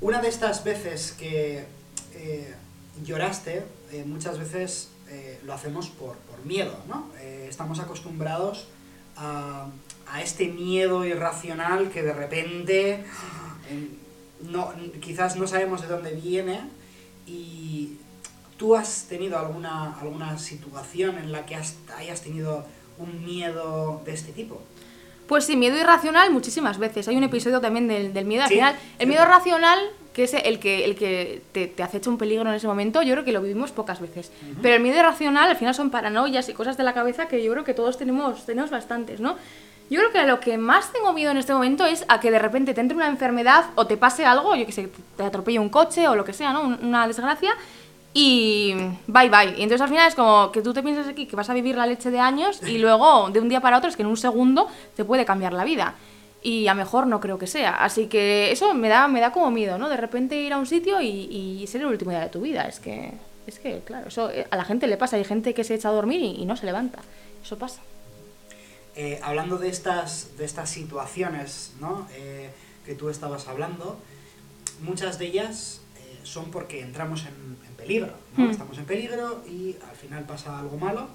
Una 0.00 0.20
de 0.20 0.28
estas 0.28 0.62
veces 0.62 1.12
que 1.18 1.66
eh, 2.18 2.54
lloraste, 3.04 3.64
eh, 3.92 4.04
muchas 4.06 4.38
veces 4.38 4.88
eh, 5.08 5.40
lo 5.44 5.54
hacemos 5.54 5.88
por, 5.88 6.16
por 6.16 6.44
miedo, 6.44 6.76
¿no? 6.88 7.06
Estamos 7.48 7.78
acostumbrados 7.80 8.66
a, 9.16 9.66
a 10.06 10.22
este 10.22 10.48
miedo 10.48 11.04
irracional 11.04 11.90
que 11.90 12.02
de 12.02 12.12
repente 12.12 13.04
no, 14.42 14.72
quizás 15.00 15.36
no 15.36 15.46
sabemos 15.46 15.80
de 15.82 15.88
dónde 15.88 16.12
viene 16.12 16.60
y 17.26 17.96
tú 18.56 18.76
has 18.76 19.04
tenido 19.08 19.38
alguna, 19.38 19.98
alguna 20.00 20.38
situación 20.38 21.18
en 21.18 21.32
la 21.32 21.46
que 21.46 21.54
has- 21.56 21.76
hayas 21.96 22.20
tenido 22.22 22.64
un 22.98 23.24
miedo 23.24 24.02
de 24.04 24.12
este 24.12 24.32
tipo. 24.32 24.60
Pues 25.28 25.44
sí, 25.44 25.56
miedo 25.56 25.76
irracional 25.78 26.30
muchísimas 26.32 26.78
veces. 26.78 27.06
Hay 27.06 27.16
un 27.16 27.22
episodio 27.24 27.60
también 27.60 27.86
del, 27.86 28.12
del 28.12 28.24
miedo. 28.24 28.42
Al 28.42 28.48
Sí, 28.48 28.54
final, 28.56 28.74
el 28.98 29.06
miedo 29.06 29.24
racional, 29.26 29.78
que 30.14 30.24
es 30.24 30.34
el 30.34 30.58
que, 30.58 30.84
el 30.84 30.96
que 30.96 31.42
te, 31.52 31.66
te 31.68 31.82
acecha 31.82 32.08
un 32.10 32.18
peligro 32.18 32.48
en 32.48 32.54
ese 32.56 32.66
momento, 32.66 33.02
yo 33.02 33.12
creo 33.12 33.24
que 33.24 33.32
lo 33.32 33.42
vivimos 33.42 33.70
pocas 33.70 34.00
veces. 34.00 34.32
Pero 34.62 34.74
el 34.76 34.82
miedo 34.82 34.96
irracional, 34.98 35.50
al 35.50 35.56
final, 35.56 35.74
son 35.74 35.90
paranoias 35.90 36.48
y 36.48 36.54
cosas 36.54 36.76
de 36.76 36.82
la 36.82 36.94
cabeza 36.94 37.28
que 37.28 37.44
yo 37.44 37.52
creo 37.52 37.62
que 37.64 37.74
todos 37.74 37.98
tenemos, 37.98 38.46
tenemos 38.46 38.70
bastantes, 38.70 39.20
¿no? 39.20 39.36
Yo 39.90 40.00
creo 40.00 40.12
que 40.12 40.18
a 40.18 40.26
lo 40.26 40.38
que 40.40 40.58
más 40.58 40.92
tengo 40.92 41.14
miedo 41.14 41.30
en 41.30 41.38
este 41.38 41.54
momento 41.54 41.86
es 41.86 42.04
a 42.08 42.20
que 42.20 42.30
de 42.30 42.38
repente 42.38 42.74
te 42.74 42.80
entre 42.82 42.94
una 42.96 43.06
enfermedad 43.08 43.66
o 43.74 43.86
te 43.86 43.96
pase 43.96 44.26
algo, 44.26 44.54
yo 44.54 44.66
que 44.66 44.72
sé, 44.72 44.90
te 45.16 45.22
atropelle 45.22 45.58
un 45.58 45.70
coche 45.70 46.06
o 46.08 46.14
lo 46.14 46.24
que 46.26 46.34
sea, 46.34 46.52
¿no? 46.52 46.62
Un- 46.62 46.78
Una 46.82 47.06
desgracia. 47.06 47.52
Y 48.14 48.74
bye 49.06 49.28
bye. 49.28 49.54
Y 49.58 49.62
entonces 49.62 49.80
al 49.80 49.88
final 49.88 50.08
es 50.08 50.14
como 50.14 50.50
que 50.50 50.62
tú 50.62 50.72
te 50.72 50.82
piensas 50.82 51.06
aquí 51.08 51.26
que 51.26 51.36
vas 51.36 51.50
a 51.50 51.54
vivir 51.54 51.76
la 51.76 51.86
leche 51.86 52.10
de 52.10 52.18
años 52.18 52.60
y 52.66 52.78
luego 52.78 53.30
de 53.30 53.40
un 53.40 53.48
día 53.48 53.60
para 53.60 53.78
otro 53.78 53.90
es 53.90 53.96
que 53.96 54.02
en 54.02 54.08
un 54.08 54.16
segundo 54.16 54.68
te 54.96 55.04
puede 55.04 55.24
cambiar 55.24 55.52
la 55.52 55.64
vida. 55.64 55.94
Y 56.42 56.68
a 56.68 56.74
mejor 56.74 57.06
no 57.06 57.20
creo 57.20 57.38
que 57.38 57.46
sea. 57.46 57.82
Así 57.84 58.06
que 58.06 58.52
eso 58.52 58.72
me 58.72 58.88
da, 58.88 59.08
me 59.08 59.20
da 59.20 59.32
como 59.32 59.50
miedo, 59.50 59.76
¿no? 59.76 59.88
De 59.88 59.96
repente 59.96 60.40
ir 60.40 60.52
a 60.52 60.58
un 60.58 60.66
sitio 60.66 61.00
y, 61.00 61.08
y 61.08 61.66
ser 61.66 61.80
el 61.80 61.88
último 61.88 62.12
día 62.12 62.20
de 62.20 62.28
tu 62.28 62.40
vida. 62.40 62.62
Es 62.62 62.78
que, 62.78 63.12
es 63.48 63.58
que, 63.58 63.80
claro, 63.80 64.08
eso 64.08 64.30
eh, 64.30 64.46
a 64.50 64.56
la 64.56 64.64
gente 64.64 64.86
le 64.86 64.98
pasa. 64.98 65.16
Hay 65.16 65.24
gente 65.24 65.54
que 65.54 65.64
se 65.64 65.74
echa 65.74 65.88
a 65.88 65.92
dormir 65.92 66.20
y, 66.20 66.44
no 66.44 66.54
se 66.54 66.66
levanta. 66.66 67.00
Eso 67.42 67.56
pasa. 67.56 67.80
Eh, 68.94 69.18
hablando 69.22 69.56
de 69.56 69.68
estas, 69.68 70.36
de 70.36 70.44
estas 70.44 70.68
situaciones 70.68 71.72
¿no? 71.80 72.06
Eh, 72.12 72.50
que 72.84 72.94
tú 72.94 73.08
estabas 73.08 73.48
hablando, 73.48 73.98
muchas 74.82 75.18
de 75.18 75.26
ellas 75.26 75.80
son 76.24 76.50
porque 76.50 76.82
entramos 76.82 77.22
en, 77.22 77.56
en 77.66 77.67
peligro. 77.88 78.12
¿no? 78.36 78.44
Hmm. 78.44 78.50
Estamos 78.50 78.78
en 78.78 78.84
peligro 78.84 79.42
y 79.48 79.76
al 79.88 79.96
final 79.96 80.24
pasa 80.24 80.58
algo 80.58 80.76
malo 80.76 81.08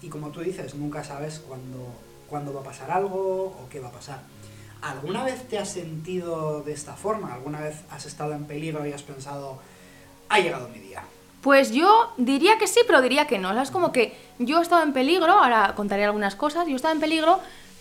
y 0.00 0.08
como 0.08 0.28
tú 0.30 0.40
dices, 0.40 0.74
nunca 0.74 1.02
sabes 1.04 1.40
cuándo, 1.40 1.88
cuándo 2.28 2.54
va 2.54 2.60
a 2.60 2.64
pasar 2.64 2.90
algo 2.90 3.46
o 3.46 3.68
qué 3.68 3.80
va 3.80 3.88
a 3.88 3.92
pasar. 3.92 4.20
¿Alguna 4.80 5.24
vez 5.24 5.46
te 5.48 5.58
has 5.58 5.68
sentido 5.68 6.62
de 6.62 6.72
esta 6.72 6.94
forma? 6.94 7.34
¿Alguna 7.34 7.60
vez 7.60 7.82
has 7.90 8.06
estado 8.06 8.32
en 8.32 8.44
peligro 8.44 8.86
y 8.86 8.92
has 8.92 9.02
pensado, 9.02 9.58
ha 10.28 10.38
llegado 10.38 10.68
mi 10.68 10.78
día? 10.78 11.02
Pues 11.42 11.72
yo 11.72 12.12
diría 12.16 12.58
que 12.58 12.66
sí, 12.66 12.80
pero 12.86 13.02
diría 13.02 13.26
que 13.26 13.38
no. 13.38 13.50
O 13.50 13.52
sea, 13.52 13.62
es 13.62 13.70
como 13.70 13.92
que 13.92 14.16
yo 14.38 14.58
he 14.58 14.62
estado 14.62 14.82
en 14.82 14.92
peligro, 14.92 15.32
ahora 15.32 15.74
contaré 15.74 16.04
algunas 16.04 16.34
cosas, 16.34 16.66
yo 16.66 16.76
estaba 16.76 16.92
en 16.92 17.00
peligro, 17.00 17.40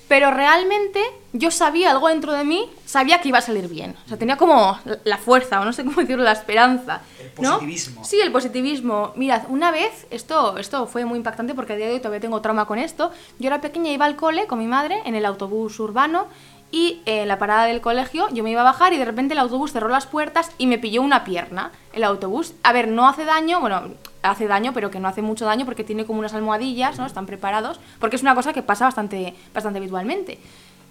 pero 0.09 0.31
realmente 0.31 0.99
yo 1.33 1.51
sabía 1.51 1.91
algo 1.91 2.07
dentro 2.09 2.33
de 2.33 2.43
mí, 2.43 2.67
sabía 2.83 3.21
que 3.21 3.29
iba 3.29 3.37
a 3.37 3.41
salir 3.41 3.69
bien. 3.69 3.95
O 4.05 4.09
sea, 4.09 4.17
tenía 4.17 4.37
como 4.37 4.77
la 5.03 5.17
fuerza, 5.19 5.61
o 5.61 5.65
no 5.65 5.71
sé 5.71 5.85
cómo 5.85 6.01
decirlo, 6.01 6.23
la 6.23 6.31
esperanza. 6.31 7.01
El 7.19 7.43
¿no? 7.43 7.51
positivismo. 7.51 8.03
Sí, 8.03 8.19
el 8.19 8.31
positivismo. 8.31 9.13
Mirad, 9.15 9.43
una 9.49 9.69
vez, 9.69 10.07
esto, 10.09 10.57
esto 10.57 10.87
fue 10.87 11.05
muy 11.05 11.17
impactante 11.17 11.53
porque 11.53 11.73
a 11.73 11.75
día 11.75 11.85
de 11.85 11.93
hoy 11.93 11.99
todavía 11.99 12.19
tengo 12.19 12.41
trauma 12.41 12.65
con 12.65 12.79
esto. 12.79 13.11
Yo 13.37 13.47
era 13.47 13.61
pequeña, 13.61 13.91
iba 13.91 14.05
al 14.05 14.15
cole 14.15 14.47
con 14.47 14.57
mi 14.57 14.65
madre 14.65 14.99
en 15.05 15.13
el 15.13 15.25
autobús 15.25 15.79
urbano 15.79 16.27
y 16.71 17.01
en 17.05 17.27
la 17.27 17.37
parada 17.37 17.65
del 17.65 17.81
colegio 17.81 18.29
yo 18.29 18.43
me 18.43 18.51
iba 18.51 18.61
a 18.61 18.63
bajar 18.63 18.93
y 18.93 18.97
de 18.97 19.05
repente 19.05 19.33
el 19.33 19.39
autobús 19.39 19.71
cerró 19.71 19.89
las 19.89 20.07
puertas 20.07 20.51
y 20.57 20.65
me 20.65 20.79
pilló 20.79 21.03
una 21.03 21.23
pierna. 21.23 21.71
El 21.93 22.03
autobús, 22.03 22.53
a 22.63 22.73
ver, 22.73 22.87
no 22.87 23.07
hace 23.07 23.25
daño, 23.25 23.59
bueno, 23.59 23.83
hace 24.21 24.47
daño, 24.47 24.73
pero 24.73 24.91
que 24.91 24.99
no 24.99 25.07
hace 25.07 25.21
mucho 25.21 25.45
daño 25.45 25.65
porque 25.65 25.83
tiene 25.83 26.05
como 26.05 26.19
unas 26.19 26.33
almohadillas, 26.33 26.97
¿no? 26.97 27.05
Están 27.05 27.25
preparados, 27.25 27.79
porque 27.99 28.15
es 28.15 28.21
una 28.21 28.35
cosa 28.35 28.53
que 28.53 28.63
pasa 28.63 28.85
bastante, 28.85 29.33
bastante 29.53 29.79
habitualmente. 29.79 30.39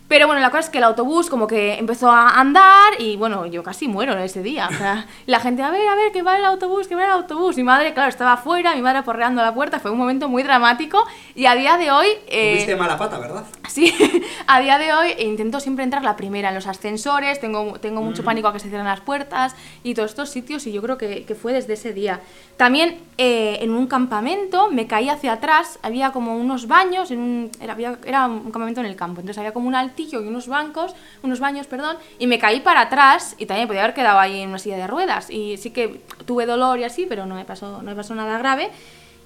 Pero 0.09 0.27
bueno, 0.27 0.40
la 0.40 0.49
cosa 0.49 0.61
es 0.61 0.71
que 0.71 0.79
el 0.79 0.85
autobús 0.85 1.29
como 1.29 1.47
que 1.47 1.75
empezó 1.75 2.11
a 2.11 2.40
andar 2.40 2.94
y 2.99 3.16
bueno, 3.16 3.44
yo 3.44 3.62
casi 3.62 3.88
muero 3.88 4.16
ese 4.18 4.42
día. 4.42 4.68
O 4.71 4.75
sea, 4.75 5.07
la 5.27 5.38
gente, 5.38 5.62
a 5.62 5.71
ver, 5.71 5.87
a 5.87 5.94
ver, 5.94 6.12
que 6.12 6.23
va 6.23 6.38
el 6.38 6.44
autobús, 6.47 6.88
que 6.88 6.94
va 6.94 7.05
el 7.05 7.11
autobús. 7.11 7.57
Mi 7.59 7.62
madre, 7.62 7.92
claro, 7.92 8.09
estaba 8.09 8.33
afuera, 8.33 8.75
mi 8.75 8.81
madre 8.81 9.03
porreando 9.03 9.42
a 9.42 9.44
la 9.44 9.53
puerta, 9.55 9.81
fue 9.81 9.90
un 9.90 9.99
momento 9.99 10.29
muy 10.31 10.42
dramático 10.42 11.05
y 11.35 11.44
a 11.44 11.55
día 11.55 11.77
de 11.77 11.90
hoy... 11.90 12.07
eh, 12.27 12.53
Tuviste 12.55 12.77
mala 12.77 12.97
pata, 12.97 13.18
¿verdad? 13.18 13.44
Sí, 13.68 13.94
a 14.47 14.61
día 14.61 14.79
de 14.79 14.94
hoy 14.94 15.12
intento 15.18 15.61
siempre 15.61 15.85
entrar 15.85 16.03
la 16.03 16.16
primera 16.16 16.49
en 16.49 16.55
los 16.55 16.66
ascensores, 16.66 17.38
tengo, 17.38 17.79
tengo 17.79 18.01
mucho 18.01 18.25
pánico 18.25 18.49
a 18.49 18.53
que 18.55 18.61
se 18.61 18.68
cierren 18.71 18.87
las 18.87 19.01
puertas 19.01 19.55
y 19.85 19.92
todos 19.92 20.11
estos 20.11 20.31
sitios 20.31 20.66
y 20.66 20.73
yo 20.73 20.81
creo 20.81 20.97
que, 20.97 21.25
que 21.27 21.35
fue 21.35 21.53
desde 21.53 21.75
ese 21.75 21.92
día. 21.92 22.21
También 22.57 22.99
eh, 23.18 23.59
en 23.61 23.71
un 23.73 23.87
campamento 23.87 24.71
me 24.71 24.87
caí 24.87 25.09
hacia 25.11 25.35
atrás, 25.35 25.79
había 25.83 26.12
como 26.12 26.35
unos 26.37 26.66
baños, 26.66 27.11
en 27.11 27.18
un- 27.21 27.51
era, 27.61 27.75
había- 27.75 27.99
era 28.07 28.27
un 28.27 28.44
campamento 28.51 28.81
en 28.81 28.87
el 28.87 28.97
campo, 28.97 29.21
entonces 29.21 29.38
había 29.38 29.53
como 29.53 29.68
un 29.68 29.75
altillo 29.98 30.22
y 30.22 30.28
unos 30.28 30.46
bancos, 30.46 30.94
unos 31.22 31.40
baños, 31.40 31.66
perdón, 31.66 31.96
y 32.18 32.26
me 32.26 32.38
caí 32.38 32.61
para 32.61 32.82
atrás 32.82 33.34
y 33.38 33.46
también 33.46 33.66
podía 33.66 33.82
haber 33.82 33.94
quedado 33.94 34.18
ahí 34.18 34.40
en 34.40 34.48
una 34.50 34.58
silla 34.58 34.76
de 34.76 34.87
ruedas 34.87 35.28
y 35.30 35.56
sí 35.56 35.70
que 35.70 36.00
tuve 36.24 36.46
dolor 36.46 36.78
y 36.78 36.84
así, 36.84 37.06
pero 37.08 37.26
no 37.26 37.34
me 37.34 37.44
pasó, 37.44 37.78
no 37.82 37.90
me 37.90 37.94
pasó 37.96 38.14
nada 38.14 38.38
grave. 38.38 38.70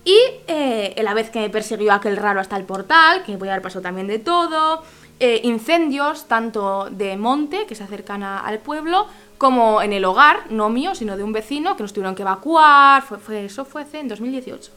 Y 0.05 0.17
eh, 0.49 0.95
la 1.03 1.15
vez 1.15 1.31
que 1.31 1.41
me 1.41 1.51
persiguió 1.51 1.93
aquel 1.93 2.17
raro 2.17 2.41
hasta 2.41 2.57
el 2.57 2.65
portal, 2.65 3.23
que 3.25 3.37
podía 3.37 3.53
haber 3.53 3.63
pasado 3.63 3.83
también 3.83 4.07
de 4.07 4.19
todo. 4.19 4.83
eh, 5.25 5.41
incendios, 5.45 6.27
tanto 6.27 6.89
de 6.91 7.17
monte, 7.17 7.65
que 7.67 7.77
se 7.77 7.85
acercan 7.85 8.25
a- 8.25 8.41
al 8.41 8.59
pueblo, 8.59 9.07
como 9.39 9.81
en 9.81 9.93
el 9.93 10.05
hogar, 10.05 10.51
no 10.51 10.69
mío, 10.69 10.97
sino 10.97 11.17
de 11.17 11.23
un 11.23 11.33
vecino, 11.33 11.77
que 11.77 11.85
nos 11.85 11.93
tuvieron 11.93 12.17
que 12.17 12.23
evacuar. 12.23 13.03
Fue, 13.03 13.19
fue- 13.19 13.45
eso 13.45 13.65
fue 13.65 13.83
hace- 13.83 14.01
en 14.01 14.09
2018. 14.09 14.73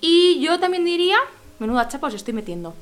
Y 0.00 0.40
yo 0.40 0.58
también 0.58 0.82
diría, 0.86 1.18
menuda 1.58 1.88
chapa 1.88 2.06
os 2.06 2.14
estoy 2.14 2.32
metiendo. 2.32 2.72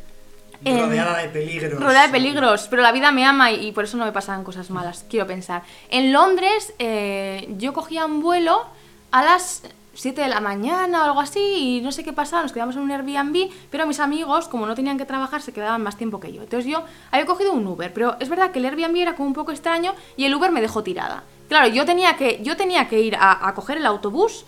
Rodeada 0.64 1.18
de 1.18 1.29
peligros. 1.29 1.81
Rodeada 1.81 2.07
de 2.07 2.12
peligros, 2.12 2.66
pero 2.68 2.83
la 2.83 2.92
vida 2.92 3.12
me 3.12 3.24
ama 3.24 3.53
y, 3.53 3.68
y 3.68 3.72
por 3.72 3.85
eso 3.85 3.96
no 3.96 4.05
me 4.05 4.12
pasan 4.12 4.44
cosas 4.44 4.70
malas, 4.70 5.05
quiero 5.09 5.27
pensar. 5.27 5.62
En 5.90 6.12
Londres 6.12 6.74
eh, 6.79 7.53
yo 7.59 7.72
cogía 7.72 8.07
un 8.07 8.20
vuelo 8.20 8.66
a 9.11 9.22
las 9.22 9.62
7 9.94 10.20
de 10.20 10.29
la 10.29 10.40
mañana 10.40 11.03
o 11.03 11.05
algo 11.05 11.20
así 11.20 11.40
y 11.40 11.81
no 11.81 11.92
sé 11.92 12.03
qué 12.05 12.12
pasaba, 12.12 12.42
nos 12.42 12.53
quedamos 12.53 12.77
en 12.77 12.83
un 12.83 12.90
Airbnb, 12.90 13.50
pero 13.70 13.87
mis 13.87 14.00
amigos, 14.00 14.48
como 14.48 14.66
no 14.66 14.74
tenían 14.74 14.98
que 14.98 15.05
trabajar, 15.05 15.40
se 15.40 15.53
quedaban 15.53 15.83
más 15.83 15.96
tiempo 15.96 16.20
que 16.20 16.33
yo. 16.33 16.42
Entonces 16.42 16.70
yo 16.70 16.85
había 17.11 17.27
cogido 17.27 17.53
un 17.53 17.66
Uber, 17.66 17.92
pero 17.92 18.16
es 18.20 18.29
verdad 18.29 18.50
que 18.50 18.59
el 18.59 18.64
Airbnb 18.66 18.96
era 18.96 19.14
como 19.14 19.29
un 19.29 19.35
poco 19.35 19.53
extraño 19.53 19.94
y 20.16 20.24
el 20.24 20.35
Uber 20.35 20.50
me 20.50 20.61
dejó 20.61 20.83
tirada. 20.83 21.22
Claro, 21.48 21.68
yo 21.68 21.85
tenía 21.85 22.16
que, 22.16 22.40
yo 22.42 22.57
tenía 22.57 22.88
que 22.88 23.00
ir 23.00 23.16
a, 23.16 23.46
a 23.46 23.55
coger 23.55 23.77
el 23.77 23.87
autobús, 23.87 24.46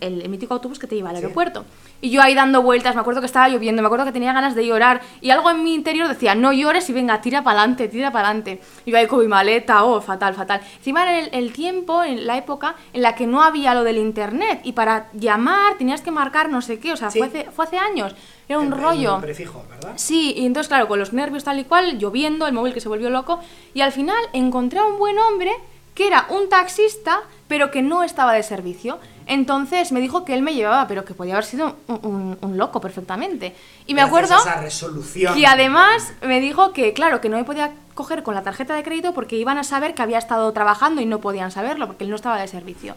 el, 0.00 0.22
el 0.22 0.28
mítico 0.28 0.54
autobús 0.54 0.78
que 0.78 0.86
te 0.86 0.94
lleva 0.94 1.10
al 1.10 1.16
Sí. 1.16 1.22
aeropuerto. 1.22 1.64
Y 2.00 2.10
yo 2.10 2.20
ahí 2.20 2.34
dando 2.34 2.62
vueltas, 2.62 2.94
me 2.96 3.00
acuerdo 3.00 3.20
que 3.20 3.26
estaba 3.26 3.48
lloviendo, 3.48 3.80
me 3.82 3.86
acuerdo 3.86 4.04
que 4.04 4.12
tenía 4.12 4.32
ganas 4.32 4.54
de 4.56 4.66
llorar. 4.66 5.00
Y 5.20 5.30
algo 5.30 5.50
en 5.50 5.62
mi 5.62 5.72
interior 5.74 6.08
decía, 6.08 6.34
no 6.34 6.52
llores 6.52 6.88
y 6.90 6.92
venga, 6.92 7.20
tira 7.20 7.42
para 7.44 7.60
adelante, 7.60 7.86
tira 7.88 8.10
para 8.10 8.28
adelante. 8.28 8.60
Y 8.84 8.90
yo 8.90 8.98
ahí 8.98 9.06
con 9.06 9.20
mi 9.20 9.28
maleta, 9.28 9.84
oh, 9.84 10.00
fatal, 10.00 10.34
fatal. 10.34 10.60
Encima 10.78 11.02
era 11.02 11.20
el, 11.20 11.30
el 11.32 11.52
tiempo, 11.52 12.02
en 12.02 12.26
la 12.26 12.36
época 12.36 12.74
en 12.92 13.02
la 13.02 13.14
que 13.14 13.26
no 13.26 13.42
había 13.42 13.72
lo 13.74 13.84
del 13.84 13.98
internet. 13.98 14.60
Y 14.64 14.72
para 14.72 15.08
llamar 15.12 15.78
tenías 15.78 16.00
que 16.00 16.10
marcar 16.10 16.48
no 16.50 16.60
sé 16.60 16.80
qué, 16.80 16.92
o 16.92 16.96
sea, 16.96 17.10
Sí. 17.10 17.18
fue, 17.18 17.28
hace, 17.28 17.50
fue 17.50 17.64
hace 17.66 17.78
años. 17.78 18.14
Era 18.48 18.58
un 18.58 18.72
El- 18.72 18.80
rollo. 18.80 19.16
El 19.16 19.22
prefijo, 19.22 19.64
¿verdad? 19.70 19.92
Sí, 19.96 20.34
y 20.36 20.44
entonces, 20.46 20.68
claro, 20.68 20.88
con 20.88 20.98
los 20.98 21.12
nervios 21.12 21.44
tal 21.44 21.60
y 21.60 21.64
cual, 21.64 21.98
lloviendo, 21.98 22.46
el 22.48 22.52
móvil 22.52 22.74
que 22.74 22.80
se 22.80 22.88
volvió 22.88 23.10
loco, 23.10 23.38
y 23.74 23.80
al 23.80 23.92
final 23.92 24.18
encontré 24.32 24.80
a 24.80 24.84
un 24.84 24.98
buen 24.98 25.16
hombre 25.18 25.52
que 25.94 26.06
era 26.06 26.26
un 26.30 26.48
taxista, 26.48 27.20
pero 27.48 27.70
que 27.70 27.82
no 27.82 28.02
estaba 28.02 28.32
de 28.32 28.42
servicio. 28.42 28.98
Entonces 29.26 29.92
me 29.92 30.00
dijo 30.00 30.24
que 30.24 30.34
él 30.34 30.42
me 30.42 30.54
llevaba, 30.54 30.86
pero 30.88 31.04
que 31.04 31.14
podía 31.14 31.34
haber 31.34 31.44
sido 31.44 31.76
un, 31.86 31.98
un- 32.02 32.38
un 32.40 32.56
loco 32.56 32.80
perfectamente. 32.80 33.54
Y 33.86 33.94
me 33.94 34.00
Gracias 34.02 34.08
acuerdo 34.30 34.34
a 34.34 34.52
esa 34.52 34.60
resolución. 34.62 35.38
y 35.38 35.44
además 35.44 36.12
me 36.22 36.40
dijo 36.40 36.72
que, 36.72 36.92
claro, 36.92 37.20
que 37.20 37.28
no 37.28 37.36
me 37.36 37.44
podía 37.44 37.72
coger 37.94 38.22
con 38.22 38.34
la 38.34 38.42
tarjeta 38.42 38.74
de 38.74 38.82
crédito 38.82 39.12
porque 39.14 39.36
iban 39.36 39.58
a 39.58 39.64
saber 39.64 39.94
que 39.94 40.02
había 40.02 40.18
estado 40.18 40.50
trabajando 40.52 41.00
y 41.02 41.06
no 41.06 41.20
podían 41.20 41.50
saberlo 41.50 41.86
porque 41.86 42.04
él 42.04 42.10
no 42.10 42.16
estaba 42.16 42.38
de 42.40 42.48
servicio. 42.48 42.94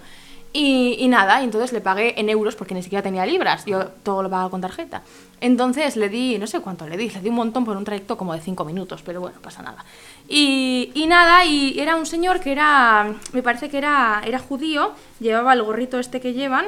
Y, 0.58 1.06
nada, 1.10 1.42
y 1.42 1.44
entonces 1.44 1.74
le 1.74 1.82
pagué 1.82 2.18
en 2.18 2.30
euros 2.30 2.56
porque 2.56 2.74
ni 2.74 2.82
siquiera 2.82 3.04
tenía 3.04 3.26
libras, 3.26 3.66
yo 3.66 3.88
todo 4.04 4.24
lo 4.24 4.30
pagaba 4.30 4.50
con 4.50 4.62
tarjeta. 4.62 5.02
Entonces 5.42 5.98
le 5.98 6.08
di, 6.08 6.38
no 6.38 6.48
sé 6.48 6.62
cuánto 6.62 6.88
le 6.88 6.96
di, 6.96 7.10
le 7.10 7.20
di 7.20 7.28
un 7.28 7.36
montón 7.36 7.66
por 7.66 7.76
un 7.76 7.84
trayecto 7.84 8.16
como 8.16 8.34
de 8.34 8.40
5 8.40 8.64
minutos, 8.64 9.02
pero 9.06 9.20
bueno, 9.20 9.38
pasa 9.42 9.62
nada. 9.62 9.84
Y, 10.30 10.92
y 10.94 11.08
nada, 11.08 11.44
y 11.44 11.78
era 11.78 11.98
un 11.98 12.06
señor 12.06 12.40
que 12.40 12.54
era, 12.54 13.16
me 13.34 13.44
parece 13.44 13.70
que 13.70 13.78
era, 13.78 14.22
era 14.26 14.40
judío, 14.40 14.94
llevaba 15.20 15.52
el 15.52 15.62
gorrito 15.62 16.00
este 16.00 16.22
que 16.22 16.32
llevan, 16.32 16.68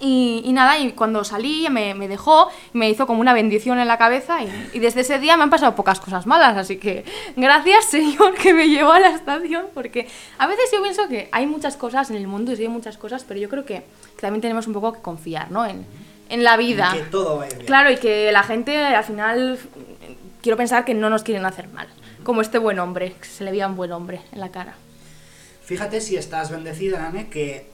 y, 0.00 0.42
y 0.44 0.52
nada, 0.52 0.78
y 0.78 0.92
cuando 0.92 1.24
salí 1.24 1.66
me, 1.70 1.94
me 1.94 2.08
dejó, 2.08 2.48
me 2.72 2.88
hizo 2.90 3.06
como 3.06 3.20
una 3.20 3.32
bendición 3.32 3.78
en 3.78 3.88
la 3.88 3.98
cabeza 3.98 4.42
y, 4.42 4.70
y 4.72 4.78
desde 4.78 5.00
ese 5.02 5.18
día 5.18 5.36
me 5.36 5.44
han 5.44 5.50
pasado 5.50 5.74
pocas 5.74 6.00
cosas 6.00 6.26
malas, 6.26 6.56
así 6.56 6.76
que 6.76 7.04
gracias 7.36 7.86
Señor 7.86 8.34
que 8.34 8.54
me 8.54 8.68
llevó 8.68 8.92
a 8.92 9.00
la 9.00 9.10
estación, 9.10 9.66
porque 9.74 10.08
a 10.38 10.46
veces 10.46 10.70
yo 10.72 10.82
pienso 10.82 11.08
que 11.08 11.28
hay 11.32 11.46
muchas 11.46 11.76
cosas 11.76 12.10
en 12.10 12.16
el 12.16 12.26
mundo 12.26 12.52
y 12.52 12.56
sí 12.56 12.62
hay 12.62 12.68
muchas 12.68 12.96
cosas, 12.98 13.24
pero 13.26 13.38
yo 13.40 13.48
creo 13.48 13.64
que, 13.64 13.84
que 14.16 14.20
también 14.20 14.40
tenemos 14.40 14.66
un 14.66 14.72
poco 14.72 14.92
que 14.92 15.00
confiar, 15.00 15.50
¿no? 15.50 15.66
En, 15.66 15.86
en 16.28 16.44
la 16.44 16.56
vida. 16.56 16.90
Que 16.94 17.02
todo 17.02 17.38
vaya 17.38 17.54
bien. 17.54 17.66
Claro, 17.66 17.90
y 17.90 17.96
que 17.96 18.32
la 18.32 18.42
gente 18.42 18.76
al 18.76 19.04
final 19.04 19.58
quiero 20.40 20.56
pensar 20.56 20.84
que 20.84 20.94
no 20.94 21.10
nos 21.10 21.22
quieren 21.22 21.44
hacer 21.44 21.68
mal, 21.68 21.88
como 22.24 22.40
este 22.40 22.58
buen 22.58 22.78
hombre, 22.78 23.14
que 23.20 23.26
se 23.26 23.44
le 23.44 23.50
veía 23.50 23.66
un 23.66 23.76
buen 23.76 23.92
hombre 23.92 24.22
en 24.32 24.40
la 24.40 24.50
cara. 24.50 24.74
Fíjate 25.64 26.00
si 26.00 26.16
estás 26.16 26.50
bendecida, 26.50 27.06
Anne, 27.06 27.28
que 27.28 27.71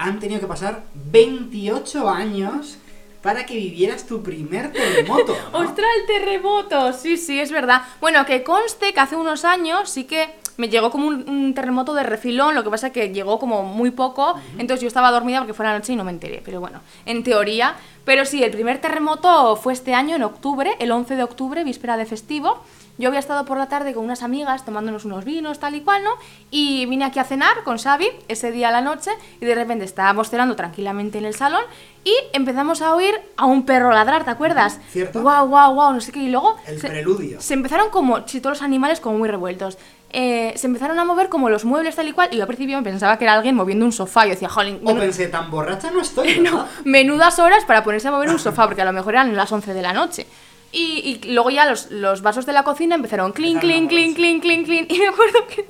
han 0.00 0.18
tenido 0.18 0.40
que 0.40 0.46
pasar 0.46 0.82
28 0.94 2.08
años 2.08 2.78
para 3.22 3.44
que 3.44 3.54
vivieras 3.54 4.06
tu 4.06 4.22
primer 4.22 4.72
terremoto. 4.72 5.36
¿no? 5.52 5.58
¡Ostras, 5.58 5.88
el 6.00 6.06
terremoto! 6.06 6.94
Sí, 6.94 7.18
sí, 7.18 7.38
es 7.38 7.52
verdad. 7.52 7.82
Bueno, 8.00 8.24
que 8.24 8.42
conste 8.42 8.94
que 8.94 9.00
hace 9.00 9.14
unos 9.14 9.44
años 9.44 9.90
sí 9.90 10.04
que 10.04 10.30
me 10.56 10.70
llegó 10.70 10.90
como 10.90 11.06
un, 11.06 11.28
un 11.28 11.52
terremoto 11.52 11.92
de 11.92 12.02
refilón, 12.02 12.54
lo 12.54 12.64
que 12.64 12.70
pasa 12.70 12.90
que 12.90 13.10
llegó 13.12 13.38
como 13.38 13.62
muy 13.62 13.90
poco, 13.90 14.38
entonces 14.58 14.80
yo 14.80 14.88
estaba 14.88 15.10
dormida 15.10 15.38
porque 15.38 15.54
fue 15.54 15.66
la 15.66 15.74
noche 15.74 15.92
y 15.92 15.96
no 15.96 16.04
me 16.04 16.10
enteré, 16.10 16.40
pero 16.42 16.60
bueno, 16.60 16.80
en 17.04 17.22
teoría. 17.22 17.76
Pero 18.04 18.24
sí, 18.24 18.42
el 18.42 18.50
primer 18.50 18.80
terremoto 18.80 19.56
fue 19.56 19.74
este 19.74 19.94
año, 19.94 20.16
en 20.16 20.22
octubre, 20.22 20.76
el 20.78 20.90
11 20.90 21.16
de 21.16 21.22
octubre, 21.22 21.62
víspera 21.62 21.98
de 21.98 22.06
festivo. 22.06 22.62
Yo 23.00 23.08
había 23.08 23.18
estado 23.20 23.46
por 23.46 23.56
la 23.56 23.66
tarde 23.66 23.94
con 23.94 24.04
unas 24.04 24.22
amigas 24.22 24.66
tomándonos 24.66 25.06
unos 25.06 25.24
vinos, 25.24 25.58
tal 25.58 25.74
y 25.74 25.80
cual, 25.80 26.04
¿no? 26.04 26.10
Y 26.50 26.84
vine 26.84 27.06
aquí 27.06 27.18
a 27.18 27.24
cenar 27.24 27.64
con 27.64 27.78
Xavi 27.78 28.06
ese 28.28 28.52
día 28.52 28.68
a 28.68 28.72
la 28.72 28.82
noche 28.82 29.10
y 29.40 29.46
de 29.46 29.54
repente 29.54 29.86
estábamos 29.86 30.28
cenando 30.28 30.54
tranquilamente 30.54 31.16
en 31.16 31.24
el 31.24 31.34
salón 31.34 31.62
y 32.04 32.14
empezamos 32.34 32.82
a 32.82 32.94
oír 32.94 33.18
a 33.38 33.46
un 33.46 33.64
perro 33.64 33.90
ladrar, 33.90 34.24
¿te 34.24 34.30
acuerdas? 34.30 34.78
¿Cierto? 34.90 35.22
Guau, 35.22 35.48
guau, 35.48 35.72
guau, 35.74 35.94
no 35.94 36.00
sé 36.02 36.12
qué. 36.12 36.18
Y 36.20 36.28
luego 36.28 36.56
El 36.66 36.78
se, 36.78 36.88
preludio. 36.88 37.40
se 37.40 37.54
empezaron 37.54 37.88
como, 37.88 38.28
si 38.28 38.42
todos 38.42 38.58
los 38.58 38.62
animales 38.62 39.00
como 39.00 39.16
muy 39.16 39.28
revueltos. 39.30 39.78
Eh, 40.12 40.52
se 40.56 40.66
empezaron 40.66 40.98
a 40.98 41.04
mover 41.04 41.28
como 41.28 41.48
los 41.50 41.64
muebles 41.64 41.94
tal 41.96 42.08
y 42.08 42.12
cual 42.12 42.28
y 42.32 42.36
yo 42.36 42.42
al 42.42 42.48
principio 42.48 42.82
pensaba 42.82 43.16
que 43.16 43.24
era 43.24 43.32
alguien 43.34 43.54
moviendo 43.54 43.86
un 43.86 43.92
sofá. 43.92 44.24
Yo 44.24 44.30
decía, 44.30 44.48
jolín, 44.50 44.80
O 44.84 44.94
pensé, 44.94 45.28
tan 45.28 45.50
borracha 45.50 45.90
no 45.90 46.02
estoy, 46.02 46.40
no, 46.40 46.66
menudas 46.84 47.38
horas 47.38 47.64
para 47.64 47.82
ponerse 47.82 48.08
a 48.08 48.10
mover 48.10 48.28
un 48.28 48.38
sofá, 48.38 48.66
porque 48.66 48.82
a 48.82 48.84
lo 48.84 48.92
mejor 48.92 49.14
eran 49.14 49.34
las 49.36 49.50
11 49.50 49.72
de 49.72 49.82
la 49.82 49.92
noche. 49.94 50.26
Y, 50.72 51.20
y 51.24 51.32
luego 51.32 51.50
ya 51.50 51.66
los, 51.66 51.90
los 51.90 52.22
vasos 52.22 52.46
de 52.46 52.52
la 52.52 52.62
cocina 52.62 52.94
empezaron 52.94 53.32
clink, 53.32 53.60
clink, 53.60 53.88
clink, 53.88 54.14
clink, 54.14 54.42
clink, 54.42 54.66
clink. 54.66 54.92
Y 54.92 54.98
me 54.98 55.08
acuerdo 55.08 55.46
que, 55.48 55.66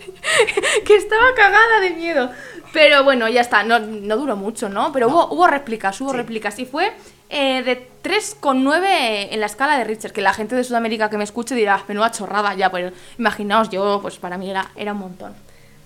que 0.84 0.96
estaba 0.96 1.34
cagada 1.34 1.80
de 1.80 1.90
miedo. 1.90 2.30
Pero 2.72 3.02
bueno, 3.02 3.26
ya 3.28 3.40
está, 3.40 3.62
no, 3.64 3.78
no 3.78 4.16
duró 4.16 4.36
mucho, 4.36 4.68
¿no? 4.68 4.92
Pero 4.92 5.08
hubo, 5.08 5.28
hubo 5.32 5.46
réplicas, 5.46 6.00
hubo 6.02 6.10
Sí. 6.10 6.16
réplicas. 6.18 6.58
Y 6.58 6.66
fue 6.66 6.92
eh, 7.30 7.62
de 7.62 7.88
3,9 8.04 9.28
en 9.32 9.40
la 9.40 9.46
escala 9.46 9.78
de 9.78 9.84
Richter, 9.84 10.12
que 10.12 10.20
la 10.20 10.34
gente 10.34 10.54
de 10.54 10.64
Sudamérica 10.64 11.08
que 11.08 11.16
me 11.16 11.24
escuche 11.24 11.54
dirá, 11.54 11.82
menuda 11.88 12.10
chorrada 12.10 12.54
ya, 12.54 12.70
pero 12.70 12.92
imaginaos, 13.18 13.70
yo, 13.70 14.00
pues 14.02 14.18
para 14.18 14.36
mí 14.36 14.50
era, 14.50 14.70
era 14.76 14.92
un 14.92 14.98
montón. 14.98 15.34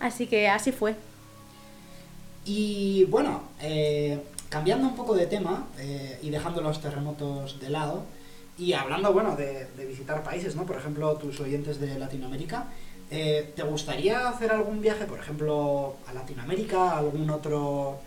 Así 0.01 0.27
que 0.27 0.49
así 0.49 0.73
fue. 0.73 0.97
Y 2.45 3.05
bueno, 3.05 3.43
eh, 3.61 4.21
cambiando 4.51 4.87
un 4.89 4.97
poco 4.97 5.15
de 5.15 5.27
tema 5.27 5.67
eh, 5.79 6.19
y 6.23 6.31
dejando 6.31 6.61
los 6.61 6.81
terremotos 6.81 7.59
de 7.61 7.71
lado 7.71 8.03
y 8.59 8.73
hablando, 8.73 9.13
bueno, 9.13 9.37
de, 9.37 9.67
de 9.77 9.87
visitar 9.87 10.23
países, 10.23 10.55
¿no? 10.57 10.65
Por 10.65 10.77
ejemplo, 10.77 11.15
tus 11.15 11.41
oyentes 11.41 11.81
de 11.81 11.99
Latinoamérica, 11.99 12.67
eh, 13.11 13.53
¿te 13.55 13.63
gustaría 13.63 14.29
hacer 14.29 14.51
algún 14.51 14.81
viaje, 14.81 15.05
por 15.05 15.19
ejemplo, 15.19 15.97
a 16.09 16.13
Latinoamérica, 16.13 16.91
a 16.93 16.99
algún 16.99 17.29
otro 17.31 17.99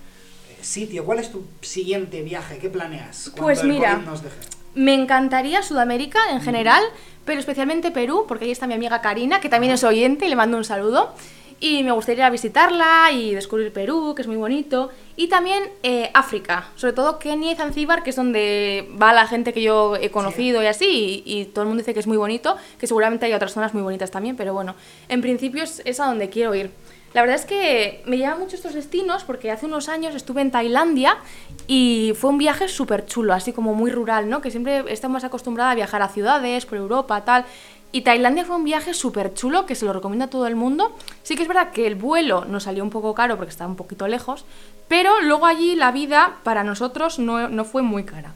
eh, 0.50 0.58
sitio? 0.64 1.06
¿Cuál 1.06 1.20
es 1.20 1.32
tu 1.32 1.46
siguiente 1.62 2.22
viaje? 2.24 2.58
¿Qué 2.58 2.70
planeas? 2.70 3.32
Pues 3.36 3.64
mira, 3.64 3.96
COVID 3.96 4.06
nos 4.06 4.24
deje? 4.24 4.36
Me 4.74 4.94
encantaría 4.94 5.62
Sudamérica 5.64 6.20
en 6.32 6.42
general, 6.42 6.84
pero 7.26 7.40
especialmente 7.40 7.92
Perú, 7.92 8.26
porque 8.28 8.46
ahí 8.46 8.52
está 8.52 8.68
mi 8.68 8.74
amiga 8.74 9.02
Karina, 9.02 9.40
que 9.40 9.50
también 9.50 9.74
es 9.74 9.84
oyente 9.84 10.26
y 10.26 10.30
le 10.30 10.36
mando 10.36 10.58
un 10.58 10.66
saludo. 10.66 11.14
Y 11.60 11.84
me 11.84 11.92
gustaría 11.92 12.30
visitarla 12.30 13.12
y 13.12 13.34
descubrir 13.34 13.74
Perú, 13.74 14.14
que 14.16 14.22
es 14.22 14.28
muy 14.28 14.38
bonito. 14.38 14.92
Y 15.16 15.28
también 15.28 15.64
eh, 15.82 16.12
África, 16.14 16.70
sobre 16.76 16.94
todo 16.94 17.18
Kenia 17.18 17.54
y 17.54 17.56
Zanzíbar, 17.56 18.04
que 18.04 18.12
es 18.12 18.16
donde 18.16 18.88
va 19.02 19.12
la 19.12 19.26
gente 19.26 19.54
que 19.54 19.64
yo 19.64 19.96
he 19.96 20.12
conocido 20.12 20.62
y 20.62 20.68
así. 20.68 21.24
Y, 21.26 21.46
todo 21.46 21.64
el 21.64 21.70
mundo 21.70 21.82
dice 21.82 21.96
que 21.96 22.00
es 22.00 22.06
muy 22.06 22.18
bonito, 22.18 22.58
que 22.80 22.86
seguramente 22.86 23.26
hay 23.26 23.34
otras 23.34 23.54
zonas 23.54 23.74
muy 23.74 23.82
bonitas 23.82 24.12
también, 24.12 24.36
pero 24.36 24.54
bueno, 24.54 24.76
en 25.10 25.22
principio 25.22 25.64
es, 25.64 26.00
a 26.00 26.06
donde 26.06 26.30
quiero 26.30 26.54
ir. 26.54 26.70
La 27.14 27.22
verdad 27.22 27.38
es 27.38 27.46
que 27.46 28.04
me 28.06 28.20
llaman 28.20 28.42
mucho 28.42 28.56
estos 28.56 28.76
destinos 28.76 29.24
porque 29.24 29.50
hace 29.50 29.66
unos 29.66 29.90
años 29.90 30.14
estuve 30.14 30.42
en 30.42 30.52
Tailandia 30.52 31.18
y 31.66 32.14
fue 32.20 32.30
un 32.30 32.38
viaje 32.38 32.68
súper 32.68 33.08
chulo, 33.08 33.34
así 33.34 33.54
como 33.54 33.74
muy 33.74 33.90
rural, 33.90 34.30
¿no? 34.30 34.42
Que 34.42 34.52
siempre 34.52 34.84
estamos 34.90 35.24
acostumbrados 35.24 35.72
a 35.72 35.76
viajar 35.76 36.04
a 36.04 36.10
ciudades, 36.10 36.68
por 36.68 36.78
Europa, 36.78 37.26
tal. 37.26 37.46
Y 37.92 38.02
Tailandia 38.02 38.46
fue 38.46 38.56
un 38.58 38.64
viaje 38.66 38.94
súper 38.94 39.34
chulo 39.34 39.66
que 39.66 39.74
se 39.76 39.86
lo 39.86 39.94
recomiendo 39.94 40.26
a 40.26 40.30
todo 40.30 40.46
el 40.48 40.56
mundo. 40.56 40.92
Sí 41.24 41.36
que 41.36 41.44
es 41.44 41.48
verdad 41.48 41.72
que 41.72 41.88
el 41.88 41.96
vuelo 41.96 42.46
nos 42.46 42.64
salió 42.64 42.84
un 42.84 42.90
poco 42.90 43.14
caro 43.14 43.38
porque 43.38 43.52
estaba 43.52 43.70
un 43.70 43.78
poquito 43.78 44.08
lejos, 44.08 44.46
pero 44.88 45.22
luego 45.22 45.46
allí 45.46 45.76
la 45.76 45.92
vida 45.92 46.38
para 46.44 46.64
nosotros 46.64 47.18
no, 47.18 47.48
no 47.50 47.66
fue 47.66 47.82
muy 47.82 48.04
cara. 48.04 48.34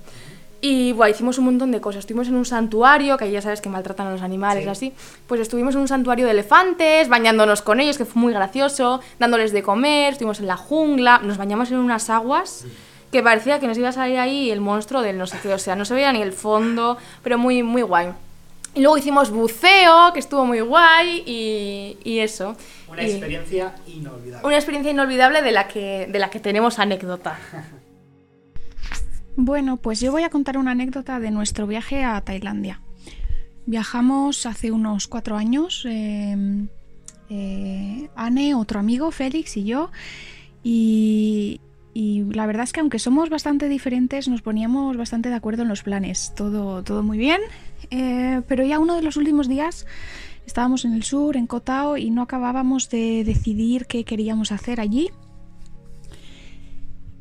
Y 0.63 0.93
bueno, 0.93 1.11
hicimos 1.13 1.37
un 1.39 1.45
montón 1.45 1.71
de 1.71 1.81
cosas. 1.81 2.01
Estuvimos 2.01 2.27
en 2.27 2.35
un 2.35 2.45
santuario, 2.45 3.17
que 3.17 3.25
ahí 3.25 3.31
ya 3.31 3.41
sabes 3.41 3.61
que 3.61 3.69
maltratan 3.69 4.07
a 4.07 4.11
los 4.11 4.21
animales 4.21 4.61
Sí. 4.63 4.67
y 4.67 4.71
así. 4.71 4.93
Pues 5.27 5.41
estuvimos 5.41 5.73
en 5.73 5.81
un 5.81 5.87
santuario 5.87 6.25
de 6.25 6.31
elefantes, 6.31 7.09
bañándonos 7.09 7.61
con 7.63 7.79
ellos, 7.79 7.97
que 7.97 8.05
fue 8.05 8.21
muy 8.21 8.31
gracioso, 8.31 9.01
dándoles 9.19 9.53
de 9.53 9.63
comer, 9.63 10.13
estuvimos 10.13 10.39
en 10.39 10.45
la 10.47 10.57
jungla, 10.57 11.19
nos 11.23 11.37
bañamos 11.37 11.71
en 11.71 11.77
unas 11.79 12.09
aguas 12.11 12.65
que 13.11 13.21
parecía 13.23 13.59
que 13.59 13.67
nos 13.67 13.77
iba 13.77 13.89
a 13.89 13.91
salir 13.91 14.19
ahí 14.19 14.51
el 14.51 14.61
monstruo 14.61 15.01
del 15.01 15.17
no 15.17 15.27
sé 15.27 15.37
qué, 15.41 15.53
o 15.53 15.59
sea, 15.59 15.75
no 15.75 15.83
se 15.83 15.93
veía 15.95 16.13
ni 16.13 16.21
el 16.21 16.31
fondo, 16.31 16.97
pero 17.23 17.37
muy, 17.37 17.63
muy 17.63 17.81
guay. 17.81 18.13
Y 18.73 18.79
luego 18.81 18.97
hicimos 18.97 19.31
buceo, 19.31 20.13
que 20.13 20.19
estuvo 20.19 20.45
muy 20.45 20.61
guay, 20.61 21.23
y, 21.25 21.97
y 22.03 22.19
eso. 22.19 22.55
Una 22.89 23.03
Y- 23.03 23.11
experiencia 23.11 23.75
inolvidable. 23.87 24.47
una 24.47 24.55
experiencia 24.55 24.91
inolvidable 24.91 25.41
de 25.41 25.51
la 25.51 25.67
que, 25.67 26.07
de 26.09 26.19
la 26.19 26.29
que 26.29 26.39
tenemos 26.39 26.79
anécdota. 26.79 27.37
Bueno, 29.37 29.77
pues 29.77 30.01
yo 30.01 30.11
voy 30.11 30.23
a 30.23 30.29
contar 30.29 30.57
una 30.57 30.71
anécdota 30.71 31.19
de 31.21 31.31
nuestro 31.31 31.65
viaje 31.65 32.03
a 32.03 32.19
Tailandia. 32.21 32.81
Viajamos 33.65 34.45
hace 34.45 34.71
unos 34.71 35.07
cuatro 35.07 35.37
años, 35.37 35.85
eh, 35.87 36.35
eh, 37.29 38.09
Anne, 38.15 38.55
otro 38.55 38.79
amigo, 38.81 39.09
Félix 39.11 39.55
y 39.55 39.63
yo, 39.63 39.89
y, 40.63 41.61
y 41.93 42.23
la 42.33 42.45
verdad 42.45 42.63
es 42.65 42.73
que 42.73 42.81
aunque 42.81 42.99
somos 42.99 43.29
bastante 43.29 43.69
diferentes, 43.69 44.27
nos 44.27 44.41
poníamos 44.41 44.97
bastante 44.97 45.29
de 45.29 45.35
acuerdo 45.35 45.61
en 45.61 45.69
los 45.69 45.81
planes. 45.83 46.33
Todo, 46.35 46.83
todo 46.83 47.01
muy 47.01 47.17
bien, 47.17 47.39
eh, 47.91 48.41
pero 48.47 48.63
ya 48.63 48.79
uno 48.79 48.95
de 48.95 49.01
los 49.01 49.17
últimos 49.17 49.47
días 49.47 49.85
estábamos 50.45 50.85
en 50.85 50.93
el 50.93 51.03
sur, 51.03 51.37
en 51.37 51.47
Koh 51.47 51.61
Tao, 51.61 51.97
y 51.97 52.09
no 52.09 52.23
acabábamos 52.23 52.89
de 52.89 53.23
decidir 53.23 53.85
qué 53.85 54.03
queríamos 54.03 54.51
hacer 54.51 54.81
allí. 54.81 55.09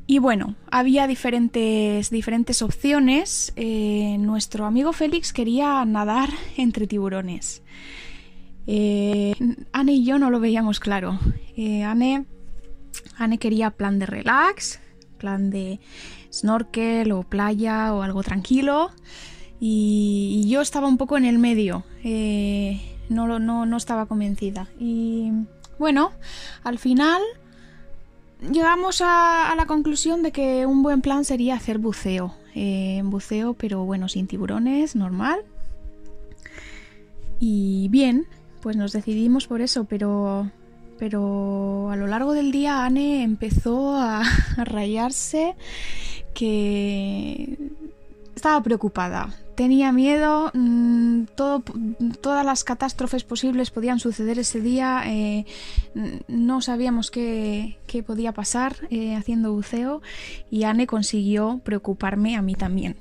Y 0.06 0.18
bueno, 0.18 0.56
había 0.72 1.06
diferentes, 1.06 2.10
diferentes 2.10 2.62
opciones. 2.62 3.52
Eh, 3.54 4.16
nuestro 4.18 4.66
amigo 4.66 4.92
Félix 4.92 5.32
quería 5.32 5.84
nadar 5.84 6.30
entre 6.56 6.88
tiburones. 6.88 7.62
Eh, 8.66 9.36
Anne 9.72 9.92
y 9.92 10.04
yo 10.04 10.18
no 10.18 10.30
lo 10.30 10.40
veíamos 10.40 10.80
claro. 10.80 11.20
Eh, 11.56 11.84
Anne, 11.84 12.26
Anne 13.18 13.38
quería 13.38 13.70
plan 13.70 14.00
de 14.00 14.06
relax, 14.06 14.80
plan 15.16 15.48
de 15.50 15.78
snorkel 16.32 17.12
o 17.12 17.22
playa 17.22 17.94
o 17.94 18.02
algo 18.02 18.24
tranquilo. 18.24 18.90
Y, 19.60 20.46
yo 20.48 20.62
estaba 20.62 20.88
un 20.88 20.96
poco 20.96 21.16
en 21.16 21.26
el 21.26 21.38
medio. 21.38 21.84
Eh, 22.02 22.80
no, 23.08 23.38
no, 23.38 23.66
no 23.66 23.76
estaba 23.76 24.06
convencida. 24.06 24.68
Y 24.78 25.30
bueno, 25.78 26.12
al 26.64 26.78
final 26.78 27.20
llegamos 28.50 29.02
a, 29.02 29.50
a 29.50 29.54
la 29.54 29.66
conclusión 29.66 30.22
de 30.22 30.32
que 30.32 30.64
un 30.66 30.82
buen 30.82 31.02
plan 31.02 31.24
sería 31.24 31.54
hacer 31.56 31.78
buceo. 31.78 32.34
Eh, 32.54 33.00
buceo, 33.04 33.54
pero 33.54 33.84
bueno, 33.84 34.08
sin 34.08 34.26
tiburones, 34.26 34.96
normal. 34.96 35.40
Y 37.38 37.88
bien, 37.88 38.26
pues 38.60 38.76
nos 38.76 38.92
decidimos 38.92 39.46
por 39.46 39.60
eso, 39.60 39.84
pero 39.84 40.50
pero 40.98 41.88
a 41.90 41.96
lo 41.96 42.06
largo 42.06 42.34
del 42.34 42.52
día 42.52 42.84
Anne 42.84 43.22
empezó 43.22 43.96
a, 43.96 44.20
a 44.56 44.64
rayarse 44.64 45.56
que 46.34 47.56
estaba 48.40 48.62
preocupada. 48.62 49.34
Tenía 49.54 49.92
miedo, 49.92 50.50
mm, 50.54 51.24
todas 52.22 52.46
las 52.46 52.64
catástrofes 52.64 53.22
posibles 53.22 53.70
podían 53.70 54.00
suceder 54.00 54.38
ese 54.38 54.62
día, 54.62 55.02
eh, 55.04 55.44
no 56.26 56.62
sabíamos 56.62 57.10
qué, 57.10 57.76
podía 58.06 58.32
pasar 58.32 58.76
eh, 58.88 59.14
haciendo 59.14 59.52
buceo 59.52 60.00
y 60.50 60.64
Anne 60.64 60.86
consiguió 60.86 61.60
preocuparme 61.62 62.36
a 62.36 62.40
mí 62.40 62.54
también. 62.54 62.96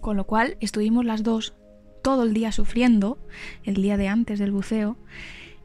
Con 0.00 0.16
lo 0.16 0.24
cual 0.24 0.56
estuvimos 0.58 1.04
las 1.04 1.22
dos 1.22 1.54
todo 2.02 2.24
el 2.24 2.34
día 2.34 2.50
sufriendo, 2.50 3.18
el 3.62 3.76
día 3.76 3.96
de 3.96 4.08
antes 4.08 4.40
del 4.40 4.50
buceo. 4.50 4.96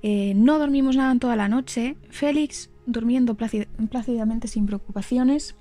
Eh, 0.04 0.34
no 0.36 0.60
dormimos 0.60 0.96
nada 0.96 1.12
en 1.12 1.18
toda 1.20 1.36
la 1.36 1.50
noche. 1.50 1.98
Félix 2.12 2.70
durmiendo 2.86 3.34
plácid- 3.34 3.66
plácidamente 3.90 4.48
sin 4.48 4.68
preocupaciones. 4.68 5.56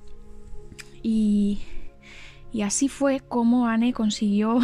Y, 1.02 1.60
y 2.56 2.62
así 2.62 2.88
fue 2.88 3.20
como 3.20 3.66
Anne 3.66 3.92
consiguió 3.92 4.60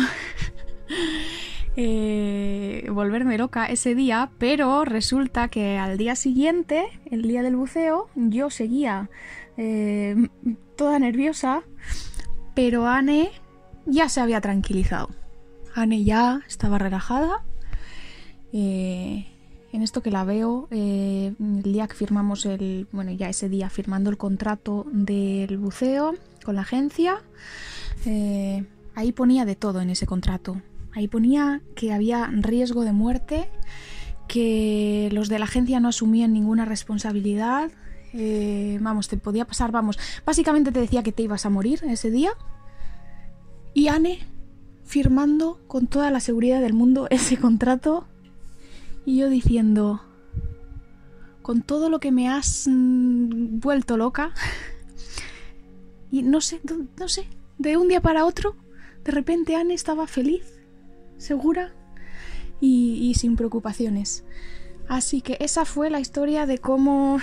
eh, 1.76 2.88
volverme 2.90 3.36
loca 3.36 3.66
ese 3.66 3.94
día, 3.94 4.30
pero 4.38 4.86
resulta 4.86 5.48
que 5.48 5.76
al 5.76 5.98
día 5.98 6.16
siguiente, 6.16 6.86
el 7.10 7.20
día 7.20 7.42
del 7.42 7.54
buceo, 7.54 8.08
yo 8.14 8.48
seguía 8.48 9.10
eh, 9.58 10.16
toda 10.74 10.98
nerviosa, 11.00 11.64
pero 12.54 12.88
Anne 12.88 13.30
ya 13.84 14.08
se 14.08 14.22
había 14.22 14.40
tranquilizado. 14.40 15.10
Anne 15.74 16.02
ya 16.02 16.40
estaba 16.48 16.78
relajada. 16.78 17.44
eh, 18.54 19.26
en 19.70 19.82
esto 19.82 20.02
que 20.02 20.10
la 20.10 20.24
veo, 20.24 20.68
el 20.70 21.62
día 21.62 21.88
que 21.88 21.94
firmamos 21.94 22.44
el, 22.44 22.86
bueno, 22.92 23.10
ya 23.10 23.30
ese 23.30 23.48
día 23.48 23.70
firmando 23.70 24.10
el 24.10 24.18
contrato 24.18 24.84
del 24.92 25.56
buceo 25.56 26.14
con 26.44 26.56
la 26.56 26.60
agencia, 26.60 27.22
eh, 28.04 28.66
ahí 28.94 29.12
ponía 29.12 29.44
de 29.44 29.56
todo 29.56 29.80
en 29.80 29.90
ese 29.90 30.06
contrato. 30.06 30.60
Ahí 30.94 31.08
ponía 31.08 31.62
que 31.74 31.92
había 31.92 32.26
riesgo 32.26 32.84
de 32.84 32.92
muerte, 32.92 33.48
que 34.28 35.08
los 35.12 35.28
de 35.28 35.38
la 35.38 35.46
agencia 35.46 35.80
no 35.80 35.88
asumían 35.88 36.32
ninguna 36.32 36.64
responsabilidad. 36.64 37.70
eh, 38.14 38.78
vamos, 38.82 39.08
te 39.08 39.16
podía 39.16 39.46
pasar, 39.46 39.72
vamos. 39.72 39.98
Básicamente 40.26 40.70
te 40.70 40.80
decía 40.80 41.02
que 41.02 41.12
te 41.12 41.22
ibas 41.22 41.46
a 41.46 41.50
morir 41.50 41.80
ese 41.84 42.10
día. 42.10 42.32
Y 43.74 43.88
Anne 43.88 44.18
firmando 44.84 45.58
con 45.68 45.86
toda 45.86 46.10
la 46.10 46.20
seguridad 46.20 46.60
del 46.60 46.74
mundo 46.74 47.06
ese 47.10 47.38
contrato 47.38 48.06
y 49.06 49.18
yo 49.18 49.30
diciendo, 49.30 50.02
con 51.40 51.62
todo 51.62 51.88
lo 51.88 51.98
que 51.98 52.12
me 52.12 52.28
has 52.28 52.68
mm, 52.70 53.58
vuelto 53.58 53.96
loca, 53.96 54.32
y 56.10 56.22
no 56.22 56.40
sé, 56.40 56.60
no, 56.62 56.86
no 56.98 57.08
sé, 57.08 57.26
de 57.58 57.76
un 57.76 57.88
día 57.88 58.00
para 58.00 58.24
otro, 58.24 58.56
de 59.04 59.12
repente 59.12 59.56
Anne 59.56 59.74
estaba 59.74 60.06
feliz, 60.06 60.44
segura 61.18 61.72
y, 62.60 63.14
sin 63.16 63.36
preocupaciones. 63.36 64.24
Así 64.88 65.20
que 65.20 65.36
esa 65.40 65.64
fue 65.64 65.90
la 65.90 66.00
historia 66.00 66.46
de 66.46 66.58
cómo 66.58 67.18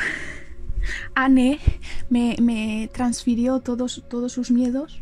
Anne 1.16 1.60
me, 2.10 2.90
transfirió 2.94 3.60
todos, 3.60 4.04
sus 4.28 4.52
miedos 4.52 5.02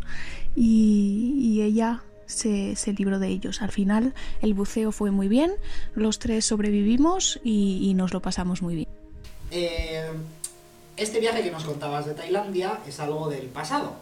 y, 0.56 1.62
ella 1.62 2.04
se, 2.26 2.76
libró 2.98 3.20
de 3.20 3.28
ellos. 3.30 3.62
Al 3.62 3.72
final 3.72 4.14
el 4.42 4.54
buceo 4.54 4.92
fue 4.92 5.12
muy 5.12 5.28
bien, 5.28 5.52
los 5.96 6.20
tres 6.20 6.46
sobrevivimos 6.46 7.40
y, 7.44 7.80
y 7.84 7.94
nos 7.94 8.14
lo 8.14 8.22
pasamos 8.22 8.62
muy 8.62 8.76
bien. 8.76 8.88
Eh, 9.52 10.04
este 10.98 11.20
viaje 11.20 11.44
que 11.44 11.52
nos 11.52 11.64
contabas 11.64 12.06
de 12.06 12.14
Tailandia 12.14 12.80
es 12.88 13.00
algo 13.00 13.30
del 13.30 13.46
pasado, 13.48 13.98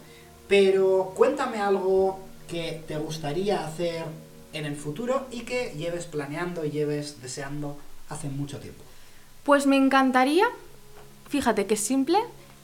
pero 0.48 1.14
cuéntame 1.16 1.60
algo 1.60 2.20
que 2.48 2.84
te 2.88 2.98
gustaría 2.98 3.66
hacer 3.66 4.06
en 4.54 4.66
el 4.66 4.76
futuro 4.76 5.26
y 5.32 5.42
que 5.42 5.72
lleves 5.78 6.06
planeando 6.06 6.64
y 6.64 6.72
lleves 6.72 7.22
deseando 7.22 7.78
hace 8.10 8.30
mucho 8.30 8.60
tiempo. 8.60 8.84
Pues 9.44 9.66
me 9.68 9.78
encantaría, 9.78 10.46
fíjate 11.30 11.66
que 11.66 11.74
es 11.74 11.80
simple, 11.82 12.18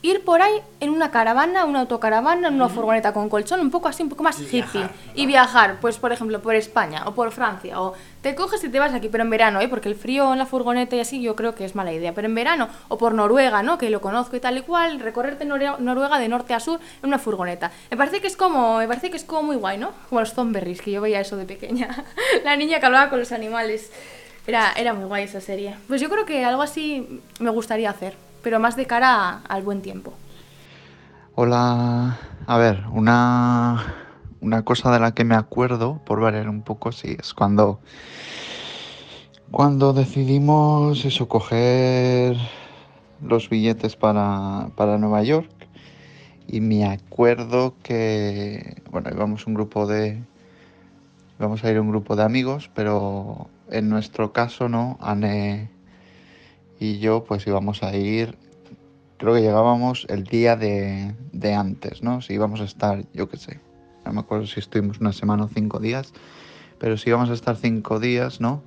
ir 0.04 0.24
por 0.24 0.42
ahí 0.42 0.62
en 0.80 0.90
una 0.90 1.12
caravana, 1.12 1.66
una 1.66 1.82
autocaravana, 1.82 2.48
en 2.48 2.56
una 2.56 2.70
furgoneta 2.70 3.14
con 3.14 3.30
colchón, 3.30 3.60
un 3.60 3.70
poco 3.72 3.88
así, 3.88 4.04
un 4.04 4.10
poco 4.10 4.24
más 4.24 4.40
Y 4.40 4.44
hippie. 4.44 4.62
viajar, 4.62 4.92
Y 5.14 5.26
viajar, 5.26 5.78
pues 5.80 5.98
por 5.98 6.12
ejemplo, 6.12 6.42
por 6.42 6.56
España 6.56 7.04
o 7.08 7.14
por 7.14 7.32
Francia. 7.32 7.80
O 7.82 7.94
te 8.22 8.36
coges 8.36 8.64
y 8.64 8.70
te 8.70 8.80
vas 8.80 8.94
aquí, 8.94 9.10
pero 9.10 9.24
en 9.24 9.30
verano, 9.30 9.62
¿eh? 9.62 9.68
porque 9.68 9.90
el 9.90 9.96
frío 9.96 10.32
en 10.32 10.40
la 10.40 10.46
furgoneta 10.46 10.96
y 10.96 11.00
así 11.00 11.22
yo 11.22 11.36
creo 11.36 11.56
que 11.56 11.66
es 11.66 11.76
mala 11.76 11.92
idea. 11.92 12.14
Pero 12.14 12.28
en 12.28 12.36
verano, 12.36 12.70
o 12.88 12.98
por 12.98 13.14
Noruega, 13.14 13.64
¿no? 13.64 13.78
que 13.78 13.90
lo 13.90 14.02
conozco 14.02 14.36
y 14.36 14.40
tal 14.40 14.58
y 14.58 14.62
cual, 14.62 15.00
recorrerte 15.00 15.46
Noruega 15.46 16.20
de 16.20 16.28
norte 16.28 16.54
a 16.54 16.60
sur 16.60 16.80
en 17.02 17.08
una 17.08 17.20
furgoneta. 17.20 17.72
Me 17.90 17.98
parece 17.98 18.22
que 18.22 18.28
es 18.28 18.38
como, 18.38 18.78
me 18.78 18.88
parece 18.88 19.10
que 19.10 19.18
es 19.18 19.24
como 19.24 19.44
muy 19.44 19.56
guay, 19.56 19.78
¿no? 19.78 19.92
Como 20.10 20.22
los 20.22 20.34
Thornberrys, 20.34 20.82
que 20.82 20.92
yo 20.92 21.02
veía 21.02 21.20
eso 21.20 21.36
de 21.36 21.46
pequeña. 21.46 22.06
la 22.44 22.56
niña 22.56 22.80
que 22.80 22.86
hablaba 22.86 23.10
con 23.10 23.20
los 23.20 23.32
animales. 23.32 23.92
Era, 24.48 24.72
era 24.74 24.94
muy 24.94 25.06
guay 25.06 25.24
esa 25.24 25.42
serie. 25.42 25.76
Pues 25.88 26.02
yo 26.02 26.10
creo 26.10 26.26
que 26.26 26.44
algo 26.46 26.62
así 26.62 27.22
me 27.40 27.52
gustaría 27.52 27.90
hacer, 27.90 28.16
pero 28.44 28.60
más 28.60 28.76
de 28.76 28.86
cara 28.86 29.42
al 29.48 29.62
buen 29.62 29.82
tiempo. 29.82 30.14
Hola, 31.36 32.18
a 32.46 32.58
ver, 32.58 32.84
una, 32.92 34.01
una 34.42 34.64
cosa 34.64 34.92
de 34.92 35.00
la 35.00 35.14
que 35.14 35.24
me 35.24 35.36
acuerdo, 35.36 36.02
por 36.06 36.20
variar 36.20 36.50
un 36.50 36.64
poco, 36.64 36.92
sí, 36.92 37.16
es 37.20 37.34
cuando, 37.34 37.80
cuando 39.52 39.94
decidimos 39.94 41.06
eso, 41.06 41.28
coger 41.28 42.36
los 43.22 43.50
billetes 43.50 43.96
para, 43.96 44.70
para 44.76 44.98
Nueva 44.98 45.24
York. 45.24 45.50
Y 46.48 46.60
me 46.60 46.86
acuerdo 46.86 47.76
que, 47.84 48.82
bueno, 48.92 49.10
íbamos 49.12 49.48
un 49.48 49.54
grupo 49.54 49.86
de, 49.88 50.22
íbamos 51.40 51.64
a 51.64 51.72
ir 51.72 51.80
un 51.80 51.90
grupo 51.90 52.16
de 52.16 52.24
amigos, 52.24 52.70
pero 52.74 53.48
en 53.70 53.90
nuestro 53.90 54.34
caso 54.34 54.68
no, 54.68 54.98
Anne 55.02 55.70
y 56.80 56.98
yo 56.98 57.24
pues 57.24 57.46
íbamos 57.46 57.84
a 57.84 57.96
ir 57.96 58.36
creo 59.22 59.36
que 59.36 59.42
llegábamos 59.42 60.08
el 60.10 60.24
día 60.24 60.56
de, 60.56 61.14
de 61.32 61.54
antes, 61.54 62.02
¿no? 62.02 62.22
Si 62.22 62.34
íbamos 62.34 62.60
a 62.60 62.64
estar, 62.64 63.06
yo 63.14 63.30
qué 63.30 63.38
sé, 63.38 63.60
no 64.06 64.14
me 64.14 64.20
acuerdo 64.22 64.48
si 64.48 64.60
estuvimos 64.60 65.00
una 65.00 65.14
semana 65.14 65.46
o 65.46 65.48
cinco 65.48 65.80
días, 65.80 66.14
pero 66.80 66.98
si 66.98 67.10
íbamos 67.10 67.30
a 67.30 67.34
estar 67.34 67.56
cinco 67.56 68.00
días, 68.00 68.42
¿no? 68.42 68.62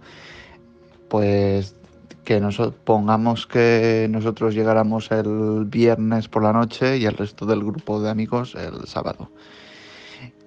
Pues 1.08 1.76
que 2.24 2.40
nosotros 2.40 2.74
pongamos 2.84 3.46
que 3.46 4.06
nosotros 4.10 4.54
llegáramos 4.54 5.10
el 5.10 5.66
viernes 5.66 6.28
por 6.28 6.42
la 6.42 6.52
noche 6.52 6.96
y 6.96 7.04
el 7.04 7.14
resto 7.16 7.44
del 7.44 7.62
grupo 7.62 8.00
de 8.00 8.10
amigos 8.10 8.54
el 8.54 8.86
sábado. 8.86 9.30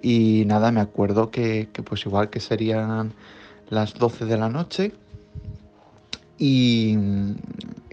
Y 0.02 0.44
nada, 0.46 0.72
me 0.72 0.80
acuerdo 0.80 1.30
que, 1.30 1.68
que 1.72 1.82
pues 1.82 2.04
igual 2.06 2.30
que 2.30 2.40
serían 2.40 3.12
las 3.70 3.94
12 3.94 4.24
de 4.26 4.38
la 4.38 4.48
noche 4.48 4.92
y, 6.38 6.96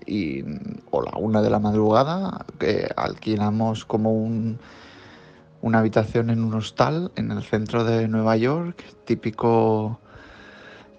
y 0.06 0.44
o 0.92 1.02
la 1.02 1.18
una 1.18 1.42
de 1.42 1.50
la 1.50 1.60
madrugada 1.60 2.46
que 2.60 2.88
alquilamos 2.96 3.86
como 3.86 4.14
un, 4.14 4.60
una 5.66 5.80
habitación 5.80 6.30
en 6.30 6.44
un 6.44 6.54
hostal 6.54 7.12
en 7.16 7.32
el 7.32 7.42
centro 7.42 7.84
de 7.84 8.08
Nueva 8.08 8.38
York, 8.38 8.84
típico 9.04 10.00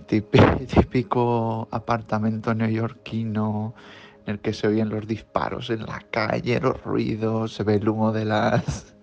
típi- 0.08 0.66
típico 0.74 1.68
apartamento 1.70 2.52
neoyorquino 2.52 3.74
en 4.26 4.34
el 4.34 4.40
que 4.40 4.52
se 4.52 4.66
oyen 4.66 4.88
los 4.88 5.06
disparos 5.06 5.70
en 5.70 5.86
la 5.86 6.00
calle, 6.10 6.58
los 6.58 6.82
ruidos, 6.82 7.54
se 7.54 7.62
ve 7.62 7.76
el 7.76 7.88
humo 7.88 8.10
de 8.10 8.24
las 8.24 8.96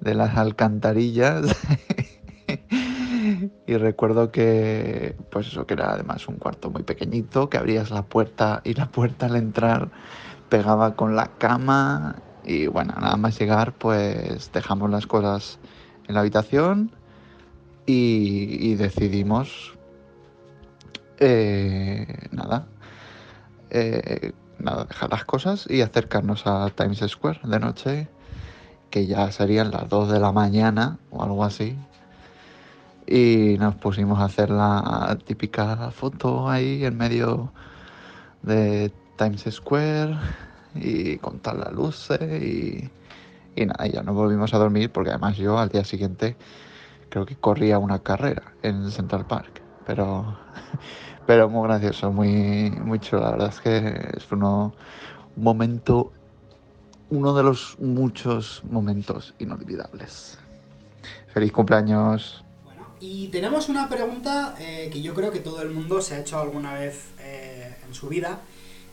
de 0.00 0.14
las 0.16 0.36
alcantarillas. 0.36 1.54
y 3.68 3.76
recuerdo 3.76 4.32
que 4.32 5.14
pues 5.30 5.46
eso 5.46 5.68
que 5.68 5.74
era 5.74 5.92
además 5.92 6.26
un 6.26 6.34
cuarto 6.34 6.68
muy 6.70 6.82
pequeñito, 6.82 7.48
que 7.48 7.58
abrías 7.58 7.92
la 7.92 8.02
puerta 8.02 8.60
y 8.64 8.74
la 8.74 8.90
puerta 8.90 9.26
al 9.26 9.36
entrar 9.36 9.92
pegaba 10.48 10.96
con 10.96 11.14
la 11.14 11.28
cama 11.38 12.16
y 12.44 12.66
bueno, 12.66 12.94
nada 13.00 13.16
más 13.16 13.38
llegar 13.38 13.72
pues 13.72 14.50
dejamos 14.52 14.90
las 14.90 15.06
cosas 15.06 15.58
en 16.06 16.14
la 16.14 16.20
habitación 16.20 16.90
y, 17.86 18.74
decidimos 18.76 19.74
eh, 21.18 22.28
nada, 22.32 22.66
eh, 23.70 24.32
nada, 24.58 24.84
dejar 24.84 25.10
las 25.10 25.24
cosas 25.24 25.66
y 25.68 25.82
acercarnos 25.82 26.46
a 26.46 26.70
Times 26.70 27.04
Square 27.06 27.40
de 27.44 27.60
noche, 27.60 28.08
que 28.90 29.06
ya 29.06 29.30
serían 29.32 29.70
las 29.70 29.88
2 29.88 30.12
de 30.12 30.20
la 30.20 30.32
mañana 30.32 30.98
o 31.10 31.22
algo 31.22 31.44
así. 31.44 31.76
Y 33.06 33.56
nos 33.58 33.74
pusimos 33.74 34.18
a 34.18 34.24
hacer 34.24 34.48
la 34.48 35.18
típica 35.26 35.90
foto 35.90 36.48
ahí 36.48 36.84
en 36.86 36.96
medio 36.96 37.52
de 38.42 38.90
Times 39.18 39.44
Square 39.50 40.16
y 40.74 41.18
contar 41.18 41.56
las 41.56 41.72
luces 41.72 42.20
y, 42.42 42.90
y 43.56 43.66
nada, 43.66 43.86
ya 43.86 44.02
nos 44.02 44.14
volvimos 44.14 44.52
a 44.54 44.58
dormir 44.58 44.90
porque 44.90 45.10
además 45.10 45.36
yo 45.36 45.58
al 45.58 45.68
día 45.68 45.84
siguiente 45.84 46.36
creo 47.08 47.26
que 47.26 47.36
corría 47.36 47.78
una 47.78 48.00
carrera 48.00 48.54
en 48.62 48.90
Central 48.90 49.26
Park. 49.26 49.62
pero, 49.86 50.36
pero 51.26 51.48
muy 51.48 51.68
gracioso, 51.68 52.10
muy, 52.10 52.70
muy 52.70 52.98
chulo. 52.98 53.22
La 53.22 53.30
verdad 53.30 53.48
es 53.48 53.60
que 53.60 54.16
es 54.16 54.32
un 54.32 54.72
momento, 55.36 56.12
uno 57.10 57.34
de 57.34 57.42
los 57.42 57.78
muchos 57.78 58.62
momentos 58.68 59.34
inolvidables. 59.38 60.38
Feliz 61.32 61.52
cumpleaños. 61.52 62.44
Y 63.00 63.28
tenemos 63.28 63.68
una 63.68 63.88
pregunta 63.88 64.54
eh, 64.58 64.88
que 64.92 65.02
yo 65.02 65.14
creo 65.14 65.30
que 65.30 65.40
todo 65.40 65.62
el 65.62 65.70
mundo 65.70 66.00
se 66.00 66.14
ha 66.14 66.20
hecho 66.20 66.40
alguna 66.40 66.74
vez 66.74 67.10
eh, 67.20 67.76
en 67.86 67.94
su 67.94 68.08
vida, 68.08 68.40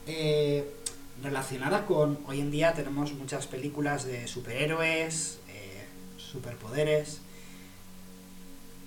eh, 0.05 0.80
relacionada 1.23 1.85
con, 1.85 2.19
hoy 2.27 2.39
en 2.39 2.51
día 2.51 2.73
tenemos 2.73 3.13
muchas 3.13 3.47
películas 3.47 4.05
de 4.05 4.27
superhéroes, 4.27 5.39
eh, 5.49 5.85
superpoderes. 6.17 7.21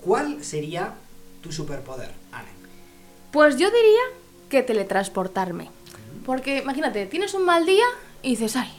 ¿Cuál 0.01 0.43
sería 0.43 0.93
tu 1.41 1.51
superpoder, 1.51 2.11
Anne? 2.31 2.49
Pues 3.31 3.57
yo 3.57 3.69
diría 3.69 4.01
que 4.49 4.63
teletransportarme. 4.63 5.69
Porque 6.25 6.59
imagínate, 6.59 7.05
tienes 7.05 7.33
un 7.33 7.45
mal 7.45 7.65
día 7.65 7.85
y 8.21 8.31
dices, 8.31 8.55
ay, 8.55 8.71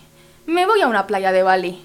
me 0.47 0.67
voy 0.67 0.81
a 0.81 0.89
una 0.89 1.07
playa 1.07 1.33
de 1.33 1.43
Bali. 1.43 1.81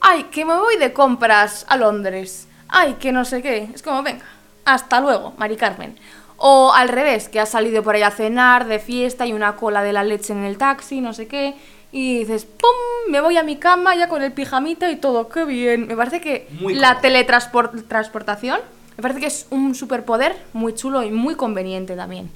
Ay, 0.00 0.24
que 0.24 0.44
me 0.44 0.56
voy 0.56 0.76
de 0.76 0.92
compras 0.92 1.64
a 1.68 1.76
Londres. 1.76 2.48
Ay, 2.68 2.94
que 2.94 3.12
no 3.12 3.24
sé 3.24 3.42
qué. 3.42 3.70
Es 3.74 3.82
como, 3.82 4.02
venga, 4.02 4.24
hasta 4.64 5.00
luego, 5.00 5.34
Mari 5.36 5.56
Carmen. 5.56 5.98
O 6.44 6.72
al 6.72 6.88
revés, 6.88 7.28
que 7.28 7.38
has 7.38 7.50
salido 7.50 7.84
por 7.84 7.94
ahí 7.94 8.02
a 8.02 8.10
cenar 8.10 8.66
de 8.66 8.80
fiesta 8.80 9.26
y 9.26 9.32
una 9.32 9.54
cola 9.54 9.84
de 9.84 9.92
la 9.92 10.02
leche 10.02 10.32
en 10.32 10.42
el 10.42 10.58
taxi, 10.58 11.00
no 11.00 11.12
sé 11.12 11.28
qué. 11.28 11.54
Y 11.92 12.18
dices, 12.18 12.46
¡pum! 12.46 13.12
Me 13.12 13.20
voy 13.20 13.36
a 13.36 13.44
mi 13.44 13.56
cama 13.56 13.94
ya 13.94 14.08
con 14.08 14.22
el 14.22 14.32
pijamita 14.32 14.90
y 14.90 14.96
todo, 14.96 15.28
qué 15.28 15.44
bien. 15.44 15.86
Me 15.86 15.94
parece 15.94 16.20
que 16.20 16.48
Muy 16.60 16.74
la 16.74 17.00
teletransportación 17.00 18.58
me 18.96 19.02
parece 19.02 19.20
que 19.20 19.26
es 19.26 19.46
un 19.50 19.74
superpoder 19.74 20.36
muy 20.52 20.74
chulo 20.74 21.02
y 21.02 21.10
muy 21.10 21.34
conveniente 21.34 21.96
también. 21.96 22.30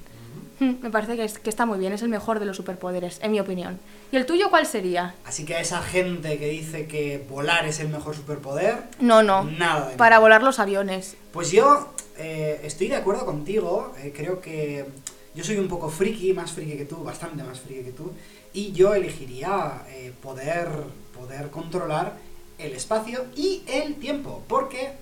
Me 0.82 0.90
parece 0.90 1.16
que, 1.16 1.24
es- 1.24 1.38
que 1.38 1.50
está 1.50 1.66
muy 1.66 1.78
bien, 1.78 1.92
es 1.92 2.02
el 2.02 2.08
mejor 2.08 2.38
de 2.40 2.46
los 2.46 2.56
superpoderes, 2.56 3.18
en 3.22 3.32
mi 3.32 3.40
opinión. 3.40 3.78
¿Y 4.12 4.16
el 4.16 4.26
tuyo 4.26 4.50
cuál 4.50 4.66
sería? 4.66 5.14
Así 5.24 5.44
que 5.44 5.54
a 5.56 5.60
esa 5.60 5.82
gente 5.82 6.38
que 6.38 6.48
dice 6.48 6.86
que 6.86 7.24
volar 7.28 7.66
es 7.66 7.80
el 7.80 7.88
mejor 7.88 8.14
superpoder, 8.16 8.84
No, 9.00 9.22
no. 9.22 9.44
nada 9.44 9.90
de 9.90 9.96
Para 9.96 10.18
volar 10.18 10.42
los 10.42 10.58
aviones. 10.58 11.16
Pues 11.32 11.50
yo 11.50 11.92
eh, 12.18 12.60
estoy 12.64 12.88
de 12.88 12.96
acuerdo 12.96 13.26
contigo, 13.26 13.92
eh, 13.98 14.12
creo 14.16 14.40
que 14.40 14.86
yo 15.34 15.44
soy 15.44 15.58
un 15.58 15.68
poco 15.68 15.90
friki, 15.90 16.32
más 16.32 16.52
friki 16.52 16.76
que 16.78 16.84
tú, 16.86 17.02
bastante 17.04 17.42
más 17.42 17.60
friki 17.60 17.82
que 17.82 17.92
tú, 17.92 18.12
y 18.54 18.72
yo 18.72 18.94
elegiría 18.94 19.82
eh, 19.88 20.12
poder, 20.22 20.68
poder 21.14 21.50
controlar 21.50 22.16
el 22.58 22.72
espacio 22.72 23.26
y 23.36 23.62
el 23.66 23.96
tiempo, 23.96 24.42
porque 24.48 24.92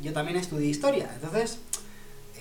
yo 0.00 0.12
también 0.12 0.36
estudié 0.38 0.68
historia, 0.68 1.10
entonces 1.12 1.58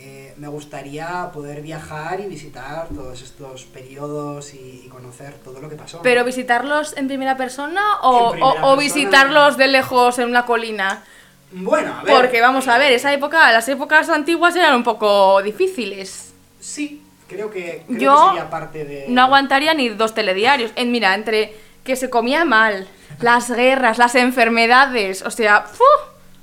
eh, 0.01 0.33
me 0.37 0.47
gustaría 0.47 1.29
poder 1.33 1.61
viajar 1.61 2.19
y 2.21 2.25
visitar 2.27 2.87
todos 2.89 3.21
estos 3.21 3.65
periodos 3.65 4.53
y, 4.53 4.83
y 4.85 4.89
conocer 4.89 5.33
todo 5.43 5.59
lo 5.59 5.67
que 5.69 5.75
pasó. 5.75 6.01
¿Pero 6.01 6.23
visitarlos 6.23 6.95
en 6.97 7.07
primera 7.07 7.35
persona 7.37 7.81
o, 8.01 8.27
En 8.27 8.31
primera 8.39 8.45
o- 8.47 8.49
o 8.73 8.75
persona. 8.77 8.81
visitarlos 8.81 9.57
de 9.57 9.67
lejos 9.67 10.17
en 10.19 10.29
una 10.29 10.45
colina? 10.45 11.03
Bueno, 11.51 11.95
a 11.99 12.03
ver. 12.03 12.15
Porque 12.15 12.41
vamos 12.41 12.67
a 12.67 12.77
ver, 12.77 12.93
esa 12.93 13.11
época, 13.13 13.51
las 13.51 13.67
épocas 13.67 14.07
antiguas 14.09 14.55
eran 14.55 14.75
un 14.75 14.83
poco 14.83 15.41
difíciles. 15.41 16.31
Sí, 16.59 17.01
creo 17.27 17.49
que, 17.49 17.83
creo 17.87 17.99
Yo 17.99 18.13
que 18.23 18.27
sería 18.29 18.49
parte 18.49 18.85
de... 18.85 19.05
No 19.09 19.23
aguantaría 19.23 19.73
ni 19.73 19.89
dos 19.89 20.13
telediarios. 20.13 20.71
En, 20.75 20.91
mira, 20.91 21.13
entre 21.15 21.55
que 21.83 21.95
se 21.95 22.09
comía 22.09 22.45
mal, 22.45 22.87
las 23.19 23.49
guerras, 23.49 23.97
las 23.97 24.13
enfermedades, 24.15 25.23
o 25.23 25.31
sea, 25.31 25.61
¡fu! 25.63 25.83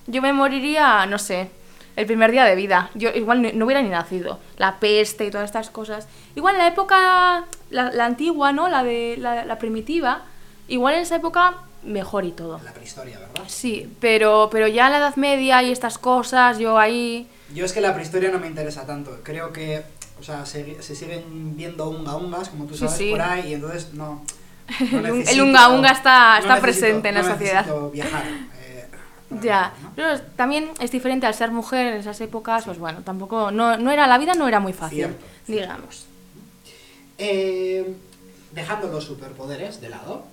yo 0.09 0.21
me 0.23 0.33
moriría, 0.33 1.07
no 1.07 1.19
sé, 1.19 1.51
el 1.97 2.07
primer 2.07 2.31
día 2.31 2.45
de 2.45 2.55
vida. 2.55 2.91
Yo 2.95 3.11
igual 3.11 3.57
no 3.59 3.65
hubiera 3.65 3.83
ni 3.83 3.89
nacido. 3.89 4.39
La 4.59 4.79
peste 4.79 5.25
y 5.27 5.31
todas 5.31 5.47
estas 5.47 5.71
cosas. 5.71 6.07
Igual 6.35 6.55
en 6.55 6.59
la 6.61 6.69
época, 6.69 7.45
la, 7.71 7.91
la 7.91 8.05
antigua, 8.05 8.53
¿no? 8.53 8.69
La 8.69 8.83
de 8.85 9.17
la, 9.19 9.45
la 9.45 9.59
primitiva, 9.59 10.23
igual 10.69 10.95
en 10.95 11.01
esa 11.01 11.17
época 11.17 11.55
mejor 11.83 12.25
y 12.25 12.33
todo. 12.33 12.61
La 12.65 12.73
prehistoria, 12.73 13.19
¿verdad? 13.19 13.43
Sí, 13.47 13.91
pero, 14.01 14.49
pero 14.51 14.67
ya 14.69 14.87
en 14.87 14.93
la 14.93 14.99
Edad 14.99 15.17
Media 15.17 15.63
y 15.63 15.71
estas 15.73 15.99
cosas, 15.99 16.59
yo 16.59 16.79
ahí... 16.79 17.29
Yo 17.55 17.65
es 17.65 17.73
que 17.73 17.81
la 17.81 17.95
prehistoria 17.95 18.31
no 18.31 18.39
me 18.41 18.49
interesa 18.49 18.85
tanto. 18.87 19.21
Creo 19.23 19.53
que, 19.53 19.83
o 20.19 20.23
sea, 20.23 20.45
se, 20.45 20.83
se 20.83 20.97
siguen 20.97 21.57
viendo 21.57 21.89
unga 21.89 22.17
ungas, 22.17 22.49
como 22.49 22.65
tú 22.67 22.77
sabes, 22.77 22.95
sí. 22.97 23.11
por 23.11 23.23
ahí, 23.23 23.51
y 23.51 23.55
entonces 23.55 23.95
no. 23.95 24.23
El 24.91 25.39
no 25.39 25.45
unga 25.45 25.69
unga 25.69 25.91
está- 25.93 26.39
está 26.41 26.61
presente 26.61 27.09
en 27.11 27.15
la 27.15 27.23
sociedad. 27.23 27.65
viajar. 27.93 28.25
Ya, 29.29 29.75
pero 29.97 30.21
también 30.37 30.71
es 30.79 30.91
diferente 30.93 31.27
al 31.27 31.35
ser 31.35 31.51
mujer 31.51 31.87
en 31.87 31.95
esas 31.95 32.21
épocas, 32.21 32.65
pues 32.65 32.79
bueno, 32.79 33.03
tampoco, 33.03 33.51
no, 33.51 33.77
no 33.77 33.91
era, 33.91 34.07
la 34.07 34.19
vida 34.19 34.35
no 34.35 34.47
era 34.47 34.61
muy 34.61 34.73
fácil, 34.73 34.99
Cierto. 34.99 35.25
digamos. 35.49 36.07
Eh, 37.19 37.97
dejando 38.53 38.89
los 38.89 39.05
superpoderes 39.05 39.81
de 39.81 39.89
lado, 39.89 40.25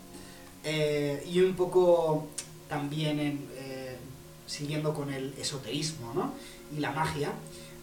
eh, 0.64 1.24
y 1.30 1.42
un 1.42 1.56
poco 1.56 2.28
también 2.70 3.20
en, 3.20 3.50
eh, 3.56 3.98
siguiendo 4.46 4.94
con 4.94 5.12
el 5.12 5.34
esoterismo 5.40 6.14
¿no? 6.14 6.34
y 6.76 6.80
la 6.80 6.92
magia, 6.92 7.32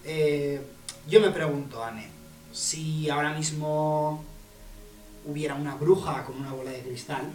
eh, 0.05 0.61
yo 1.09 1.21
me 1.21 1.31
pregunto, 1.31 1.83
Anne, 1.85 2.09
si 2.53 3.11
ahora 3.11 3.35
mismo 3.35 4.25
hubiera 5.27 5.55
una 5.55 5.75
bruja 5.75 6.25
con 6.25 6.37
una 6.37 6.53
bola 6.53 6.71
de 6.71 6.81
cristal 6.81 7.31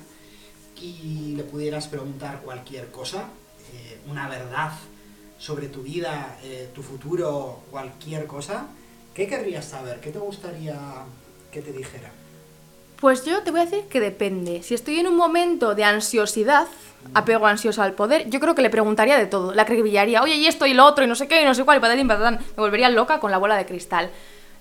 y 0.81 1.33
le 1.35 1.43
pudieras 1.43 1.87
preguntar 1.87 2.41
cualquier 2.41 2.89
cosa, 2.91 3.29
eh, 3.73 3.99
una 4.09 4.27
verdad 4.27 4.71
sobre 5.37 5.67
tu 5.67 5.83
vida, 5.83 6.37
eh, 6.43 6.69
tu 6.73 6.81
futuro, 6.81 7.61
cualquier 7.71 8.25
cosa, 8.27 8.67
¿qué 9.13 9.27
querrías 9.27 9.65
saber? 9.65 9.99
¿Qué 9.99 10.11
te 10.11 10.19
gustaría 10.19 10.75
que 11.51 11.61
te 11.61 11.71
dijera? 11.71 12.11
Pues 12.99 13.25
yo 13.25 13.41
te 13.43 13.51
voy 13.51 13.61
a 13.61 13.65
decir 13.65 13.83
que 13.89 13.99
depende. 13.99 14.63
Si 14.63 14.73
estoy 14.73 14.99
en 14.99 15.07
un 15.07 15.15
momento 15.15 15.75
de 15.75 15.83
ansiosidad, 15.83 16.67
apego 17.13 17.45
ansioso 17.45 17.81
al 17.81 17.93
poder, 17.93 18.29
yo 18.29 18.39
creo 18.39 18.55
que 18.55 18.61
le 18.61 18.69
preguntaría 18.69 19.17
de 19.17 19.25
todo. 19.25 19.53
La 19.53 19.63
acribillaría, 19.63 20.21
oye, 20.21 20.35
y 20.35 20.47
esto 20.47 20.65
y 20.65 20.73
lo 20.73 20.85
otro, 20.85 21.03
y 21.03 21.07
no 21.07 21.15
sé 21.15 21.27
qué, 21.27 21.41
y 21.41 21.45
no 21.45 21.53
sé 21.53 21.65
cuál, 21.65 21.77
y 21.77 21.81
patatín, 21.81 22.07
patatán. 22.07 22.39
Me 22.39 22.63
volvería 22.63 22.89
loca 22.89 23.19
con 23.19 23.31
la 23.31 23.37
bola 23.37 23.57
de 23.57 23.65
cristal. 23.65 24.09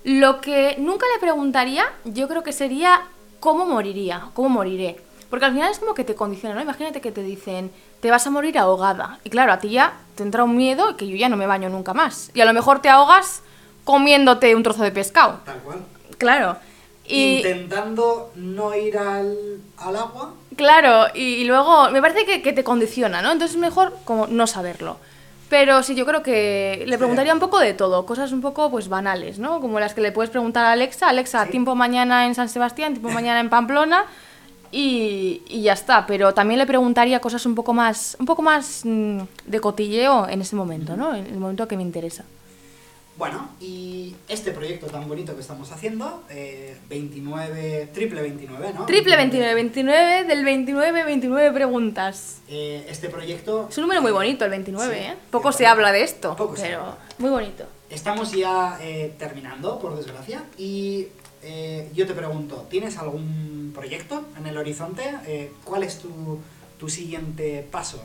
Lo 0.03 0.41
que 0.41 0.75
nunca 0.77 1.05
le 1.13 1.19
preguntaría, 1.19 1.85
yo 2.03 2.27
creo 2.27 2.43
que 2.43 2.51
sería 2.51 3.07
cómo 3.39 3.65
moriría, 3.65 4.29
cómo 4.33 4.49
moriré. 4.49 4.97
Porque 5.29 5.45
al 5.45 5.53
final 5.53 5.71
es 5.71 5.79
como 5.79 5.95
que 5.95 6.03
te 6.03 6.13
condiciona, 6.13 6.55
¿no? 6.55 6.61
Imagínate 6.61 7.01
que 7.01 7.11
te 7.11 7.23
dicen, 7.23 7.71
te 8.05 8.11
vas 8.11 8.27
a 8.27 8.29
morir 8.29 8.55
ahogada. 8.59 9.17
Y 9.23 9.31
claro, 9.31 9.51
a 9.51 9.57
ti 9.57 9.69
ya 9.69 9.93
te 10.13 10.21
entra 10.21 10.43
un 10.43 10.55
miedo 10.55 10.95
que 10.95 11.07
yo 11.07 11.15
ya 11.15 11.27
no 11.27 11.37
me 11.37 11.47
baño 11.47 11.69
nunca 11.69 11.95
más. 11.95 12.29
Y 12.35 12.41
a 12.41 12.45
lo 12.45 12.53
mejor 12.53 12.79
te 12.79 12.87
ahogas 12.87 13.41
comiéndote 13.83 14.55
un 14.55 14.61
trozo 14.61 14.83
de 14.83 14.91
pescado. 14.91 15.39
Tal 15.43 15.57
cual. 15.61 15.79
Claro. 16.19 16.55
Y... 17.07 17.37
Intentando 17.37 18.31
no 18.35 18.75
ir 18.75 18.95
al, 18.99 19.35
al 19.79 19.95
agua. 19.95 20.33
Claro, 20.55 21.07
y, 21.15 21.21
y 21.37 21.45
luego 21.45 21.89
me 21.89 21.99
parece 21.99 22.25
que, 22.27 22.43
que 22.43 22.53
te 22.53 22.63
condiciona, 22.63 23.23
¿no? 23.23 23.31
Entonces 23.31 23.55
es 23.55 23.59
mejor 23.61 23.97
como 24.05 24.27
no 24.27 24.45
saberlo. 24.45 24.97
Pero 25.49 25.81
sí, 25.81 25.95
yo 25.95 26.05
creo 26.05 26.21
que 26.21 26.83
le 26.85 26.99
preguntaría 26.99 27.33
un 27.33 27.39
poco 27.39 27.57
de 27.57 27.73
todo, 27.73 28.05
cosas 28.05 28.31
un 28.33 28.41
poco 28.41 28.69
pues 28.69 28.87
banales, 28.87 29.39
¿no? 29.39 29.61
Como 29.61 29.79
las 29.79 29.95
que 29.95 30.01
le 30.01 30.11
puedes 30.11 30.29
preguntar 30.29 30.65
a 30.65 30.73
Alexa, 30.73 31.09
Alexa, 31.09 31.45
Sí. 31.45 31.49
tiempo 31.49 31.73
mañana 31.73 32.27
en 32.27 32.35
San 32.35 32.49
Sebastián, 32.49 32.93
tiempo 32.93 33.09
mañana 33.09 33.39
en 33.39 33.49
Pamplona 33.49 34.05
y, 34.71 35.41
y 35.47 35.61
ya 35.61 35.73
está. 35.73 36.05
Pero 36.05 36.33
también 36.33 36.59
le 36.59 36.65
preguntaría 36.65 37.19
cosas 37.19 37.45
un 37.45 37.55
poco 37.55 37.73
más, 37.73 38.15
un 38.19 38.25
poco 38.25 38.41
más 38.41 38.81
mm, 38.83 39.19
de 39.45 39.59
cotilleo 39.59 40.27
en 40.27 40.41
ese 40.41 40.55
momento, 40.55 40.95
¿no? 40.95 41.15
En 41.15 41.25
el 41.25 41.37
momento 41.37 41.67
que 41.67 41.77
me 41.77 41.83
interesa. 41.83 42.25
Bueno, 43.17 43.49
y 43.61 44.13
este 44.27 44.51
proyecto 44.51 44.87
tan 44.87 45.07
bonito 45.07 45.35
que 45.35 45.41
estamos 45.41 45.71
haciendo, 45.71 46.23
eh, 46.29 46.75
29, 46.89 47.89
triple 47.93 48.21
29, 48.21 48.73
¿no? 48.73 48.85
Triple 48.85 49.15
29, 49.15 49.53
29 49.53 50.23
del 50.25 50.43
29, 50.43 51.03
29 51.05 51.51
preguntas. 51.53 52.41
Eh, 52.49 52.85
este 52.89 53.07
proyecto... 53.07 53.67
Es 53.69 53.77
un 53.77 53.83
número 53.83 54.01
muy 54.01 54.11
bonito 54.11 54.43
el 54.43 54.51
29, 54.51 54.93
Sí, 54.93 54.99
¿eh? 54.99 55.15
Poco 55.31 55.53
se 55.53 55.65
habla 55.65 55.93
de 55.93 56.03
esto, 56.03 56.35
poco 56.35 56.57
se 56.57 56.63
pero 56.63 56.97
muy 57.17 57.29
bonito. 57.29 57.63
Estamos 57.89 58.33
ya 58.33 58.77
eh, 58.81 59.13
terminando, 59.17 59.79
por 59.79 59.95
desgracia, 59.95 60.43
y 60.57 61.07
eh, 61.45 61.89
yo 61.93 62.05
te 62.07 62.13
pregunto, 62.13 62.65
¿tienes 62.69 62.97
algún 62.97 63.71
proyecto 63.73 64.23
en 64.37 64.47
el 64.47 64.57
horizonte? 64.57 65.03
Eh, 65.27 65.51
¿Cuál 65.63 65.83
es 65.83 65.99
tu, 65.99 66.39
tu 66.79 66.89
siguiente 66.89 67.65
paso? 67.71 68.01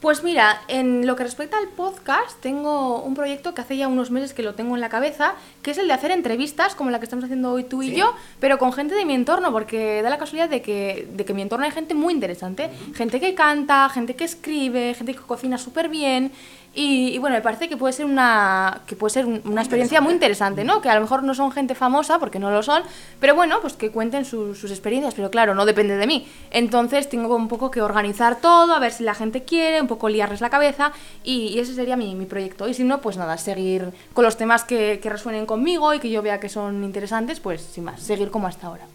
Pues 0.00 0.22
mira, 0.22 0.60
en 0.68 1.06
lo 1.06 1.16
que 1.16 1.22
respecta 1.24 1.56
al 1.56 1.68
podcast, 1.68 2.38
tengo 2.42 3.00
un 3.00 3.14
proyecto 3.14 3.54
que 3.54 3.62
hace 3.62 3.78
ya 3.78 3.88
unos 3.88 4.10
meses 4.10 4.34
que 4.34 4.42
lo 4.42 4.54
tengo 4.54 4.74
en 4.74 4.82
la 4.82 4.90
cabeza, 4.90 5.32
que 5.62 5.70
es 5.70 5.78
el 5.78 5.86
de 5.88 5.94
hacer 5.94 6.10
entrevistas 6.10 6.74
como 6.74 6.90
la 6.90 6.98
que 6.98 7.04
estamos 7.04 7.24
haciendo 7.24 7.52
hoy 7.52 7.64
tú 7.64 7.82
y 7.82 7.88
Sí. 7.88 7.96
yo, 7.96 8.12
pero 8.38 8.58
con 8.58 8.74
gente 8.74 8.94
de 8.94 9.06
mi 9.06 9.14
entorno, 9.14 9.50
porque 9.50 10.02
da 10.02 10.10
la 10.10 10.18
casualidad 10.18 10.50
de 10.50 10.60
que, 10.60 11.08
de 11.10 11.24
que 11.24 11.32
en 11.32 11.36
mi 11.36 11.42
entorno 11.42 11.64
hay 11.64 11.70
gente 11.70 11.94
muy 11.94 12.12
interesante, 12.12 12.68
gente 12.94 13.18
que 13.18 13.34
canta, 13.34 13.88
gente 13.88 14.14
que 14.14 14.24
escribe, 14.24 14.92
gente 14.92 15.14
que 15.14 15.20
cocina 15.20 15.56
súper 15.56 15.88
bien. 15.88 16.32
Y, 16.76 17.18
bueno, 17.18 17.36
me 17.36 17.42
parece 17.42 17.68
que 17.68 17.76
puede 17.76 17.92
ser 17.92 18.04
una, 18.04 18.80
que 18.88 18.96
puede 18.96 19.12
ser 19.14 19.26
un- 19.26 19.40
una 19.44 19.60
experiencia 19.60 20.00
muy 20.00 20.12
interesante, 20.12 20.64
¿no? 20.64 20.80
Que 20.80 20.88
a 20.88 20.96
lo 20.96 21.02
mejor 21.02 21.22
no 21.22 21.32
son 21.32 21.52
gente 21.52 21.76
famosa, 21.76 22.18
porque 22.18 22.40
no 22.40 22.50
lo 22.50 22.64
son, 22.64 22.82
pero 23.20 23.36
bueno, 23.36 23.58
pues 23.60 23.74
que 23.74 23.90
cuenten 23.92 24.24
sus- 24.24 24.64
experiencias, 24.68 25.14
pero 25.14 25.30
claro, 25.30 25.54
no 25.54 25.66
depende 25.66 25.96
de 25.96 26.06
mí. 26.08 26.26
Entonces 26.50 27.08
tengo 27.08 27.36
un 27.36 27.46
poco 27.46 27.70
que 27.70 27.80
organizar 27.80 28.40
todo, 28.40 28.74
a 28.74 28.80
ver 28.80 28.90
si 28.90 29.04
la 29.04 29.14
gente 29.14 29.44
quiere, 29.44 29.80
un 29.80 29.86
poco 29.86 30.08
liarles 30.08 30.40
la 30.40 30.50
cabeza 30.50 30.90
y, 31.22 31.60
ese 31.60 31.74
sería 31.74 31.96
mi, 31.96 32.16
mi 32.16 32.26
proyecto. 32.26 32.66
Y 32.68 32.74
si 32.74 32.82
no, 32.82 33.00
pues 33.00 33.16
nada, 33.16 33.38
seguir 33.38 33.92
con 34.12 34.24
los 34.24 34.36
temas 34.36 34.64
que, 34.64 34.98
que 35.00 35.10
resuenen 35.10 35.46
conmigo 35.46 35.94
y 35.94 36.00
que 36.00 36.10
yo 36.10 36.22
vea 36.22 36.40
que 36.40 36.48
son 36.48 36.82
interesantes, 36.82 37.38
pues 37.38 37.62
sin 37.62 37.84
más, 37.84 38.00
seguir 38.02 38.32
como 38.32 38.48
hasta 38.48 38.66
ahora. 38.66 38.86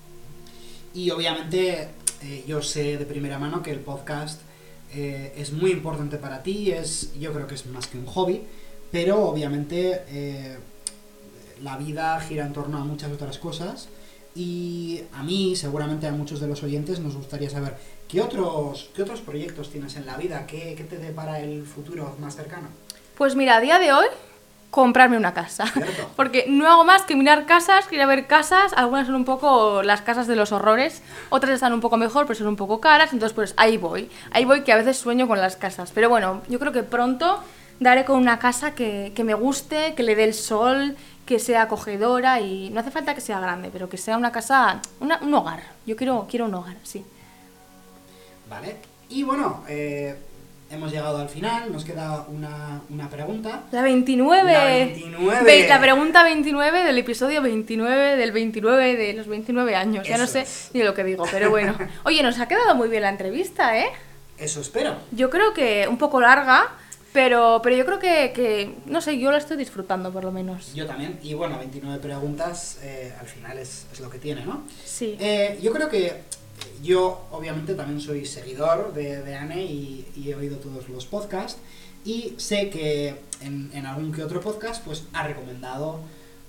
Y 0.93 1.11
obviamente 1.11 1.87
eh, 2.23 2.43
yo 2.45 2.61
sé 2.61 2.97
de 2.97 3.05
primera 3.05 3.39
mano 3.39 3.63
que 3.63 3.71
el 3.71 3.79
podcast 3.79 4.41
eh, 4.93 5.33
es 5.37 5.51
muy 5.51 5.71
importante 5.71 6.17
para 6.17 6.41
ti, 6.43 6.71
es, 6.71 7.13
yo 7.19 7.33
creo 7.33 7.47
que 7.47 7.55
es 7.55 7.65
más 7.67 7.87
que 7.87 7.97
un 7.97 8.05
hobby, 8.05 8.41
pero 8.91 9.23
obviamente 9.25 10.03
eh, 10.09 10.57
la 11.61 11.77
vida 11.77 12.19
gira 12.21 12.45
en 12.45 12.53
torno 12.53 12.77
a 12.77 12.83
muchas 12.83 13.11
otras 13.11 13.37
cosas 13.37 13.89
y 14.35 15.01
a 15.13 15.23
mí, 15.23 15.55
seguramente 15.55 16.07
a 16.07 16.11
muchos 16.11 16.39
de 16.39 16.47
los 16.47 16.63
oyentes, 16.63 16.99
nos 16.99 17.15
gustaría 17.15 17.49
saber 17.49 17.75
qué 18.07 18.21
otros, 18.21 18.89
qué 18.95 19.03
otros 19.03 19.21
proyectos 19.21 19.69
tienes 19.69 19.95
en 19.95 20.05
la 20.05 20.17
vida, 20.17 20.45
qué, 20.47 20.75
qué 20.75 20.83
te 20.83 20.97
depara 20.97 21.39
el 21.41 21.63
futuro 21.65 22.15
más 22.19 22.35
cercano. 22.35 22.69
Pues 23.17 23.35
mira, 23.35 23.57
a 23.57 23.61
día 23.61 23.79
de 23.79 23.91
hoy, 23.91 24.05
comprarme 24.69 25.17
una 25.17 25.33
casa. 25.33 25.65
Cierto. 25.67 26.11
Porque 26.15 26.45
no 26.47 26.69
hago 26.69 26.83
más 26.83 27.01
que 27.03 27.15
mirar 27.15 27.45
casas, 27.45 27.91
ir 27.91 28.01
a 28.01 28.05
ver 28.05 28.27
casas. 28.27 28.73
Algunas 28.73 29.07
son 29.07 29.15
un 29.15 29.25
poco 29.25 29.81
las 29.83 30.01
casas 30.01 30.27
de 30.27 30.35
los 30.35 30.51
horrores, 30.51 31.01
otras 31.29 31.53
están 31.53 31.73
un 31.73 31.81
poco 31.81 31.97
mejor, 31.97 32.25
pero 32.27 32.37
son 32.37 32.47
un 32.47 32.55
poco 32.55 32.79
caras. 32.79 33.11
Entonces, 33.13 33.33
pues 33.35 33.53
ahí 33.57 33.77
voy. 33.77 34.09
Ahí 34.31 34.45
voy 34.45 34.61
que 34.63 34.71
a 34.71 34.77
veces 34.77 34.97
sueño 34.97 35.27
con 35.27 35.39
las 35.41 35.55
casas. 35.55 35.91
Pero 35.93 36.09
bueno, 36.09 36.41
yo 36.49 36.59
creo 36.59 36.71
que 36.71 36.83
pronto 36.83 37.43
daré 37.79 38.05
con 38.05 38.17
una 38.19 38.39
casa 38.39 38.75
que, 38.75 39.13
que 39.15 39.23
me 39.23 39.33
guste, 39.33 39.95
que 39.95 40.03
le 40.03 40.15
dé 40.15 40.25
el 40.25 40.33
sol, 40.33 40.95
que 41.25 41.39
sea 41.39 41.63
acogedora 41.63 42.39
y 42.41 42.69
no 42.71 42.79
hace 42.81 42.91
falta 42.91 43.15
que 43.15 43.21
sea 43.21 43.39
grande, 43.39 43.69
pero 43.71 43.87
que 43.87 43.97
sea 43.97 44.17
una 44.17 44.31
casa, 44.31 44.81
una- 44.99 45.19
un 45.21 45.33
hogar. 45.33 45.61
Yo 45.85 45.95
quiero, 45.95 46.27
quiero 46.29 46.45
un 46.45 46.53
hogar, 46.55 46.75
sí. 46.83 47.05
¿Vale? 48.49 48.77
Y 49.09 49.23
bueno, 49.23 49.63
eh, 49.67 50.15
hemos 50.71 50.91
llegado 50.91 51.17
al 51.17 51.29
final, 51.29 51.71
nos 51.71 51.83
queda 51.85 52.25
una, 52.29 52.81
una 52.89 53.09
pregunta. 53.09 53.63
La 53.71 53.81
29. 53.81 54.51
La 54.53 54.65
29. 54.65 55.43
Ve- 55.43 55.67
La 55.67 55.79
pregunta 55.79 56.23
29 56.23 56.83
del 56.83 56.97
episodio 56.97 57.41
29 57.41 58.17
del 58.17 58.31
29 58.31 58.95
de 58.95 59.13
los 59.13 59.27
29 59.27 59.75
años. 59.75 60.07
Ya 60.07 60.17
no 60.17 60.27
sé 60.27 60.41
es. 60.41 60.69
ni 60.73 60.83
lo 60.83 60.93
que 60.93 61.03
digo, 61.03 61.25
pero 61.31 61.49
bueno. 61.49 61.77
Oye, 62.03 62.21
nos 62.23 62.39
ha 62.39 62.47
quedado 62.47 62.75
muy 62.75 62.87
bien 62.89 63.03
la 63.03 63.09
entrevista, 63.09 63.77
¿eh? 63.77 63.87
Eso 64.37 64.61
espero. 64.61 64.95
Yo 65.11 65.29
creo 65.29 65.53
que 65.53 65.87
un 65.89 65.97
poco 65.97 66.21
larga, 66.21 66.67
pero, 67.11 67.59
pero 67.63 67.75
yo 67.75 67.85
creo 67.85 67.99
que, 67.99 68.31
que, 68.33 68.75
no 68.85 69.01
sé, 69.01 69.19
yo 69.19 69.31
la 69.31 69.37
estoy 69.37 69.57
disfrutando 69.57 70.11
por 70.13 70.23
lo 70.23 70.31
menos. 70.31 70.73
Yo 70.75 70.85
también. 70.85 71.19
Y 71.23 71.33
bueno, 71.33 71.57
29 71.57 71.99
preguntas, 71.99 72.79
eh, 72.83 73.13
al 73.19 73.27
final 73.27 73.57
es, 73.57 73.87
es 73.91 73.99
lo 73.99 74.09
que 74.09 74.17
tiene, 74.19 74.45
¿no? 74.45 74.63
Sí. 74.85 75.17
Eh, 75.19 75.59
yo 75.61 75.73
creo 75.73 75.89
que 75.89 76.21
yo, 76.83 77.27
obviamente, 77.31 77.75
también 77.75 77.99
soy 77.99 78.25
seguidor 78.25 78.93
de, 78.93 79.21
de 79.21 79.35
Anne 79.35 79.63
y, 79.63 80.05
he 80.25 80.35
oído 80.35 80.57
todos 80.57 80.89
los 80.89 81.05
podcasts. 81.05 81.59
Y 82.05 82.35
sé 82.37 82.69
que 82.69 83.15
en, 83.41 83.71
en 83.73 83.85
algún 83.85 84.11
que 84.11 84.23
otro 84.23 84.41
podcast, 84.41 84.83
pues 84.83 85.03
ha 85.13 85.27
recomendado 85.27 85.99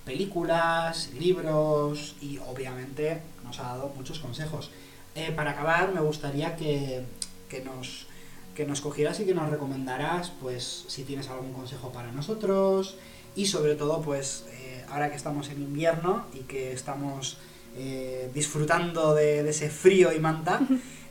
películas, 0.05 1.11
libros 1.19 2.15
y 2.21 2.39
obviamente 2.39 3.21
nos 3.45 3.59
ha 3.61 3.65
dado 3.65 3.93
muchos 3.97 4.19
consejos. 4.19 4.71
Eh, 5.15 5.33
para 5.35 5.53
acabar, 5.53 5.93
me 5.93 6.01
gustaría 6.01 6.57
que, 6.57 7.05
que 7.49 7.63
nos 7.63 8.07
que 8.55 8.67
nos 8.67 8.81
cogieras 8.81 9.19
y 9.21 9.25
que 9.25 9.35
nos 9.35 9.49
recomendaras, 9.49 10.33
pues, 10.41 10.85
si 10.89 11.05
tienes 11.05 11.29
algún 11.29 11.53
consejo 11.53 11.93
para 11.93 12.13
nosotros 12.13 12.97
y 13.37 13.47
sobre 13.47 13.77
todo, 13.77 14.03
pues, 14.03 14.45
eh, 14.51 14.85
ahora 14.91 15.09
que 15.09 15.17
estamos 15.17 15.49
en 15.49 15.63
invierno 15.63 16.27
y 16.35 16.41
que 16.41 16.73
estamos 16.73 17.39
eh, 17.77 18.31
disfrutando 18.35 19.15
de, 19.15 19.43
de 19.43 19.51
ese 19.51 19.71
frío 19.71 20.13
y 20.13 20.19
manta 20.19 20.61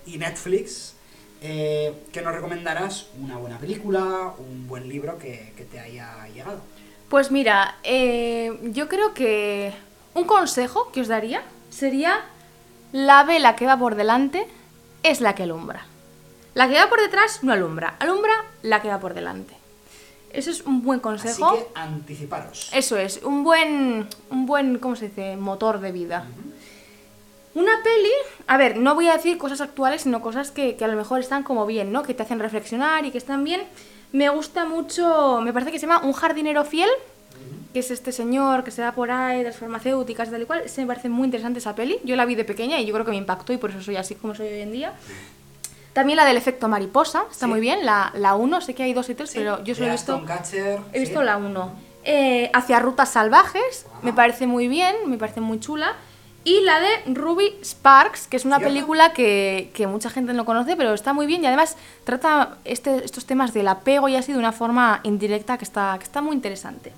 y 0.05 0.17
Netflix, 0.17 0.95
eh, 1.41 1.93
que 2.11 2.21
nos 2.21 2.33
recomendarás 2.33 3.07
una 3.21 3.37
buena 3.37 3.57
película, 3.57 4.33
un 4.37 4.67
buen 4.67 4.89
libro 4.89 5.17
que, 5.17 5.53
que 5.55 5.65
te 5.65 5.79
haya 5.79 6.27
llegado. 6.33 6.61
Pues 7.09 7.31
mira, 7.31 7.77
eh, 7.83 8.59
yo 8.63 8.87
creo 8.87 9.13
que 9.13 9.73
un 10.13 10.25
consejo 10.25 10.91
que 10.91 11.01
os 11.01 11.07
daría 11.07 11.43
sería 11.69 12.25
la 12.91 13.23
vela 13.23 13.55
que 13.55 13.65
va 13.65 13.77
por 13.77 13.95
delante 13.95 14.47
es 15.03 15.21
la 15.21 15.33
que 15.35 15.43
alumbra. 15.43 15.85
La 16.55 16.67
que 16.67 16.75
va 16.75 16.89
por 16.89 16.99
detrás 16.99 17.43
no 17.43 17.53
alumbra, 17.53 17.95
alumbra 17.99 18.33
la 18.63 18.81
que 18.81 18.89
va 18.89 18.99
por 18.99 19.13
delante. 19.13 19.58
Eso 20.31 20.51
es 20.51 20.61
un 20.61 20.83
buen 20.83 20.99
consejo. 20.99 21.49
Así 21.49 21.59
que 21.59 21.79
anticiparos. 21.79 22.69
Eso 22.73 22.97
es, 22.97 23.21
un 23.23 23.43
buen, 23.43 24.07
un 24.29 24.45
buen, 24.45 24.77
¿cómo 24.79 24.95
se 24.95 25.09
dice? 25.09 25.35
Motor 25.35 25.79
de 25.79 25.91
vida. 25.91 26.25
Una 27.55 27.71
peli, 27.83 28.11
a 28.47 28.57
ver, 28.57 28.77
no 28.77 28.93
voy 28.93 29.07
a 29.07 29.13
decir 29.13 29.37
cosas 29.37 29.59
actuales, 29.59 30.03
sino 30.03 30.21
cosas 30.21 30.51
que, 30.51 30.75
que 30.75 30.85
a 30.85 30.87
lo 30.87 30.95
mejor 30.95 31.19
están 31.19 31.43
como 31.43 31.65
bien, 31.65 31.91
¿no? 31.91 32.03
Que 32.03 32.13
te 32.13 32.23
hacen 32.23 32.39
reflexionar 32.39 33.05
y 33.05 33.11
que 33.11 33.17
están 33.17 33.43
bien. 33.43 33.63
Me 34.11 34.29
gusta 34.29 34.65
mucho, 34.65 35.41
me 35.41 35.51
parece 35.51 35.71
que 35.71 35.79
se 35.79 35.87
llama 35.87 36.05
Un 36.05 36.13
jardinero 36.13 36.63
fiel, 36.63 36.89
que 37.73 37.79
es 37.79 37.91
este 37.91 38.11
señor 38.11 38.63
que 38.63 38.71
se 38.71 38.81
da 38.81 38.91
por 38.93 39.11
ahí 39.11 39.39
de 39.39 39.45
las 39.45 39.57
farmacéuticas 39.57 40.27
y 40.27 40.31
tal 40.31 40.41
y 40.43 40.45
cual. 40.45 40.69
Se 40.69 40.81
me 40.81 40.87
parece 40.87 41.09
muy 41.09 41.25
interesante 41.25 41.59
esa 41.59 41.75
peli. 41.75 41.99
Yo 42.03 42.15
la 42.15 42.25
vi 42.25 42.35
de 42.35 42.45
pequeña 42.45 42.79
y 42.79 42.85
yo 42.85 42.93
creo 42.93 43.05
que 43.05 43.11
me 43.11 43.17
impactó 43.17 43.53
y 43.53 43.57
por 43.57 43.71
eso 43.71 43.81
soy 43.81 43.97
así 43.97 44.15
como 44.15 44.35
soy 44.35 44.47
hoy 44.47 44.61
en 44.61 44.71
día. 44.71 44.93
También 45.93 46.17
la 46.17 46.25
del 46.25 46.37
efecto 46.37 46.67
mariposa, 46.67 47.23
está 47.31 47.45
Sí. 47.45 47.49
muy 47.51 47.59
bien. 47.59 47.85
La, 47.85 48.11
la 48.15 48.35
1, 48.35 48.61
sé 48.61 48.73
que 48.75 48.83
hay 48.83 48.93
dos 48.93 49.09
y 49.09 49.15
tres, 49.15 49.31
Sí, 49.31 49.39
pero 49.39 49.63
yo 49.63 49.73
solo 49.75 49.87
he 49.87 49.91
visto... 49.91 50.21
He 50.93 50.99
visto 50.99 51.19
sí. 51.19 51.25
la 51.25 51.37
1. 51.37 51.71
Eh, 52.05 52.49
hacia 52.53 52.79
rutas 52.79 53.09
salvajes, 53.09 53.85
Ajá. 53.91 53.99
me 54.03 54.13
parece 54.13 54.47
muy 54.47 54.67
bien, 54.67 54.95
me 55.07 55.17
parece 55.17 55.41
muy 55.41 55.59
chula. 55.59 55.93
Y 56.45 56.61
la 56.61 56.79
de 56.79 57.13
Ruby 57.13 57.53
Sparks, 57.63 58.27
que 58.27 58.37
es 58.37 58.45
una 58.45 58.57
¿Cierto? 58.57 58.73
película 58.73 59.11
que, 59.13 59.71
que 59.73 59.87
mucha 59.87 60.09
gente 60.09 60.31
no 60.33 60.45
conoce, 60.45 60.77
pero 60.77 60.93
está 60.93 61.11
muy 61.11 61.25
bien 61.25 61.43
y 61.43 61.47
además 61.47 61.75
trata 62.05 62.57
este- 62.63 63.03
estos 63.03 63.25
temas 63.25 63.53
del 63.53 63.67
apego 63.67 64.07
y 64.07 64.15
así 64.15 64.31
de 64.31 64.39
una 64.39 64.53
forma 64.53 65.01
indirecta 65.03 65.57
que 65.57 65.65
está, 65.65 65.95
que 65.97 66.05
está 66.05 66.21
muy 66.21 66.33
interesante. 66.35 66.93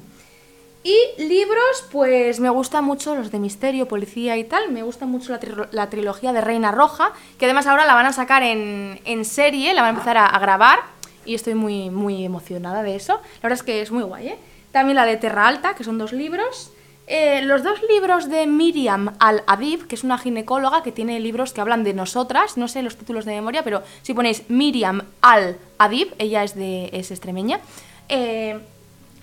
Y 0.84 0.98
libros, 1.22 1.86
pues 1.92 2.40
me 2.40 2.50
gustan 2.50 2.84
mucho 2.84 3.14
los 3.14 3.32
de 3.32 3.38
misterio, 3.38 3.88
policía 3.88 4.38
y 4.38 4.44
tal. 4.44 4.72
Me 4.72 4.82
gusta 4.82 5.06
mucho 5.06 5.32
la, 5.32 5.40
la 5.72 5.90
trilogía 5.90 6.34
de 6.34 6.42
Reina 6.42 6.72
Roja, 6.72 7.12
que 7.38 7.46
además 7.46 7.68
ahora 7.68 7.86
la 7.86 7.94
van 7.94 8.08
a 8.08 8.14
sacar 8.14 8.42
en, 8.42 9.00
en 9.06 9.26
serie, 9.26 9.74
la 9.74 9.82
van 9.82 9.90
a 9.90 9.98
empezar 9.98 10.18
a, 10.18 10.26
a 10.26 10.40
grabar 10.40 10.80
y 11.24 11.36
estoy 11.36 11.54
muy, 11.54 11.92
muy 11.92 12.26
emocionada 12.26 12.82
de 12.82 12.96
eso. 12.96 13.14
La 13.14 13.42
verdad 13.44 13.60
es 13.60 13.64
que 13.64 13.82
es 13.82 13.92
muy 13.92 14.04
guay, 14.04 14.30
¿eh? 14.30 14.40
También 14.72 14.96
la 14.96 15.06
de 15.06 15.18
Terra 15.18 15.48
Alta, 15.48 15.76
que 15.76 15.84
son 15.84 15.98
dos 15.98 16.14
libros. 16.14 16.72
Eh, 17.06 17.42
los 17.44 17.62
dos 17.62 17.80
libros 17.90 18.30
de 18.30 18.48
Miriam 18.48 19.14
Al-Adib, 19.20 19.86
que 19.86 19.96
es 19.96 20.04
una 20.04 20.18
ginecóloga 20.18 20.82
que 20.82 20.94
tiene 20.94 21.20
libros 21.20 21.52
que 21.52 21.60
hablan 21.60 21.84
de 21.84 21.94
nosotras, 21.94 22.58
no 22.58 22.70
sé 22.70 22.82
los 22.84 22.96
títulos 22.96 23.26
de 23.26 23.34
memoria, 23.34 23.64
pero 23.64 23.84
si 24.02 24.14
ponéis 24.14 24.50
Miriam 24.50 25.02
Al-Adib, 25.20 26.14
ella 26.20 26.44
es, 26.44 26.56
de, 26.56 26.90
es 26.94 27.12
extremeña, 27.12 27.60
eh, 28.08 28.62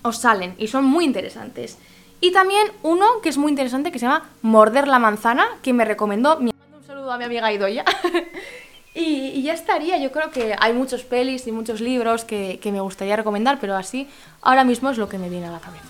os 0.03 0.19
salen 0.19 0.55
y 0.59 0.69
son 0.69 0.85
muy 0.85 1.05
interesantes. 1.05 1.79
Y 2.21 2.33
también 2.33 2.67
uno 2.83 3.07
que 3.23 3.29
es 3.29 3.39
muy 3.39 3.51
interesante 3.51 3.93
que 3.93 3.99
se 3.99 4.07
llama 4.07 4.29
Morder 4.43 4.89
la 4.89 4.99
manzana, 4.99 5.47
que 5.63 5.73
me 5.73 5.85
recomendó. 5.85 6.39
mi- 6.41 6.53
Mando 6.59 6.79
un 6.79 6.85
saludo 6.87 7.13
a 7.13 7.19
mi 7.19 7.25
amiga 7.25 7.53
Idoya. 7.53 7.85
y, 8.95 9.05
y 9.29 9.43
ya 9.43 9.53
estaría, 9.53 9.99
yo 9.99 10.11
creo 10.11 10.31
que 10.31 10.57
hay 10.59 10.73
muchos 10.73 11.05
pelis 11.05 11.47
y 11.47 11.53
muchos 11.53 11.81
libros 11.81 12.25
que, 12.25 12.59
que 12.61 12.73
me 12.73 12.81
gustaría 12.81 13.15
recomendar, 13.17 13.59
pero 13.61 13.77
así 13.77 14.09
ahora 14.43 14.65
mismo 14.65 14.91
es 14.91 14.99
lo 14.99 15.09
que 15.09 15.19
me 15.19 15.29
viene 15.29 15.47
a 15.47 15.51
la 15.53 15.61
cabeza. 15.61 15.85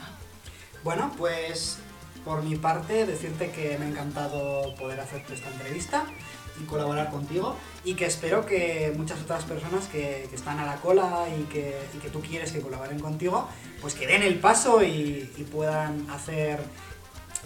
Bueno, 0.84 1.10
pues 1.16 1.78
por 2.24 2.42
mi 2.42 2.56
parte 2.56 3.06
decirte 3.06 3.50
que 3.50 3.78
me 3.78 3.86
ha 3.86 3.88
encantado 3.88 4.74
poder 4.74 5.00
hacerte 5.00 5.32
esta 5.34 5.48
entrevista 5.50 6.04
y 6.60 6.64
colaborar 6.66 7.10
contigo 7.10 7.56
y 7.88 7.94
que 7.94 8.04
espero 8.04 8.44
que 8.44 8.92
muchas 8.98 9.18
otras 9.22 9.44
personas 9.44 9.86
que, 9.86 10.26
que 10.28 10.36
están 10.36 10.58
a 10.58 10.66
la 10.66 10.76
cola 10.76 11.24
y 11.38 11.44
que, 11.44 11.74
y 11.94 11.98
que 11.98 12.10
tú 12.10 12.20
quieres 12.20 12.52
que 12.52 12.60
colaboren 12.60 13.00
contigo, 13.00 13.48
pues 13.80 13.94
que 13.94 14.06
den 14.06 14.22
el 14.22 14.38
paso 14.40 14.82
y, 14.82 15.30
y 15.38 15.42
puedan 15.44 16.06
hacer 16.10 16.58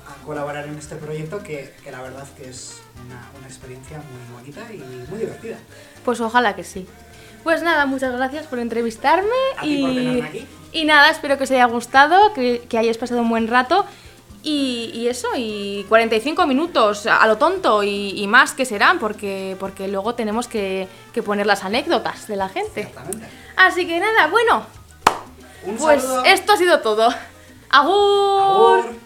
a 0.09 0.25
colaborar 0.25 0.67
en 0.67 0.77
este 0.77 0.97
proyecto 0.97 1.45
que, 1.45 1.73
que 1.85 1.93
la 1.93 2.03
verdad 2.03 2.27
que 2.37 2.51
es 2.51 2.81
una, 3.07 3.31
una 3.39 3.47
experiencia 3.47 3.99
muy 3.99 4.35
bonita 4.37 4.63
y 4.73 4.79
muy 5.09 5.21
divertida. 5.21 5.59
Pues 6.05 6.21
ojalá 6.21 6.57
que 6.57 6.65
sí. 6.65 6.89
Pues 7.45 7.63
nada, 7.63 7.87
muchas 7.87 8.13
gracias 8.13 8.49
por 8.49 8.59
entrevistarme 8.59 9.29
A 9.59 9.63
ti 9.63 9.77
y, 9.79 9.83
por 9.83 9.95
tenerme 9.95 10.27
aquí. 10.27 10.47
y 10.73 10.85
nada, 10.85 11.11
espero 11.11 11.39
que 11.39 11.45
os 11.45 11.51
haya 11.53 11.67
gustado, 11.67 12.33
que, 12.35 12.65
que 12.69 12.79
hayáis 12.79 12.99
pasado 12.99 13.21
un 13.23 13.29
buen 13.29 13.47
rato 13.47 13.87
y, 14.43 14.91
y 14.95 15.09
eso, 15.09 15.29
y 15.37 15.85
45 15.89 16.47
minutos 16.47 17.07
a 17.07 17.27
lo 17.27 17.39
tonto 17.39 17.83
y, 17.83 18.11
y 18.21 18.27
más 18.27 18.53
que 18.53 18.65
serán 18.65 18.99
porque, 18.99 19.57
porque 19.61 19.89
luego 19.89 20.15
tenemos 20.15 20.49
que, 20.49 20.89
que 21.13 21.23
poner 21.23 21.47
las 21.47 21.65
anécdotas 21.65 22.27
de 22.29 22.37
la 22.37 22.49
gente. 22.49 22.81
Exactamente. 22.83 23.29
Así 23.57 23.87
que 23.87 24.01
nada, 24.01 24.27
bueno, 24.29 24.67
Un 25.65 25.77
pues 25.77 26.03
saludo. 26.03 26.25
esto 26.25 26.53
ha 26.53 26.57
sido 26.57 26.81
todo. 26.81 27.09
¡Agur! 27.71 28.43
Agur. 28.43 29.02